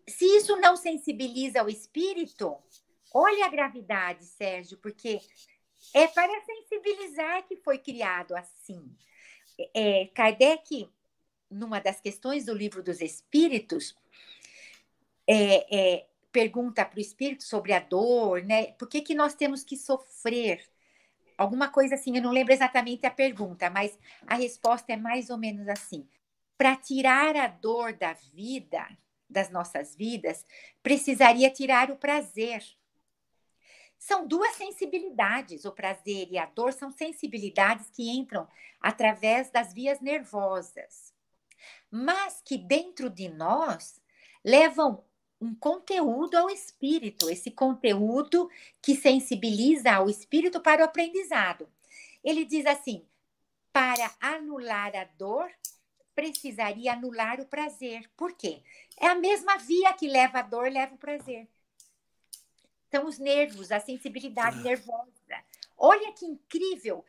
se 0.10 0.26
isso 0.26 0.56
não 0.58 0.76
sensibiliza 0.76 1.64
o 1.64 1.70
espírito, 1.70 2.58
olha 3.14 3.46
a 3.46 3.50
gravidade, 3.50 4.26
Sérgio, 4.26 4.78
porque 4.78 5.20
é 5.94 6.08
para 6.08 6.42
sensibilizar 6.42 7.48
que 7.48 7.56
foi 7.58 7.78
criado 7.78 8.36
assim. 8.36 8.96
É, 9.74 10.08
Kardec, 10.14 10.90
numa 11.50 11.80
das 11.80 12.00
questões 12.00 12.46
do 12.46 12.54
livro 12.54 12.84
dos 12.84 13.02
Espíritos, 13.02 13.96
é, 15.28 15.76
é, 15.76 16.06
pergunta 16.32 16.86
para 16.86 16.98
o 16.98 17.02
espírito 17.02 17.44
sobre 17.44 17.74
a 17.74 17.80
dor, 17.80 18.44
né? 18.44 18.72
Por 18.74 18.88
que, 18.88 19.02
que 19.02 19.16
nós 19.16 19.34
temos 19.34 19.64
que 19.64 19.78
sofrer? 19.78 20.64
Alguma 21.38 21.70
coisa 21.70 21.96
assim, 21.96 22.16
eu 22.16 22.22
não 22.22 22.32
lembro 22.32 22.54
exatamente 22.54 23.06
a 23.06 23.12
pergunta, 23.12 23.70
mas 23.70 23.98
a 24.28 24.36
resposta 24.36 24.92
é 24.92 24.98
mais 24.98 25.30
ou 25.30 25.38
menos 25.38 25.68
assim: 25.68 26.08
para 26.58 26.76
tirar 26.76 27.36
a 27.36 27.48
dor 27.48 27.94
da 27.94 28.14
vida, 28.14 28.86
das 29.30 29.50
nossas 29.50 29.96
vidas, 29.96 30.46
precisaria 30.82 31.50
tirar 31.50 31.92
o 31.92 31.96
prazer. 31.96 32.64
São 33.98 34.26
duas 34.26 34.56
sensibilidades, 34.56 35.66
o 35.66 35.72
prazer 35.72 36.30
e 36.32 36.38
a 36.38 36.46
dor 36.46 36.72
são 36.74 36.90
sensibilidades 36.90 37.90
que 37.90 38.10
entram 38.10 38.48
através 38.80 39.52
das 39.52 39.74
vias 39.74 40.00
nervosas, 40.00 41.14
mas 41.92 42.42
que 42.42 42.58
dentro 42.58 43.10
de 43.10 43.28
nós 43.28 44.02
levam 44.44 45.04
um 45.42 45.54
conteúdo 45.54 46.36
ao 46.36 46.50
espírito, 46.50 47.30
esse 47.30 47.52
conteúdo 47.52 48.50
que 48.82 48.96
sensibiliza 48.96 49.92
ao 49.92 50.10
espírito 50.10 50.60
para 50.62 50.82
o 50.82 50.86
aprendizado. 50.86 51.70
Ele 52.24 52.44
diz 52.44 52.66
assim: 52.66 53.06
para 53.72 54.12
anular 54.20 54.96
a 54.96 55.06
dor, 55.06 55.50
precisaria 56.20 56.92
anular 56.92 57.40
o 57.40 57.46
prazer. 57.46 58.10
Por 58.18 58.34
quê? 58.34 58.62
É 59.00 59.08
a 59.08 59.16
mesma 59.16 59.58
via 59.58 59.94
que 59.94 60.06
leva 60.06 60.40
a 60.40 60.42
dor, 60.42 60.70
leva 60.70 60.94
o 60.94 60.98
prazer. 60.98 61.48
São 62.92 63.06
os 63.06 63.18
nervos, 63.18 63.72
a 63.72 63.80
sensibilidade 63.80 64.60
ah. 64.60 64.64
nervosa. 64.64 65.10
Olha 65.78 66.12
que 66.12 66.26
incrível! 66.26 67.06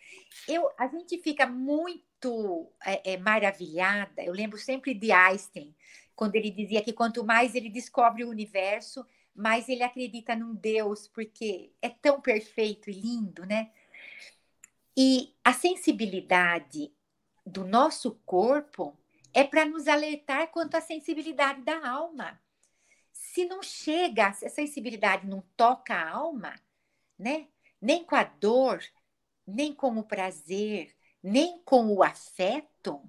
Eu, 0.46 0.70
a 0.78 0.86
gente 0.86 1.18
fica 1.18 1.44
muito 1.44 2.70
é, 2.84 3.14
é, 3.14 3.16
maravilhada. 3.16 4.22
Eu 4.22 4.32
lembro 4.32 4.58
sempre 4.58 4.94
de 4.94 5.10
Einstein, 5.10 5.74
quando 6.14 6.36
ele 6.36 6.50
dizia 6.50 6.80
que 6.80 6.92
quanto 6.92 7.24
mais 7.24 7.56
ele 7.56 7.68
descobre 7.68 8.22
o 8.22 8.30
universo, 8.30 9.04
mais 9.34 9.68
ele 9.68 9.82
acredita 9.82 10.36
num 10.36 10.54
Deus, 10.54 11.08
porque 11.08 11.72
é 11.82 11.88
tão 11.88 12.20
perfeito 12.20 12.88
e 12.88 12.92
lindo, 12.92 13.44
né? 13.44 13.72
E 14.96 15.34
a 15.42 15.52
sensibilidade 15.52 16.92
do 17.50 17.64
nosso 17.64 18.12
corpo 18.24 18.96
é 19.32 19.44
para 19.44 19.64
nos 19.64 19.88
alertar 19.88 20.48
quanto 20.48 20.76
à 20.76 20.80
sensibilidade 20.80 21.62
da 21.62 21.88
alma. 21.88 22.40
Se 23.12 23.44
não 23.44 23.62
chega, 23.62 24.32
se 24.32 24.46
a 24.46 24.50
sensibilidade 24.50 25.26
não 25.26 25.42
toca 25.56 25.94
a 25.94 26.10
alma, 26.10 26.54
né? 27.18 27.48
Nem 27.80 28.04
com 28.04 28.16
a 28.16 28.24
dor, 28.24 28.82
nem 29.46 29.74
com 29.74 29.96
o 29.98 30.04
prazer, 30.04 30.94
nem 31.22 31.60
com 31.62 31.86
o 31.88 32.02
afeto, 32.02 33.02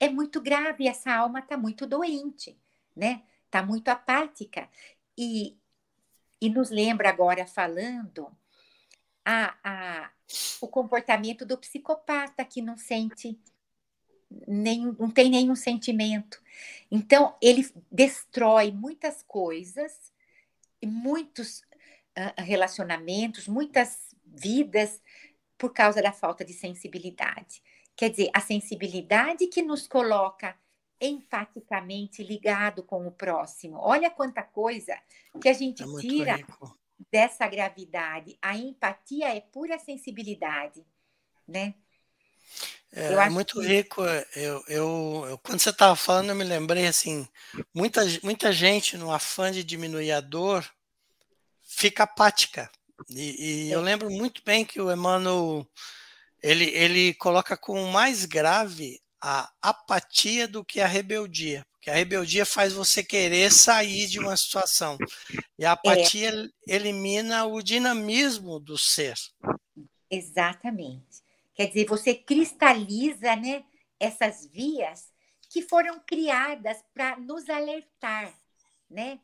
é 0.00 0.08
muito 0.08 0.40
grave, 0.40 0.88
essa 0.88 1.14
alma 1.14 1.40
está 1.40 1.56
muito 1.56 1.86
doente, 1.86 2.58
né? 2.94 3.22
Está 3.46 3.62
muito 3.62 3.88
apática. 3.88 4.68
E, 5.16 5.56
e 6.40 6.48
nos 6.48 6.70
lembra 6.70 7.08
agora 7.08 7.46
falando 7.46 8.34
a, 9.24 9.56
a, 9.62 10.10
o 10.60 10.68
comportamento 10.68 11.44
do 11.44 11.58
psicopata 11.58 12.44
que 12.44 12.62
não 12.62 12.76
sente 12.76 13.38
nem, 14.46 14.96
não 14.98 15.10
tem 15.10 15.30
nenhum 15.30 15.54
sentimento. 15.54 16.40
Então, 16.90 17.36
ele 17.40 17.68
destrói 17.90 18.70
muitas 18.70 19.22
coisas, 19.22 20.12
muitos 20.84 21.60
uh, 21.60 22.42
relacionamentos, 22.42 23.46
muitas 23.46 24.14
vidas 24.24 25.00
por 25.58 25.72
causa 25.72 26.02
da 26.02 26.12
falta 26.12 26.44
de 26.44 26.52
sensibilidade. 26.52 27.62
Quer 27.94 28.10
dizer, 28.10 28.30
a 28.32 28.40
sensibilidade 28.40 29.46
que 29.46 29.62
nos 29.62 29.86
coloca 29.86 30.56
empaticamente 31.00 32.22
ligado 32.22 32.82
com 32.82 33.06
o 33.06 33.10
próximo. 33.10 33.76
Olha 33.78 34.10
quanta 34.10 34.42
coisa 34.42 34.96
que 35.40 35.48
a 35.48 35.52
gente 35.52 35.82
é 35.82 35.86
tira 36.00 36.36
rico. 36.36 36.78
Dessa 37.10 37.46
gravidade. 37.48 38.36
A 38.40 38.56
empatia 38.56 39.34
é 39.34 39.40
pura 39.40 39.78
sensibilidade, 39.78 40.84
né? 41.46 41.74
É, 42.92 43.12
é 43.12 43.30
muito 43.30 43.60
que... 43.60 43.66
rico. 43.66 44.02
Eu, 44.34 44.62
eu, 44.68 45.26
eu, 45.28 45.38
quando 45.42 45.60
você 45.60 45.70
estava 45.70 45.96
falando, 45.96 46.30
eu 46.30 46.36
me 46.36 46.44
lembrei 46.44 46.86
assim, 46.86 47.26
muita, 47.74 48.02
muita 48.22 48.52
gente 48.52 48.96
no 48.96 49.10
afã 49.10 49.50
de 49.50 49.64
diminuir 49.64 50.12
a 50.12 50.20
dor 50.20 50.70
fica 51.62 52.04
apática. 52.04 52.70
E, 53.08 53.66
e 53.66 53.72
eu 53.72 53.80
é. 53.80 53.82
lembro 53.82 54.10
muito 54.10 54.42
bem 54.44 54.64
que 54.64 54.80
o 54.80 54.92
Emmanuel 54.92 55.66
ele, 56.42 56.64
ele 56.70 57.14
coloca 57.14 57.56
como 57.56 57.86
mais 57.90 58.24
grave 58.24 59.00
a 59.22 59.52
apatia 59.62 60.48
do 60.48 60.64
que 60.64 60.80
a 60.80 60.86
rebeldia. 60.86 61.64
Porque 61.72 61.88
a 61.88 61.94
rebeldia 61.94 62.44
faz 62.44 62.72
você 62.72 63.04
querer 63.04 63.52
sair 63.52 64.08
de 64.08 64.18
uma 64.18 64.36
situação. 64.36 64.98
E 65.58 65.64
a 65.64 65.70
é. 65.70 65.72
apatia 65.72 66.30
é. 66.30 66.74
elimina 66.74 67.46
o 67.46 67.62
dinamismo 67.62 68.58
do 68.58 68.76
ser. 68.76 69.14
Exatamente. 70.10 71.22
Quer 71.54 71.68
dizer, 71.68 71.86
você 71.86 72.14
cristaliza 72.14 73.36
né, 73.36 73.64
essas 73.98 74.46
vias 74.46 75.12
que 75.48 75.62
foram 75.62 76.00
criadas 76.00 76.78
para 76.92 77.16
nos 77.16 77.48
alertar. 77.48 78.32
Né? 78.90 79.20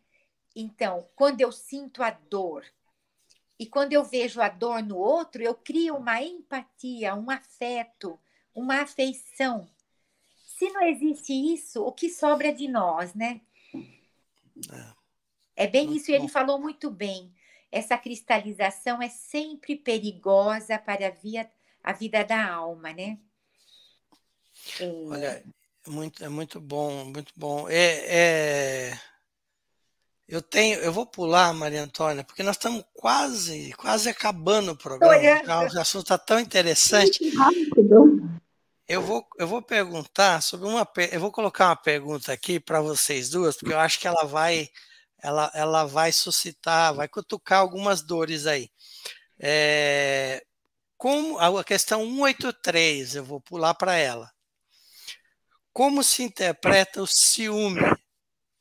Então, 0.55 1.09
quando 1.17 1.41
eu 1.41 1.51
sinto 1.51 2.03
a 2.03 2.11
dor, 2.11 2.65
e 3.59 3.67
quando 3.67 3.93
eu 3.93 4.05
vejo 4.05 4.41
a 4.41 4.49
dor 4.49 4.83
no 4.83 4.97
outro, 4.97 5.43
eu 5.43 5.55
crio 5.55 5.97
uma 5.97 6.23
empatia, 6.23 7.15
um 7.15 7.29
afeto, 7.29 8.19
uma 8.55 8.83
afeição. 8.83 9.69
Se 10.59 10.69
não 10.71 10.83
existe 10.83 11.33
isso, 11.33 11.85
o 11.85 11.93
que 11.93 12.11
sobra 12.11 12.53
de 12.53 12.67
nós, 12.67 13.15
né? 13.15 13.41
É, 15.57 15.65
é 15.65 15.67
bem 15.69 15.95
isso, 15.95 16.11
e 16.11 16.15
ele 16.15 16.27
falou 16.27 16.59
muito 16.59 16.91
bem. 16.91 17.33
Essa 17.71 17.97
cristalização 17.97 19.01
é 19.01 19.09
sempre 19.09 19.77
perigosa 19.77 20.77
para 20.77 21.07
a, 21.07 21.11
via, 21.11 21.49
a 21.81 21.93
vida 21.93 22.25
da 22.25 22.45
alma, 22.53 22.93
né? 22.93 23.19
É... 24.81 24.85
Olha, 24.85 25.45
é 25.87 25.91
muito, 25.91 26.25
é 26.25 26.29
muito 26.29 26.61
bom, 26.61 27.05
muito 27.05 27.33
bom. 27.37 27.69
É, 27.69 28.89
é, 28.89 29.01
eu 30.27 30.43
tenho, 30.43 30.81
eu 30.81 30.93
vou 30.93 31.07
pular, 31.07 31.55
Maria 31.55 31.85
Antônia, 31.85 32.25
porque 32.25 32.43
nós 32.43 32.57
estamos 32.57 32.85
quase, 32.93 33.73
quase 33.75 34.09
acabando 34.09 34.73
o 34.73 34.77
programa. 34.77 35.63
O 35.73 35.81
assunto 35.81 36.03
está 36.03 36.19
tão 36.19 36.41
interessante. 36.41 37.21
Eu 38.89 39.03
vou, 39.03 39.29
eu 39.39 39.47
vou 39.47 39.61
perguntar 39.61 40.43
sobre 40.43 40.67
uma, 40.67 40.89
eu 41.13 41.21
vou 41.21 41.31
colocar 41.31 41.67
uma 41.67 41.77
pergunta 41.77 42.33
aqui 42.33 42.59
para 42.59 42.81
vocês 42.81 43.29
duas, 43.29 43.55
porque 43.55 43.75
eu 43.75 43.79
acho 43.79 44.01
que 44.01 44.09
ela 44.09 44.25
vai, 44.25 44.71
ela, 45.23 45.51
ela 45.55 45.85
vai 45.85 46.11
suscitar, 46.11 46.95
vai 46.95 47.07
cutucar 47.07 47.61
algumas 47.61 48.01
dores 48.01 48.47
aí. 48.47 48.71
É, 49.39 50.43
como 50.97 51.39
a 51.39 51.63
questão 51.63 52.01
183, 52.01 53.17
eu 53.17 53.25
vou 53.25 53.43
pular 53.43 53.75
para 53.75 53.95
ela. 53.95 54.33
Como 55.71 56.03
se 56.03 56.23
interpreta 56.23 57.03
o 57.03 57.07
ciúme 57.07 57.83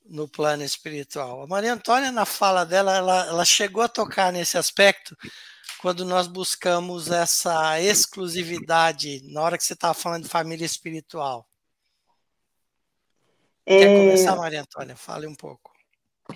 no 0.05 0.27
plano 0.27 0.63
espiritual. 0.63 1.43
A 1.43 1.47
Maria 1.47 1.73
Antônia, 1.73 2.11
na 2.11 2.25
fala 2.25 2.65
dela, 2.65 2.95
ela, 2.97 3.27
ela 3.27 3.45
chegou 3.45 3.81
a 3.81 3.87
tocar 3.87 4.33
nesse 4.33 4.57
aspecto 4.57 5.17
quando 5.81 6.05
nós 6.05 6.27
buscamos 6.27 7.11
essa 7.11 7.79
exclusividade, 7.81 9.21
na 9.31 9.41
hora 9.41 9.57
que 9.57 9.63
você 9.63 9.73
estava 9.73 9.93
falando 9.93 10.23
de 10.23 10.29
família 10.29 10.65
espiritual. 10.65 11.47
É... 13.65 13.79
Quer 13.79 13.97
começar, 13.97 14.35
Maria 14.35 14.61
Antônia? 14.61 14.95
Fale 14.95 15.27
um 15.27 15.35
pouco. 15.35 15.71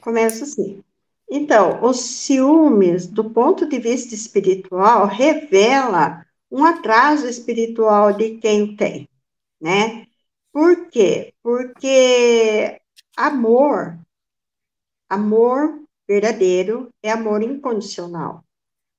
Começo 0.02 0.46
sim. 0.46 0.84
Então, 1.30 1.84
os 1.84 2.00
ciúmes, 2.00 3.08
do 3.08 3.30
ponto 3.30 3.68
de 3.68 3.80
vista 3.80 4.14
espiritual, 4.14 5.08
revela 5.08 6.26
um 6.50 6.66
atraso 6.66 7.28
espiritual 7.28 8.12
de 8.12 8.38
quem 8.38 8.76
tem, 8.76 9.08
né? 9.62 10.06
Por 10.52 10.90
quê? 10.90 11.34
Porque 11.42 12.82
Amor, 13.16 14.00
amor 15.10 15.84
verdadeiro 16.08 16.90
é 17.04 17.12
amor 17.12 17.44
incondicional. 17.44 18.44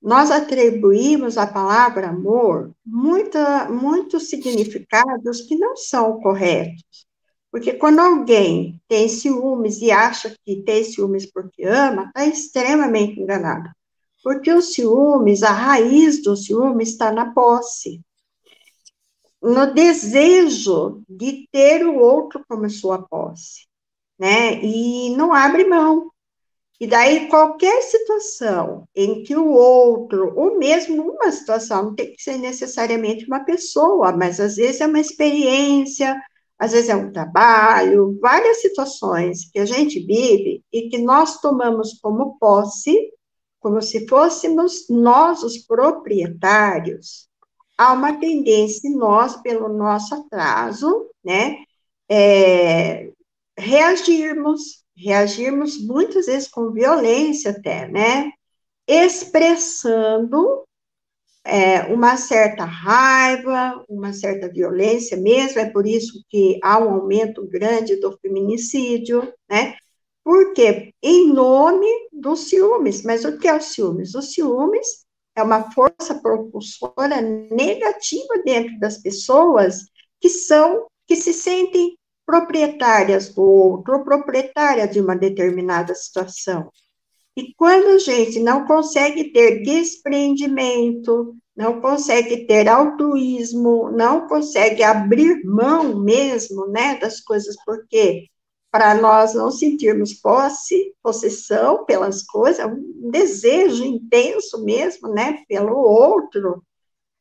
Nós 0.02 0.32
atribuímos 0.32 1.38
à 1.38 1.46
palavra 1.46 2.08
amor 2.08 2.74
muita, 2.84 3.70
muitos 3.70 4.28
significados 4.28 5.42
que 5.42 5.56
não 5.56 5.76
são 5.76 6.20
corretos. 6.20 7.06
Porque 7.52 7.74
quando 7.74 8.00
alguém 8.00 8.80
tem 8.88 9.08
ciúmes 9.08 9.80
e 9.80 9.92
acha 9.92 10.34
que 10.44 10.62
tem 10.62 10.82
ciúmes 10.82 11.30
porque 11.30 11.64
ama, 11.64 12.06
está 12.06 12.26
extremamente 12.26 13.20
enganado. 13.20 13.70
Porque 14.24 14.52
o 14.52 14.62
ciúmes, 14.62 15.42
a 15.42 15.52
raiz 15.52 16.22
do 16.22 16.36
ciúme 16.36 16.82
está 16.82 17.12
na 17.12 17.32
posse. 17.32 18.00
No 19.40 19.72
desejo 19.72 21.02
de 21.08 21.46
ter 21.52 21.84
o 21.84 21.98
outro 21.98 22.44
como 22.48 22.68
sua 22.70 23.02
posse, 23.02 23.66
né? 24.18 24.64
E 24.64 25.14
não 25.16 25.32
abre 25.32 25.64
mão. 25.64 26.10
E 26.82 26.86
daí, 26.88 27.28
qualquer 27.28 27.80
situação 27.82 28.88
em 28.92 29.22
que 29.22 29.36
o 29.36 29.52
outro, 29.52 30.32
ou 30.36 30.58
mesmo 30.58 31.12
uma 31.12 31.30
situação, 31.30 31.84
não 31.84 31.94
tem 31.94 32.12
que 32.12 32.20
ser 32.20 32.36
necessariamente 32.38 33.24
uma 33.24 33.44
pessoa, 33.44 34.10
mas 34.10 34.40
às 34.40 34.56
vezes 34.56 34.80
é 34.80 34.86
uma 34.88 34.98
experiência, 34.98 36.20
às 36.58 36.72
vezes 36.72 36.88
é 36.88 36.96
um 36.96 37.12
trabalho, 37.12 38.18
várias 38.20 38.62
situações 38.62 39.48
que 39.52 39.60
a 39.60 39.64
gente 39.64 40.04
vive 40.04 40.64
e 40.72 40.88
que 40.88 40.98
nós 40.98 41.40
tomamos 41.40 42.00
como 42.02 42.36
posse, 42.40 43.12
como 43.60 43.80
se 43.80 44.08
fôssemos 44.08 44.88
nós 44.90 45.44
os 45.44 45.58
proprietários, 45.58 47.28
há 47.78 47.92
uma 47.92 48.18
tendência 48.18 48.88
em 48.88 48.96
nós, 48.96 49.40
pelo 49.40 49.68
nosso 49.68 50.16
atraso, 50.16 51.08
né, 51.24 51.58
é, 52.08 53.12
reagirmos, 53.56 54.81
reagirmos 55.02 55.78
muitas 55.84 56.26
vezes 56.26 56.48
com 56.48 56.72
violência 56.72 57.50
até, 57.50 57.88
né, 57.88 58.30
expressando 58.86 60.64
é, 61.44 61.82
uma 61.92 62.16
certa 62.16 62.64
raiva, 62.64 63.84
uma 63.88 64.12
certa 64.12 64.48
violência 64.48 65.16
mesmo, 65.16 65.60
é 65.60 65.68
por 65.70 65.86
isso 65.86 66.24
que 66.28 66.58
há 66.62 66.78
um 66.78 66.94
aumento 66.94 67.46
grande 67.48 67.96
do 67.96 68.16
feminicídio, 68.18 69.32
né? 69.50 69.74
Porque 70.24 70.94
em 71.02 71.32
nome 71.32 71.86
dos 72.12 72.48
ciúmes, 72.48 73.02
mas 73.02 73.24
o 73.24 73.38
que 73.38 73.48
é 73.48 73.54
o 73.54 73.60
ciúmes? 73.60 74.14
O 74.14 74.22
ciúmes 74.22 75.04
é 75.34 75.42
uma 75.42 75.70
força 75.72 76.14
propulsora 76.22 77.20
negativa 77.20 78.38
dentro 78.44 78.78
das 78.78 78.98
pessoas 78.98 79.86
que 80.20 80.28
são, 80.28 80.86
que 81.06 81.16
se 81.16 81.32
sentem 81.32 81.96
proprietárias 82.32 83.28
do 83.28 83.42
outro, 83.42 83.98
ou 83.98 84.04
proprietária 84.04 84.88
de 84.88 84.98
uma 84.98 85.14
determinada 85.14 85.94
situação. 85.94 86.72
E 87.36 87.52
quando 87.54 87.88
a 87.88 87.98
gente 87.98 88.40
não 88.40 88.66
consegue 88.66 89.24
ter 89.32 89.62
desprendimento, 89.62 91.36
não 91.54 91.78
consegue 91.78 92.46
ter 92.46 92.70
altruísmo, 92.70 93.90
não 93.90 94.26
consegue 94.26 94.82
abrir 94.82 95.44
mão 95.44 96.00
mesmo, 96.00 96.66
né, 96.68 96.96
das 96.98 97.20
coisas, 97.20 97.54
porque 97.66 98.28
para 98.70 98.94
nós 98.94 99.34
não 99.34 99.50
sentirmos 99.50 100.14
posse, 100.14 100.94
possessão 101.02 101.84
pelas 101.84 102.22
coisas, 102.22 102.64
um 102.64 103.10
desejo 103.10 103.84
intenso 103.84 104.64
mesmo, 104.64 105.08
né, 105.08 105.44
pelo 105.46 105.76
outro, 105.76 106.64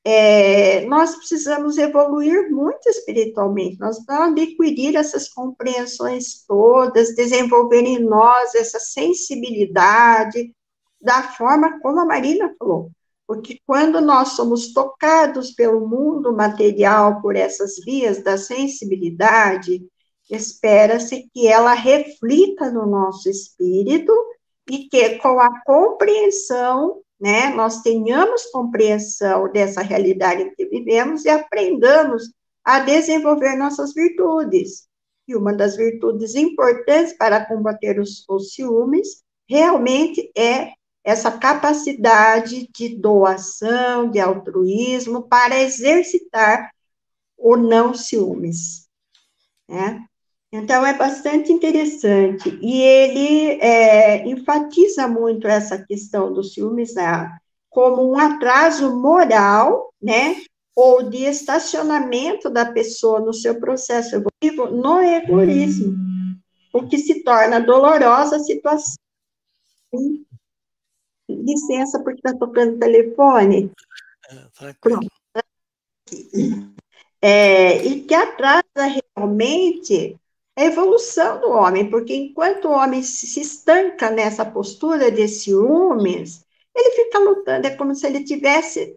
é, 0.04 0.86
nós 0.86 1.16
precisamos 1.16 1.78
evoluir 1.78 2.50
muito 2.52 2.90
espiritualmente, 2.90 3.80
nós 3.80 3.98
precisamos 3.98 4.42
adquirir 4.42 4.96
essas 4.96 5.30
compreensões 5.30 6.44
todas, 6.48 7.16
desenvolver 7.16 7.84
em 7.84 8.00
nós 8.00 8.56
essa 8.56 8.80
sensibilidade, 8.80 10.54
da 11.00 11.24
forma 11.24 11.80
como 11.80 12.00
a 12.00 12.06
Marina 12.06 12.54
falou, 12.58 12.92
porque 13.28 13.60
quando 13.66 14.02
nós 14.02 14.30
somos 14.30 14.74
tocados 14.74 15.52
pelo 15.52 15.88
mundo 15.88 16.34
material, 16.34 17.22
por 17.22 17.36
essas 17.36 17.76
vias 17.84 18.24
da 18.24 18.38
sensibilidade, 18.38 19.84
espera-se 20.30 21.30
que 21.34 21.48
ela 21.48 21.74
reflita 21.74 22.70
no 22.72 22.86
nosso 22.86 23.30
espírito 23.30 24.14
e 24.70 24.88
que 24.90 25.18
com 25.18 25.40
a 25.40 25.62
compreensão 25.64 27.02
né, 27.22 27.50
nós 27.54 27.84
tenhamos 27.84 28.48
compreensão 28.48 29.52
dessa 29.52 29.82
realidade 29.82 30.42
em 30.42 30.56
que 30.56 30.66
vivemos 30.66 31.24
e 31.24 31.30
aprendamos 31.30 32.24
a 32.66 32.80
desenvolver 32.80 33.56
nossas 33.56 33.94
virtudes. 33.94 34.88
E 35.28 35.36
uma 35.36 35.54
das 35.54 35.76
virtudes 35.76 36.34
importantes 36.34 37.14
para 37.14 37.46
combater 37.46 38.00
os, 38.00 38.28
os 38.28 38.54
ciúmes 38.56 39.24
realmente 39.48 40.32
é 40.36 40.72
essa 41.04 41.32
capacidade 41.32 42.68
de 42.76 42.98
doação, 42.98 44.10
de 44.10 44.20
altruísmo, 44.20 45.28
para 45.28 45.62
exercitar 45.62 46.72
o 47.38 47.56
não 47.56 47.94
ciúmes. 47.94 48.88
Né? 49.70 50.04
Então, 50.52 50.86
é 50.86 50.94
bastante 50.94 51.52
interessante. 51.52 52.60
E 52.62 52.82
ele 52.82 53.62
é, 53.62 54.28
enfatiza 54.28 55.08
muito 55.08 55.48
essa 55.48 55.82
questão 55.82 56.34
dos 56.34 56.54
ciúmes 56.54 56.94
né, 56.94 57.38
como 57.70 58.12
um 58.12 58.20
atraso 58.20 58.94
moral, 58.96 59.94
né? 60.02 60.36
Ou 60.76 61.10
de 61.10 61.24
estacionamento 61.24 62.50
da 62.50 62.66
pessoa 62.66 63.20
no 63.22 63.34
seu 63.34 63.60
processo 63.60 64.16
evolutivo 64.16 64.68
no 64.72 65.02
egoísmo, 65.02 65.96
o 66.74 66.88
que 66.88 66.98
se 66.98 67.24
torna 67.24 67.60
dolorosa 67.60 68.38
a 68.38 68.40
situação. 68.40 68.96
Licença, 71.30 72.02
porque 72.04 72.22
está 72.26 72.38
tocando 72.38 72.76
o 72.76 72.80
telefone. 72.80 73.72
É, 74.62 74.74
Pronto. 74.82 75.08
É, 77.22 77.86
e 77.86 78.02
que 78.02 78.14
atrasa 78.14 79.02
realmente 79.16 80.20
a 80.62 80.66
evolução 80.66 81.40
do 81.42 81.50
homem, 81.50 81.90
porque 81.90 82.14
enquanto 82.14 82.66
o 82.66 82.72
homem 82.72 83.02
se 83.02 83.40
estanca 83.40 84.12
nessa 84.12 84.46
postura 84.46 85.12
de 85.12 85.28
ciúmes, 85.28 86.46
ele 86.76 86.92
fica 86.92 87.20
lutando, 87.20 87.68
é 87.68 87.76
como 87.76 87.96
se 87.96 88.06
ele 88.06 88.24
tivesse 88.24 88.96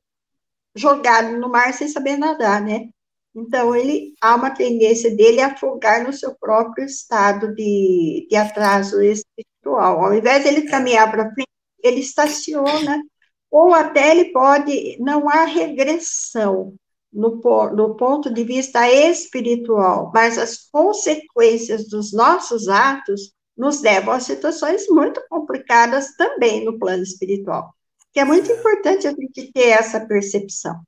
jogado 0.74 1.36
no 1.38 1.48
mar 1.48 1.72
sem 1.72 1.88
saber 1.88 2.16
nadar, 2.16 2.62
né? 2.62 2.88
Então, 3.34 3.74
ele 3.74 4.14
há 4.20 4.34
uma 4.36 4.50
tendência 4.50 5.14
dele 5.14 5.40
a 5.40 5.48
afogar 5.48 6.04
no 6.04 6.12
seu 6.12 6.34
próprio 6.36 6.84
estado 6.84 7.54
de, 7.54 8.26
de 8.30 8.36
atraso 8.36 9.02
espiritual. 9.02 10.04
Ao 10.04 10.14
invés 10.14 10.42
de 10.42 10.48
ele 10.48 10.68
caminhar 10.68 11.10
para 11.10 11.32
frente, 11.32 11.48
ele 11.82 12.00
estaciona, 12.00 13.02
ou 13.50 13.74
até 13.74 14.10
ele 14.10 14.32
pode, 14.32 14.96
não 15.00 15.28
há 15.28 15.44
regressão, 15.44 16.74
no, 17.14 17.40
no 17.74 17.94
ponto 17.94 18.32
de 18.32 18.42
vista 18.42 18.90
espiritual, 18.90 20.10
mas 20.12 20.36
as 20.36 20.68
consequências 20.70 21.88
dos 21.88 22.12
nossos 22.12 22.68
atos 22.68 23.32
nos 23.56 23.80
levam 23.80 24.12
a 24.12 24.20
situações 24.20 24.88
muito 24.88 25.22
complicadas 25.30 26.16
também 26.16 26.64
no 26.64 26.76
plano 26.76 27.04
espiritual. 27.04 27.72
Que 28.12 28.18
é 28.20 28.24
muito 28.24 28.50
importante 28.50 29.06
a 29.06 29.12
gente 29.12 29.52
ter 29.52 29.68
essa 29.68 30.04
percepção. 30.04 30.82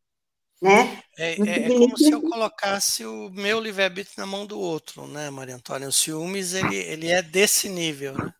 Né? 0.60 1.00
É, 1.18 1.34
é, 1.34 1.66
é 1.66 1.78
como 1.78 1.96
se 1.96 2.10
eu 2.10 2.20
colocasse 2.22 3.04
o 3.04 3.30
meu 3.30 3.60
livre-arbítrio 3.60 4.14
na 4.18 4.26
mão 4.26 4.46
do 4.46 4.58
outro, 4.58 5.06
né, 5.06 5.30
Maria 5.30 5.54
Antônia? 5.54 5.86
O 5.86 5.92
ciúmes, 5.92 6.54
ele, 6.54 6.76
ele 6.76 7.08
é 7.08 7.22
desse 7.22 7.68
nível, 7.68 8.14
né? 8.14 8.32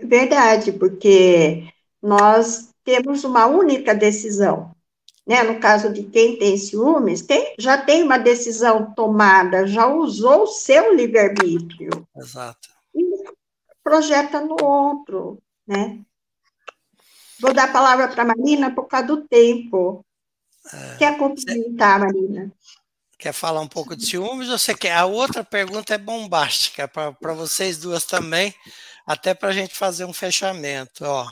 Verdade, 0.00 0.72
porque 0.72 1.68
nós 2.02 2.70
temos 2.82 3.24
uma 3.24 3.46
única 3.46 3.94
decisão, 3.94 4.73
né, 5.26 5.42
no 5.42 5.58
caso 5.58 5.92
de 5.92 6.04
quem 6.04 6.38
tem 6.38 6.56
ciúmes, 6.56 7.22
tem, 7.22 7.54
já 7.58 7.78
tem 7.78 8.02
uma 8.02 8.18
decisão 8.18 8.92
tomada, 8.94 9.66
já 9.66 9.86
usou 9.86 10.42
o 10.42 10.46
seu 10.46 10.94
livre-arbítrio. 10.94 12.06
Exato. 12.16 12.68
E 12.94 13.02
projeta 13.82 14.40
no 14.40 14.56
outro, 14.62 15.38
né? 15.66 16.00
Vou 17.40 17.52
dar 17.52 17.64
a 17.64 17.72
palavra 17.72 18.08
para 18.08 18.22
a 18.22 18.26
Marina 18.26 18.74
por 18.74 18.86
causa 18.86 19.06
do 19.06 19.26
tempo. 19.26 20.04
É, 20.72 20.96
quer 20.96 21.18
complementar, 21.18 22.00
Marina? 22.00 22.52
Quer 23.18 23.32
falar 23.32 23.60
um 23.60 23.68
pouco 23.68 23.96
de 23.96 24.06
ciúmes 24.06 24.50
ou 24.50 24.58
você 24.58 24.74
quer? 24.74 24.92
A 24.92 25.06
outra 25.06 25.42
pergunta 25.42 25.94
é 25.94 25.98
bombástica 25.98 26.86
para 26.86 27.32
vocês 27.32 27.78
duas 27.78 28.04
também, 28.04 28.54
até 29.06 29.32
para 29.34 29.48
a 29.48 29.52
gente 29.52 29.74
fazer 29.74 30.04
um 30.04 30.12
fechamento. 30.12 31.04
Ó, 31.04 31.30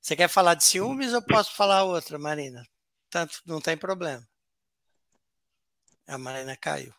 você 0.00 0.14
quer 0.14 0.28
falar 0.28 0.54
de 0.54 0.64
ciúmes 0.64 1.12
ou 1.12 1.22
posso 1.22 1.54
falar 1.54 1.84
outra, 1.84 2.18
Marina? 2.18 2.64
Tanto 3.12 3.42
não 3.44 3.60
tem 3.60 3.76
problema. 3.76 4.26
A 6.08 6.16
Marina 6.16 6.56
caiu. 6.56 6.92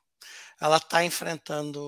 Ela 0.62 0.78
está 0.78 1.04
enfrentando 1.04 1.82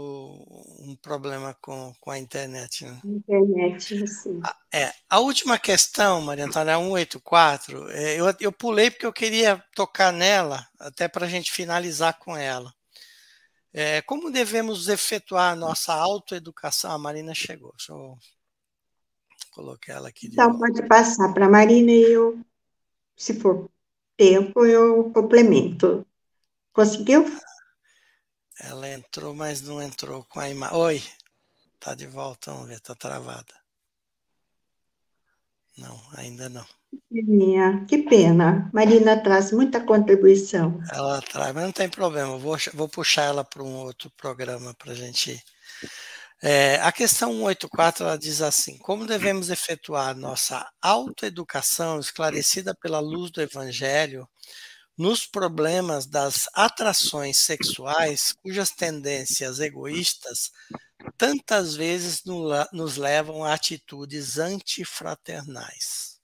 um 0.80 0.98
problema 1.00 1.56
com, 1.62 1.94
com 2.02 2.10
a 2.10 2.18
internet. 2.18 2.86
Né? 2.86 3.02
Internet, 3.06 4.08
sim. 4.08 4.42
A, 4.44 4.58
é, 4.74 4.92
a 5.08 5.20
última 5.20 5.60
questão, 5.60 6.22
Maria 6.22 6.46
Antônia, 6.46 6.76
184, 6.76 7.92
é, 7.92 8.20
eu, 8.20 8.26
eu 8.40 8.52
pulei 8.52 8.90
porque 8.90 9.06
eu 9.06 9.14
queria 9.14 9.64
tocar 9.76 10.12
nela, 10.12 10.68
até 10.80 11.08
para 11.08 11.28
a 11.28 11.30
gente 11.30 11.52
finalizar 11.52 12.18
com 12.18 12.36
ela. 12.36 12.74
É, 13.72 14.02
como 14.02 14.32
devemos 14.32 14.90
efetuar 14.90 15.54
a 15.54 15.56
nossa 15.56 15.94
autoeducação? 15.94 16.92
A 16.92 16.98
Marina 16.98 17.36
chegou. 17.36 17.74
Deixa 17.78 17.94
eu 17.94 18.18
colocar 19.52 19.94
ela 19.94 20.10
aqui. 20.10 20.28
Então, 20.28 20.58
pode 20.58 20.86
passar 20.88 21.32
para 21.32 21.46
a 21.46 21.50
Marina 21.50 21.92
e 21.92 22.12
eu, 22.12 22.44
se 23.16 23.40
for 23.40 23.70
tempo 24.18 24.66
eu 24.66 25.12
complemento. 25.12 26.06
Conseguiu? 26.74 27.26
Ela 28.60 28.90
entrou, 28.90 29.34
mas 29.34 29.62
não 29.62 29.82
entrou 29.82 30.24
com 30.26 30.40
a 30.40 30.50
imagem. 30.50 30.78
Oi, 30.78 31.04
tá 31.80 31.94
de 31.94 32.08
volta, 32.08 32.52
vamos 32.52 32.68
ver, 32.68 32.80
tá 32.80 32.96
travada. 32.96 33.54
Não, 35.78 36.00
ainda 36.16 36.48
não. 36.48 36.66
Que 37.88 37.98
pena. 38.04 38.70
Marina 38.74 39.22
traz 39.22 39.52
muita 39.52 39.82
contribuição. 39.82 40.82
Ela 40.94 41.22
traz, 41.22 41.54
mas 41.54 41.66
não 41.66 41.72
tem 41.72 41.90
problema. 41.90 42.38
Vou, 42.38 42.58
vou 42.74 42.88
puxar 42.88 43.24
ela 43.24 43.44
para 43.44 43.62
um 43.64 43.76
outro 43.76 44.10
programa 44.12 44.74
para 44.74 44.94
a 44.94 44.96
gente. 44.96 45.44
É, 46.44 46.76
a 46.82 46.92
questão 46.92 47.32
184 47.32 48.06
ela 48.06 48.18
diz 48.18 48.42
assim: 48.42 48.78
como 48.80 49.06
devemos 49.06 49.50
efetuar 49.50 50.16
nossa 50.16 50.70
autoeducação 50.82 52.00
esclarecida 52.00 52.76
pela 52.76 53.00
luz 53.00 53.32
do 53.32 53.42
Evangelho 53.42 54.28
nos 54.98 55.26
problemas 55.26 56.06
das 56.06 56.48
atrações 56.54 57.38
sexuais, 57.40 58.34
cujas 58.42 58.72
tendências 58.72 59.60
egoístas 59.60 60.52
tantas 61.18 61.76
vezes 61.76 62.24
nos 62.72 62.98
levam 62.98 63.44
a 63.44 63.54
atitudes 63.54 64.38
antifraternais. 64.38 66.20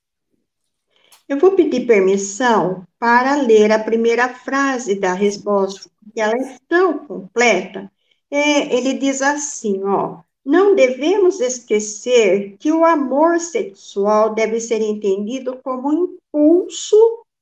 Eu 1.27 1.39
vou 1.39 1.55
pedir 1.55 1.85
permissão 1.85 2.85
para 2.99 3.35
ler 3.35 3.71
a 3.71 3.79
primeira 3.79 4.33
frase 4.33 4.99
da 4.99 5.13
resposta, 5.13 5.89
porque 5.99 6.19
ela 6.19 6.33
é 6.33 6.57
tão 6.67 7.05
completa. 7.05 7.91
É, 8.31 8.73
ele 8.73 8.93
diz 8.93 9.21
assim, 9.21 9.83
ó, 9.83 10.21
não 10.43 10.73
devemos 10.73 11.39
esquecer 11.41 12.55
que 12.57 12.71
o 12.71 12.83
amor 12.85 13.39
sexual 13.39 14.33
deve 14.33 14.59
ser 14.61 14.81
entendido 14.81 15.59
como 15.61 15.89
um 15.89 16.15
impulso 16.15 16.95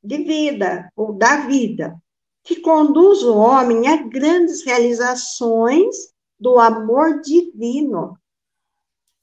de 0.04 0.18
vida, 0.18 0.92
ou 0.96 1.14
da 1.14 1.46
vida, 1.46 1.96
que 2.44 2.56
conduz 2.58 3.22
o 3.24 3.38
homem 3.38 3.88
a 3.88 3.98
grandes 3.98 4.66
realizações 4.66 6.12
do 6.40 6.58
amor 6.58 7.22
divino, 7.22 8.18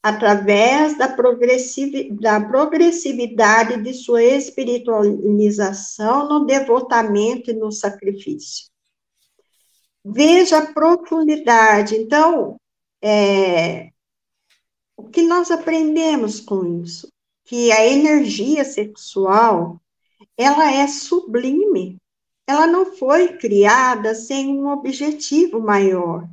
através 0.03 0.97
da, 0.97 1.09
da 1.09 2.41
progressividade 2.41 3.83
de 3.83 3.93
sua 3.93 4.23
espiritualização 4.23 6.29
no 6.29 6.47
devotamento 6.47 7.51
e 7.51 7.55
no 7.55 7.73
sacrifício. 7.73 8.67
Veja 10.09 10.59
a 10.59 10.73
profundidade. 10.73 11.97
Então, 11.97 12.61
é, 13.03 13.91
o 14.97 15.03
que 15.09 15.23
nós 15.23 15.51
aprendemos 15.51 16.41
com 16.41 16.83
isso? 16.83 17.13
Que 17.45 17.73
a 17.73 17.85
energia 17.85 18.65
sexual, 18.65 19.81
ela 20.37 20.73
é 20.73 20.87
sublime. 20.87 21.97
Ela 22.47 22.69
não 22.69 22.95
foi 22.95 23.37
criada 23.37 24.15
sem 24.15 24.49
um 24.49 24.69
objetivo 24.69 25.61
maior. 25.61 26.29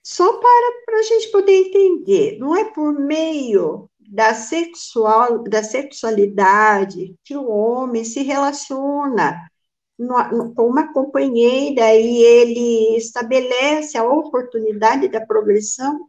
Só 0.00 0.38
para, 0.38 0.98
a 1.00 1.02
gente 1.02 1.32
poder 1.32 1.54
entender, 1.54 2.38
não 2.38 2.56
é 2.56 2.64
por 2.64 2.92
meio 2.92 3.90
da, 3.98 4.32
sexual, 4.32 5.42
da 5.42 5.64
sexualidade 5.64 7.16
que 7.24 7.36
o 7.36 7.48
homem 7.48 8.04
se 8.04 8.22
relaciona 8.22 9.40
com 10.54 10.66
uma 10.66 10.92
companheira 10.92 11.94
e 11.94 12.22
ele 12.22 12.96
estabelece 12.96 13.96
a 13.96 14.04
oportunidade 14.04 15.08
da 15.08 15.24
progressão 15.24 16.08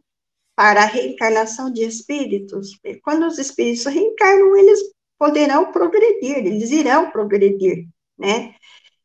para 0.56 0.82
a 0.82 0.86
reencarnação 0.86 1.72
de 1.72 1.84
espíritos. 1.84 2.78
Quando 3.02 3.26
os 3.26 3.38
espíritos 3.38 3.84
reencarnam, 3.86 4.56
eles 4.56 4.80
poderão 5.18 5.72
progredir, 5.72 6.38
eles 6.38 6.70
irão 6.70 7.10
progredir, 7.10 7.86
né? 8.18 8.54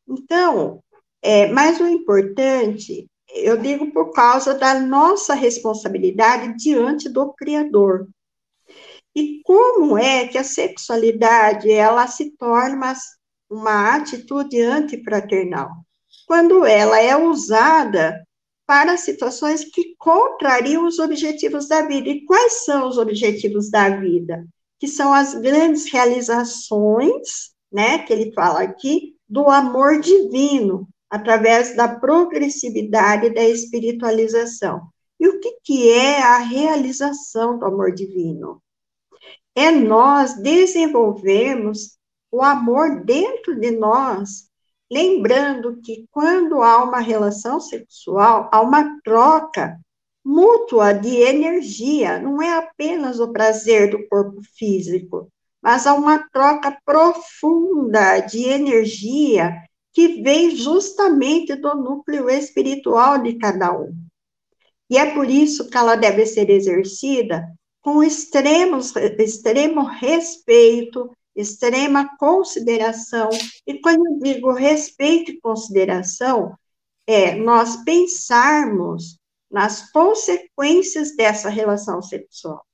Então, 0.08 0.82
é, 1.22 1.48
mas 1.48 1.80
o 1.80 1.86
importante 1.86 3.08
eu 3.34 3.56
digo 3.56 3.92
por 3.92 4.12
causa 4.12 4.54
da 4.54 4.78
nossa 4.78 5.34
responsabilidade 5.34 6.54
diante 6.56 7.08
do 7.08 7.32
Criador. 7.34 8.08
E 9.14 9.40
como 9.44 9.98
é 9.98 10.26
que 10.26 10.38
a 10.38 10.44
sexualidade 10.44 11.70
ela 11.70 12.06
se 12.06 12.30
torna 12.36 12.94
uma, 13.50 13.96
atitude 13.96 14.60
antifraternal? 14.60 15.70
Quando 16.26 16.64
ela 16.64 17.00
é 17.00 17.16
usada 17.16 18.16
para 18.70 18.96
situações 18.96 19.64
que 19.64 19.96
contrariam 19.98 20.86
os 20.86 21.00
objetivos 21.00 21.66
da 21.66 21.82
vida. 21.82 22.08
E 22.08 22.24
quais 22.24 22.64
são 22.64 22.88
os 22.88 22.98
objetivos 22.98 23.68
da 23.68 23.88
vida? 23.88 24.46
Que 24.78 24.86
são 24.86 25.12
as 25.12 25.34
grandes 25.34 25.90
realizações, 25.90 27.50
né, 27.72 27.98
que 27.98 28.12
ele 28.12 28.32
fala 28.32 28.62
aqui, 28.62 29.16
do 29.28 29.50
amor 29.50 29.98
divino, 29.98 30.88
através 31.10 31.74
da 31.74 31.88
progressividade 31.88 33.34
da 33.34 33.42
espiritualização. 33.42 34.82
E 35.18 35.26
o 35.26 35.40
que, 35.40 35.58
que 35.64 35.90
é 35.90 36.22
a 36.22 36.38
realização 36.38 37.58
do 37.58 37.64
amor 37.64 37.92
divino? 37.92 38.62
É 39.52 39.72
nós 39.72 40.40
desenvolvermos 40.40 41.98
o 42.30 42.42
amor 42.42 43.04
dentro 43.04 43.58
de 43.58 43.70
nós, 43.72 44.48
lembrando 44.90 45.80
que 45.82 46.06
quando 46.10 46.62
há 46.62 46.82
uma 46.82 47.00
relação 47.00 47.60
sexual, 47.60 48.48
há 48.52 48.60
uma 48.60 49.00
troca 49.02 49.78
mútua 50.24 50.92
de 50.92 51.16
energia, 51.16 52.18
não 52.18 52.40
é 52.40 52.56
apenas 52.56 53.20
o 53.20 53.32
prazer 53.32 53.90
do 53.90 54.06
corpo 54.08 54.40
físico, 54.56 55.28
mas 55.62 55.86
há 55.86 55.94
uma 55.94 56.18
troca 56.30 56.76
profunda 56.84 58.20
de 58.20 58.44
energia 58.44 59.54
que 59.92 60.22
vem 60.22 60.54
justamente 60.54 61.54
do 61.56 61.74
núcleo 61.74 62.30
espiritual 62.30 63.18
de 63.18 63.34
cada 63.34 63.76
um. 63.76 63.92
E 64.88 64.98
é 64.98 65.14
por 65.14 65.28
isso 65.28 65.68
que 65.68 65.76
ela 65.76 65.96
deve 65.96 66.26
ser 66.26 66.48
exercida 66.50 67.44
com 67.80 68.02
extremos, 68.02 68.94
extremo 68.96 69.82
respeito, 69.82 71.10
extrema 71.40 72.16
consideração. 72.18 73.28
E 73.66 73.80
quando 73.80 74.06
eu 74.06 74.18
digo 74.18 74.52
respeito 74.52 75.32
e 75.32 75.40
consideração, 75.40 76.56
é 77.06 77.34
nós 77.34 77.82
pensarmos 77.84 79.18
nas 79.50 79.90
consequências 79.90 81.16
dessa 81.16 81.48
relação 81.48 82.00
sexual. 82.00 82.64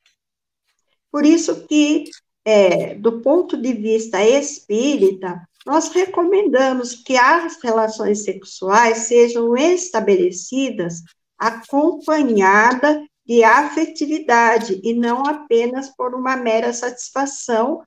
Por 1.10 1.24
isso 1.24 1.66
que, 1.66 2.04
é, 2.44 2.94
do 2.94 3.22
ponto 3.22 3.56
de 3.56 3.72
vista 3.72 4.22
espírita, 4.22 5.40
nós 5.64 5.88
recomendamos 5.88 6.94
que 6.94 7.16
as 7.16 7.60
relações 7.62 8.24
sexuais 8.24 8.98
sejam 8.98 9.56
estabelecidas 9.56 11.02
acompanhada 11.38 13.02
de 13.26 13.42
afetividade 13.42 14.80
e 14.84 14.94
não 14.94 15.26
apenas 15.26 15.88
por 15.96 16.14
uma 16.14 16.36
mera 16.36 16.72
satisfação 16.72 17.82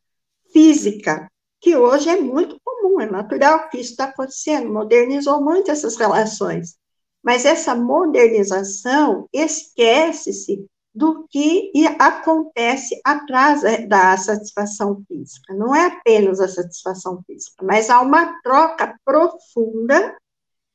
física, 0.52 1.30
que 1.62 1.76
hoje 1.76 2.10
é 2.10 2.20
muito 2.20 2.58
comum, 2.64 3.02
é 3.02 3.10
natural 3.10 3.70
que 3.70 3.78
isso 3.78 3.92
está 3.92 4.06
acontecendo, 4.06 4.72
modernizou 4.72 5.44
muito 5.44 5.72
essas 5.72 5.96
relações. 5.96 6.78
Mas 7.24 7.46
essa 7.46 7.76
modernização 7.76 9.28
esquece-se 9.34 10.66
do 10.94 11.28
que 11.30 11.72
acontece 12.00 13.00
atrás 13.06 13.62
da 13.88 14.18
satisfação 14.18 15.04
física. 15.08 15.54
Não 15.54 15.76
é 15.76 15.86
apenas 15.86 16.40
a 16.40 16.48
satisfação 16.48 17.22
física, 17.28 17.64
mas 17.64 17.90
há 17.90 18.02
uma 18.02 18.42
troca 18.42 18.96
profunda 19.06 20.18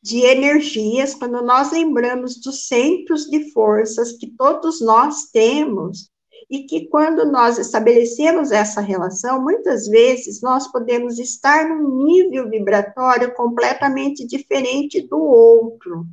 de 0.03 0.21
energias 0.21 1.15
quando 1.15 1.43
nós 1.43 1.73
lembramos 1.73 2.41
dos 2.41 2.67
centros 2.69 3.25
de 3.25 3.51
forças 3.53 4.13
que 4.13 4.31
todos 4.37 4.81
nós 4.81 5.31
temos 5.33 6.11
e 6.51 6.65
que 6.65 6.89
quando 6.89 7.25
nós 7.25 7.59
estabelecemos 7.59 8.51
essa 8.51 8.81
relação, 8.81 9.43
muitas 9.43 9.87
vezes 9.87 10.41
nós 10.41 10.71
podemos 10.71 11.19
estar 11.19 11.69
num 11.69 12.05
nível 12.05 12.49
vibratório 12.49 13.35
completamente 13.35 14.27
diferente 14.27 15.01
do 15.03 15.19
outro. 15.19 16.07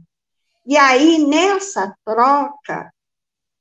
E 0.65 0.77
aí, 0.77 1.17
nessa 1.25 1.95
troca, 2.05 2.91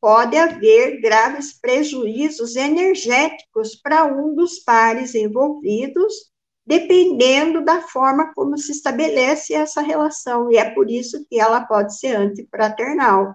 pode 0.01 0.37
haver 0.37 1.01
graves 1.01 1.53
prejuízos 1.53 2.57
energéticos 2.57 3.75
para 3.75 4.07
um 4.07 4.35
dos 4.35 4.59
pares 4.59 5.14
envolvidos, 5.14 6.31
dependendo 6.66 7.64
da 7.64 7.83
forma 7.83 8.33
como 8.35 8.57
se 8.57 8.73
estabelece 8.73 9.55
essa 9.55 9.81
relação, 9.81 10.51
e 10.51 10.57
é 10.57 10.71
por 10.71 10.91
isso 10.91 11.25
que 11.29 11.39
ela 11.39 11.61
pode 11.62 11.99
ser 11.99 12.16
antifraternal, 12.16 13.35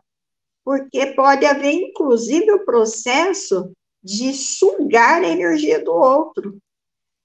porque 0.66 1.13
pode 1.13 1.45
haver, 1.45 1.72
inclusive, 1.72 2.51
o 2.51 2.66
processo 2.66 3.72
de 4.03 4.34
sugar 4.34 5.24
a 5.24 5.30
energia 5.30 5.82
do 5.84 5.93
outro. 5.93 6.57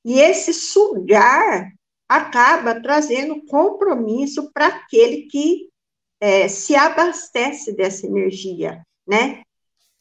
E 0.04 0.20
esse 0.20 0.52
sugar 0.52 1.72
acaba 2.08 2.80
trazendo 2.80 3.44
compromisso 3.46 4.50
para 4.52 4.66
aquele 4.66 5.22
que 5.22 5.68
é, 6.20 6.46
se 6.46 6.76
abastece 6.76 7.72
dessa 7.72 8.06
energia 8.06 8.84
né? 9.10 9.42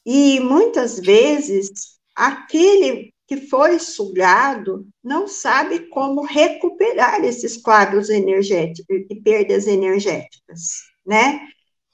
E 0.06 0.40
muitas 0.40 1.00
vezes 1.00 1.70
aquele 2.16 3.12
que 3.28 3.38
foi 3.38 3.80
sugado 3.80 4.88
não 5.04 5.28
sabe 5.28 5.88
como 5.90 6.24
recuperar 6.24 7.24
esses 7.24 7.58
quadros 7.58 8.10
energéticos 8.10 9.06
e 9.10 9.16
perdas 9.16 9.68
energéticas, 9.68 10.84
né? 11.06 11.48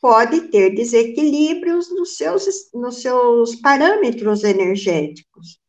Pode 0.06 0.50
ter 0.50 0.76
desequilíbrios 0.76 1.90
nos 1.90 2.16
seus, 2.16 2.46
nos 2.72 3.02
seus 3.02 3.56
parâmetros 3.56 4.44
energéticos. 4.44 5.60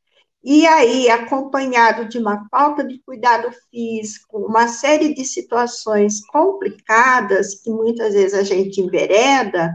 E 0.45 0.67
aí, 0.67 1.09
acompanhado 1.09 2.07
de 2.07 2.19
uma 2.19 2.47
falta 2.51 2.87
de 2.87 2.99
cuidado 2.99 3.51
físico, 3.71 4.37
uma 4.47 4.69
série 4.69 5.15
de 5.15 5.25
situações 5.25 6.21
complicadas 6.27 7.63
que 7.63 7.71
muitas 7.71 8.13
vezes 8.13 8.35
a 8.35 8.43
gente 8.43 8.79
envereda, 8.79 9.73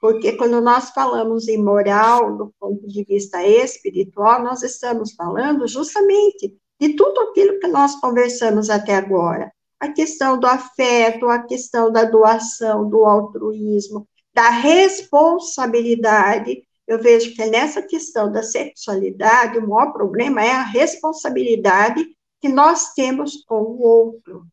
porque 0.00 0.36
quando 0.36 0.60
nós 0.60 0.90
falamos 0.90 1.48
em 1.48 1.60
moral, 1.60 2.36
do 2.38 2.54
ponto 2.60 2.86
de 2.86 3.02
vista 3.02 3.44
espiritual, 3.44 4.44
nós 4.44 4.62
estamos 4.62 5.12
falando 5.14 5.66
justamente 5.66 6.56
de 6.80 6.94
tudo 6.94 7.20
aquilo 7.20 7.58
que 7.58 7.66
nós 7.66 8.00
conversamos 8.00 8.70
até 8.70 8.94
agora. 8.94 9.52
A 9.80 9.88
questão 9.88 10.38
do 10.38 10.46
afeto, 10.46 11.28
a 11.28 11.40
questão 11.40 11.90
da 11.92 12.04
doação, 12.04 12.88
do 12.88 13.04
altruísmo, 13.04 14.06
da 14.32 14.50
responsabilidade 14.50 16.62
eu 16.86 17.00
vejo 17.00 17.34
que 17.34 17.44
nessa 17.46 17.80
questão 17.80 18.30
da 18.30 18.42
sexualidade, 18.42 19.58
o 19.58 19.68
maior 19.68 19.92
problema 19.92 20.44
é 20.44 20.50
a 20.50 20.62
responsabilidade 20.62 22.04
que 22.40 22.48
nós 22.48 22.92
temos 22.92 23.42
com 23.44 23.62
o 23.62 23.80
outro. 23.80 24.46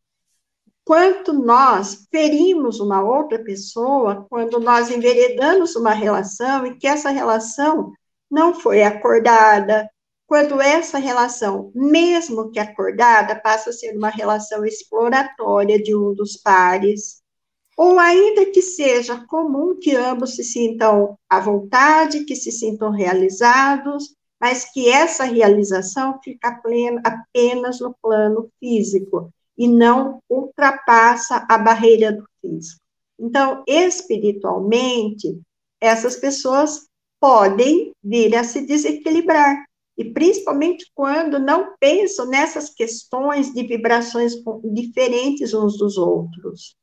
Quanto 0.84 1.32
nós 1.32 2.06
ferimos 2.10 2.80
uma 2.80 3.02
outra 3.02 3.38
pessoa 3.38 4.26
quando 4.28 4.58
nós 4.58 4.90
enveredamos 4.90 5.76
uma 5.76 5.92
relação 5.92 6.66
e 6.66 6.76
que 6.76 6.86
essa 6.86 7.10
relação 7.10 7.92
não 8.30 8.54
foi 8.54 8.82
acordada, 8.82 9.88
quando 10.32 10.62
essa 10.62 10.96
relação, 10.96 11.70
mesmo 11.74 12.50
que 12.50 12.58
acordada, 12.58 13.38
passa 13.38 13.68
a 13.68 13.72
ser 13.74 13.94
uma 13.94 14.08
relação 14.08 14.64
exploratória 14.64 15.78
de 15.78 15.94
um 15.94 16.14
dos 16.14 16.38
pares, 16.38 17.20
ou 17.76 17.98
ainda 17.98 18.46
que 18.46 18.62
seja 18.62 19.26
comum 19.26 19.76
que 19.78 19.94
ambos 19.94 20.34
se 20.34 20.42
sintam 20.42 21.18
à 21.28 21.38
vontade, 21.38 22.24
que 22.24 22.34
se 22.34 22.50
sintam 22.50 22.90
realizados, 22.90 24.16
mas 24.40 24.64
que 24.72 24.88
essa 24.88 25.24
realização 25.24 26.18
fica 26.24 26.58
plena, 26.62 27.02
apenas 27.04 27.78
no 27.78 27.94
plano 28.00 28.48
físico 28.58 29.30
e 29.58 29.68
não 29.68 30.18
ultrapassa 30.30 31.46
a 31.46 31.58
barreira 31.58 32.10
do 32.10 32.24
físico. 32.40 32.80
Então, 33.20 33.62
espiritualmente, 33.66 35.38
essas 35.78 36.16
pessoas 36.16 36.86
podem 37.20 37.92
vir 38.02 38.34
a 38.34 38.42
se 38.42 38.62
desequilibrar, 38.62 39.62
e 39.96 40.04
principalmente 40.12 40.90
quando 40.94 41.38
não 41.38 41.76
pensam 41.78 42.26
nessas 42.26 42.70
questões 42.70 43.52
de 43.52 43.62
vibrações 43.66 44.34
diferentes 44.72 45.52
uns 45.52 45.76
dos 45.76 45.96
outros. 45.96 46.76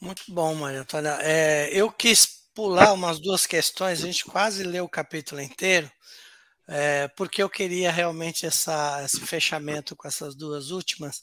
Muito 0.00 0.22
bom, 0.28 0.54
Maria 0.54 0.82
Antônia. 0.82 1.18
É, 1.20 1.70
eu 1.72 1.90
quis 1.90 2.48
pular 2.54 2.92
umas 2.92 3.18
duas 3.18 3.46
questões, 3.46 4.02
a 4.02 4.06
gente 4.06 4.24
quase 4.24 4.62
leu 4.62 4.84
o 4.84 4.88
capítulo 4.88 5.40
inteiro, 5.40 5.90
é, 6.68 7.08
porque 7.08 7.42
eu 7.42 7.48
queria 7.48 7.90
realmente 7.90 8.46
essa, 8.46 9.02
esse 9.04 9.20
fechamento 9.20 9.96
com 9.96 10.06
essas 10.06 10.36
duas 10.36 10.70
últimas. 10.70 11.20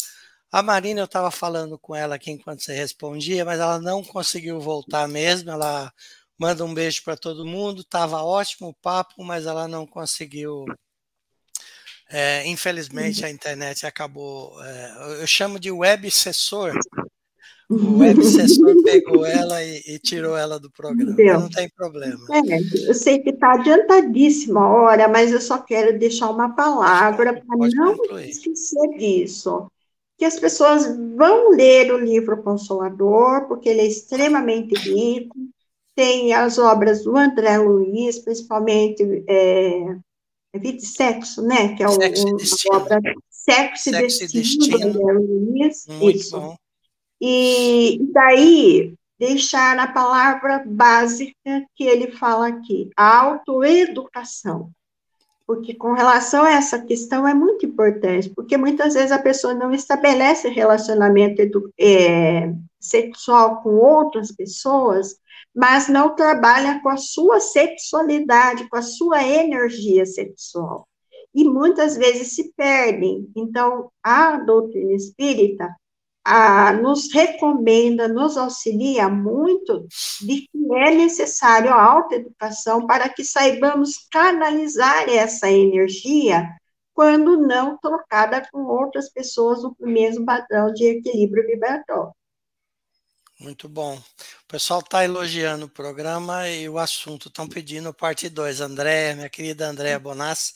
A 0.51 0.61
Marina, 0.61 1.01
eu 1.01 1.05
estava 1.05 1.31
falando 1.31 1.77
com 1.77 1.95
ela 1.95 2.15
aqui 2.15 2.31
enquanto 2.31 2.61
você 2.61 2.73
respondia, 2.73 3.43
mas 3.43 3.59
ela 3.59 3.79
não 3.79 4.03
conseguiu 4.03 4.59
voltar 4.59 5.07
mesmo. 5.07 5.51
Ela 5.51 5.91
manda 6.37 6.65
um 6.65 6.73
beijo 6.73 7.03
para 7.03 7.17
todo 7.17 7.45
mundo. 7.45 7.81
Estava 7.81 8.23
ótimo 8.23 8.69
o 8.69 8.73
papo, 8.73 9.23
mas 9.23 9.45
ela 9.45 9.67
não 9.67 9.85
conseguiu. 9.85 10.65
É, 12.09 12.45
infelizmente, 12.47 13.25
a 13.25 13.29
internet 13.29 13.85
acabou. 13.85 14.61
É, 14.63 15.21
eu 15.21 15.27
chamo 15.27 15.59
de 15.59 15.71
web 15.71 16.09
sessor, 16.11 16.77
o 17.69 17.97
web 17.97 18.19
assessor 18.19 18.83
pegou 18.83 19.25
ela 19.25 19.63
e, 19.63 19.81
e, 19.87 19.99
tirou 19.99 20.37
ela 20.37 20.59
do 20.59 20.69
programa. 20.69 21.15
Não 21.17 21.49
tem 21.49 21.67
problema. 21.69 22.23
É, 22.31 22.87
eu 22.87 22.93
sei 22.93 23.19
que 23.19 23.31
está 23.31 23.53
adiantadíssima 23.53 24.61
a 24.61 24.71
hora, 24.71 25.07
mas 25.07 25.31
eu 25.31 25.41
só 25.41 25.57
quero 25.57 25.97
deixar 25.97 26.29
uma 26.29 26.55
palavra 26.55 27.33
para 27.33 27.69
não 27.73 27.97
concluir. 27.97 28.29
esquecer 28.29 28.87
disso. 28.97 29.69
Que 30.17 30.25
as 30.25 30.39
pessoas 30.39 30.85
vão 31.17 31.49
ler 31.49 31.91
o 31.91 31.97
livro 31.97 32.41
Consolador, 32.43 33.47
porque 33.47 33.67
ele 33.67 33.81
é 33.81 33.87
extremamente 33.87 34.75
rico. 34.75 35.35
Tem 35.95 36.33
as 36.33 36.57
obras 36.57 37.03
do 37.03 37.15
André 37.15 37.57
Luiz, 37.57 38.19
principalmente 38.19 39.23
é, 39.27 39.79
é 40.53 40.59
Vida 40.59 40.77
e 40.77 40.85
Sexo, 40.85 41.41
né? 41.41 41.75
Que 41.75 41.83
é 41.83 41.87
o, 41.87 41.91
Sexo 41.91 42.73
a 42.73 42.77
obra 42.77 42.99
Sexo, 43.29 43.89
Sexo 43.89 44.23
e 44.23 44.27
Destino, 44.27 44.77
Destino. 44.77 44.93
do 44.93 45.09
André 45.09 45.13
Luiz. 45.13 45.85
Muito 45.87 46.17
Isso. 46.17 46.39
bom. 46.39 46.55
E 47.21 47.99
daí, 48.11 48.93
deixar 49.19 49.77
a 49.79 49.87
palavra 49.87 50.63
básica 50.65 51.65
que 51.75 51.83
ele 51.83 52.11
fala 52.11 52.47
aqui, 52.47 52.89
a 52.95 53.21
autoeducação. 53.21 54.71
Porque 55.47 55.75
com 55.75 55.93
relação 55.93 56.43
a 56.43 56.53
essa 56.53 56.81
questão 56.81 57.27
é 57.27 57.33
muito 57.33 57.65
importante, 57.65 58.31
porque 58.31 58.57
muitas 58.57 58.95
vezes 58.95 59.11
a 59.11 59.19
pessoa 59.19 59.53
não 59.53 59.71
estabelece 59.71 60.49
relacionamento 60.49 61.71
é, 61.79 62.51
sexual 62.79 63.61
com 63.61 63.75
outras 63.75 64.31
pessoas, 64.31 65.19
mas 65.55 65.87
não 65.87 66.15
trabalha 66.15 66.81
com 66.81 66.89
a 66.89 66.97
sua 66.97 67.39
sexualidade, 67.39 68.67
com 68.67 68.77
a 68.77 68.81
sua 68.81 69.23
energia 69.23 70.05
sexual. 70.05 70.87
E 71.33 71.45
muitas 71.45 71.95
vezes 71.95 72.35
se 72.35 72.53
perdem. 72.53 73.29
Então, 73.35 73.89
a 74.03 74.37
doutrina 74.37 74.93
espírita 74.93 75.73
ah, 76.25 76.73
nos 76.73 77.13
recomenda, 77.13 78.07
nos 78.07 78.35
auxilia 78.35 79.07
muito 79.07 79.87
de 80.21 80.41
que 80.41 80.75
é 80.75 80.91
necessário 80.91 81.71
a 81.71 81.81
autoeducação 81.81 82.85
para 82.85 83.07
que 83.07 83.23
saibamos 83.23 84.07
canalizar 84.11 85.07
essa 85.07 85.49
energia 85.49 86.49
quando 86.93 87.37
não 87.37 87.77
trocada 87.77 88.41
com 88.51 88.63
outras 88.63 89.11
pessoas 89.11 89.61
no 89.61 89.75
mesmo 89.79 90.25
padrão 90.25 90.73
de 90.73 90.85
equilíbrio 90.85 91.45
vibratório. 91.45 92.13
Muito 93.39 93.67
bom. 93.67 93.95
O 93.97 94.47
pessoal 94.47 94.79
está 94.79 95.03
elogiando 95.03 95.65
o 95.65 95.69
programa 95.69 96.49
e 96.49 96.69
o 96.69 96.79
assunto. 96.79 97.27
Estão 97.27 97.47
pedindo 97.47 97.93
parte 97.93 98.29
2. 98.29 98.61
André, 98.61 99.13
minha 99.13 99.29
querida 99.29 99.67
Andréa 99.67 99.99
Bonassi, 99.99 100.53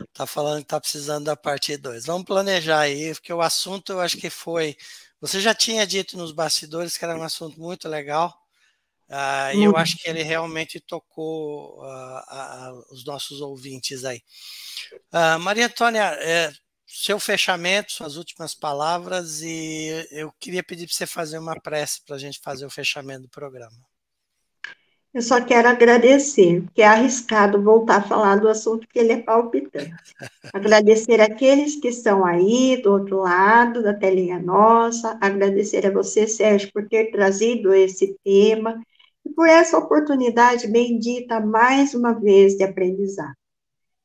está 0.00 0.26
falando 0.26 0.58
que 0.58 0.62
está 0.62 0.80
precisando 0.80 1.26
da 1.26 1.36
parte 1.36 1.76
2. 1.76 2.06
Vamos 2.06 2.24
planejar 2.24 2.80
aí, 2.80 3.12
porque 3.14 3.32
o 3.32 3.42
assunto 3.42 3.92
eu 3.92 4.00
acho 4.00 4.16
que 4.16 4.30
foi 4.30 4.76
você 5.22 5.40
já 5.40 5.54
tinha 5.54 5.86
dito 5.86 6.16
nos 6.18 6.32
bastidores 6.32 6.98
que 6.98 7.04
era 7.04 7.16
um 7.16 7.22
assunto 7.22 7.60
muito 7.60 7.88
legal, 7.88 8.36
uh, 9.08 9.56
e 9.56 9.62
eu 9.62 9.76
acho 9.76 9.96
que 9.96 10.10
ele 10.10 10.20
realmente 10.24 10.80
tocou 10.80 11.80
uh, 11.80 11.84
uh, 11.84 12.84
os 12.90 13.04
nossos 13.04 13.40
ouvintes 13.40 14.04
aí. 14.04 14.20
Maria 15.40 15.66
Antônia, 15.66 16.02
é, 16.20 16.52
seu 16.94 17.18
fechamento, 17.18 17.90
suas 17.90 18.16
últimas 18.16 18.54
palavras, 18.54 19.40
e 19.40 20.06
eu 20.10 20.30
queria 20.38 20.62
pedir 20.62 20.86
para 20.86 20.94
você 20.94 21.06
fazer 21.06 21.38
uma 21.38 21.58
prece 21.58 22.02
para 22.04 22.16
a 22.16 22.18
gente 22.18 22.38
fazer 22.38 22.66
o 22.66 22.70
fechamento 22.70 23.22
do 23.22 23.28
programa. 23.30 23.76
Eu 25.14 25.22
só 25.22 25.42
quero 25.42 25.68
agradecer, 25.68 26.62
porque 26.62 26.82
é 26.82 26.86
arriscado 26.86 27.62
voltar 27.62 27.96
a 27.96 28.02
falar 28.02 28.36
do 28.36 28.48
assunto 28.48 28.86
que 28.88 28.98
ele 28.98 29.12
é 29.12 29.22
palpitante. 29.22 29.94
agradecer 30.52 31.20
aqueles 31.20 31.76
que 31.76 31.88
estão 31.88 32.24
aí 32.24 32.80
do 32.82 32.92
outro 32.92 33.18
lado 33.18 33.82
da 33.82 33.94
telinha 33.94 34.38
nossa, 34.38 35.18
agradecer 35.20 35.86
a 35.86 35.90
você, 35.90 36.26
Sérgio, 36.26 36.70
por 36.72 36.88
ter 36.88 37.10
trazido 37.10 37.74
esse 37.74 38.16
tema 38.22 38.82
e 39.24 39.30
por 39.30 39.48
essa 39.48 39.78
oportunidade 39.78 40.66
bendita 40.66 41.40
mais 41.40 41.94
uma 41.94 42.12
vez 42.12 42.54
de 42.54 42.64
aprendizado. 42.64 43.41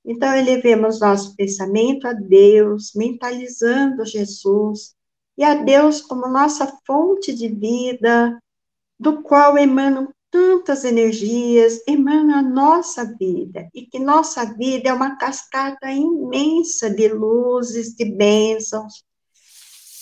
Então, 0.08 0.34
elevemos 0.34 1.02
nosso 1.02 1.36
pensamento 1.36 2.08
a 2.08 2.14
Deus, 2.14 2.94
mentalizando 2.96 4.06
Jesus, 4.06 4.96
e 5.38 5.44
a 5.44 5.54
Deus 5.54 6.02
como 6.02 6.30
nossa 6.30 6.66
fonte 6.88 7.36
de 7.36 7.50
vida, 7.50 8.42
do 8.98 9.22
qual 9.22 9.58
emanam 9.58 10.08
tantas 10.32 10.84
energias 10.84 11.82
emana 11.88 12.40
a 12.40 12.42
nossa 12.42 13.06
vida 13.18 13.70
e 13.74 13.86
que 13.86 14.00
nossa 14.00 14.46
vida 14.46 14.90
é 14.90 14.94
uma 14.94 15.18
cascata 15.18 15.92
imensa 15.92 16.90
de 16.90 17.08
luzes, 17.08 17.94
de 17.96 18.06
bênçãos. 18.06 19.04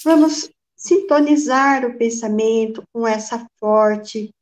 Vamos 0.03 0.49
sintonizar 0.75 1.85
o 1.85 1.97
pensamento 1.97 2.83
com 2.93 3.07
essa 3.07 3.45
forte 3.59 4.33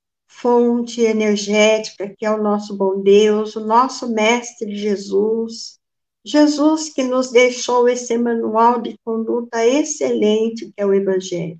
fonte 0.41 1.01
energética 1.01 2.13
que 2.17 2.25
é 2.25 2.31
o 2.31 2.41
nosso 2.41 2.75
bom 2.75 3.01
Deus, 3.01 3.55
o 3.55 3.65
nosso 3.65 4.11
Mestre 4.11 4.75
Jesus. 4.75 5.79
Jesus 6.25 6.89
que 6.89 7.03
nos 7.03 7.31
deixou 7.31 7.87
esse 7.87 8.17
manual 8.17 8.81
de 8.81 8.97
conduta 9.03 9.65
excelente 9.65 10.65
que 10.65 10.73
é 10.77 10.85
o 10.85 10.93
Evangelho. 10.93 11.59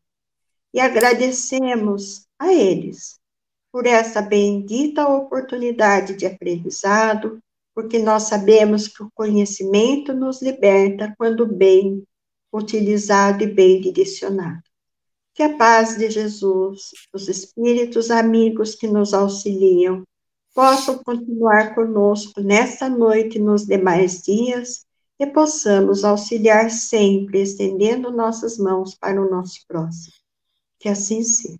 E 0.73 0.79
agradecemos 0.79 2.25
a 2.39 2.53
eles 2.53 3.19
por 3.71 3.85
essa 3.85 4.21
bendita 4.21 5.07
oportunidade 5.07 6.15
de 6.15 6.25
aprendizado, 6.25 7.39
porque 7.73 7.99
nós 7.99 8.23
sabemos 8.23 8.87
que 8.87 9.03
o 9.03 9.11
conhecimento 9.13 10.13
nos 10.13 10.41
liberta 10.41 11.13
quando 11.17 11.45
bem 11.45 12.03
utilizado 12.51 13.43
e 13.43 13.47
bem 13.47 13.81
direcionado. 13.81 14.63
Que 15.33 15.43
a 15.43 15.57
paz 15.57 15.97
de 15.97 16.09
Jesus, 16.09 16.91
os 17.11 17.27
espíritos 17.27 18.11
amigos 18.11 18.75
que 18.75 18.87
nos 18.87 19.13
auxiliam, 19.13 20.03
possam 20.53 20.99
continuar 21.03 21.73
conosco 21.73 22.39
nesta 22.41 22.87
noite 22.87 23.37
e 23.37 23.41
nos 23.41 23.65
demais 23.65 24.21
dias 24.21 24.85
e 25.19 25.25
possamos 25.27 26.03
auxiliar 26.03 26.69
sempre, 26.69 27.41
estendendo 27.41 28.11
nossas 28.11 28.57
mãos 28.57 28.95
para 28.95 29.21
o 29.21 29.29
nosso 29.29 29.65
próximo. 29.67 30.13
Que 30.79 30.89
assim 30.89 31.23
seja. 31.23 31.57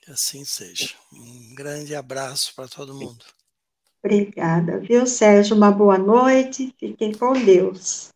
Que 0.00 0.10
assim 0.10 0.44
seja. 0.44 0.94
Um 1.12 1.54
grande 1.54 1.94
abraço 1.94 2.54
para 2.54 2.68
todo 2.68 2.94
mundo. 2.94 3.24
Obrigada, 4.02 4.78
viu, 4.80 5.06
Sérgio? 5.06 5.56
Uma 5.56 5.70
boa 5.70 5.98
noite. 5.98 6.74
Fiquem 6.78 7.12
com 7.12 7.32
Deus. 7.32 8.13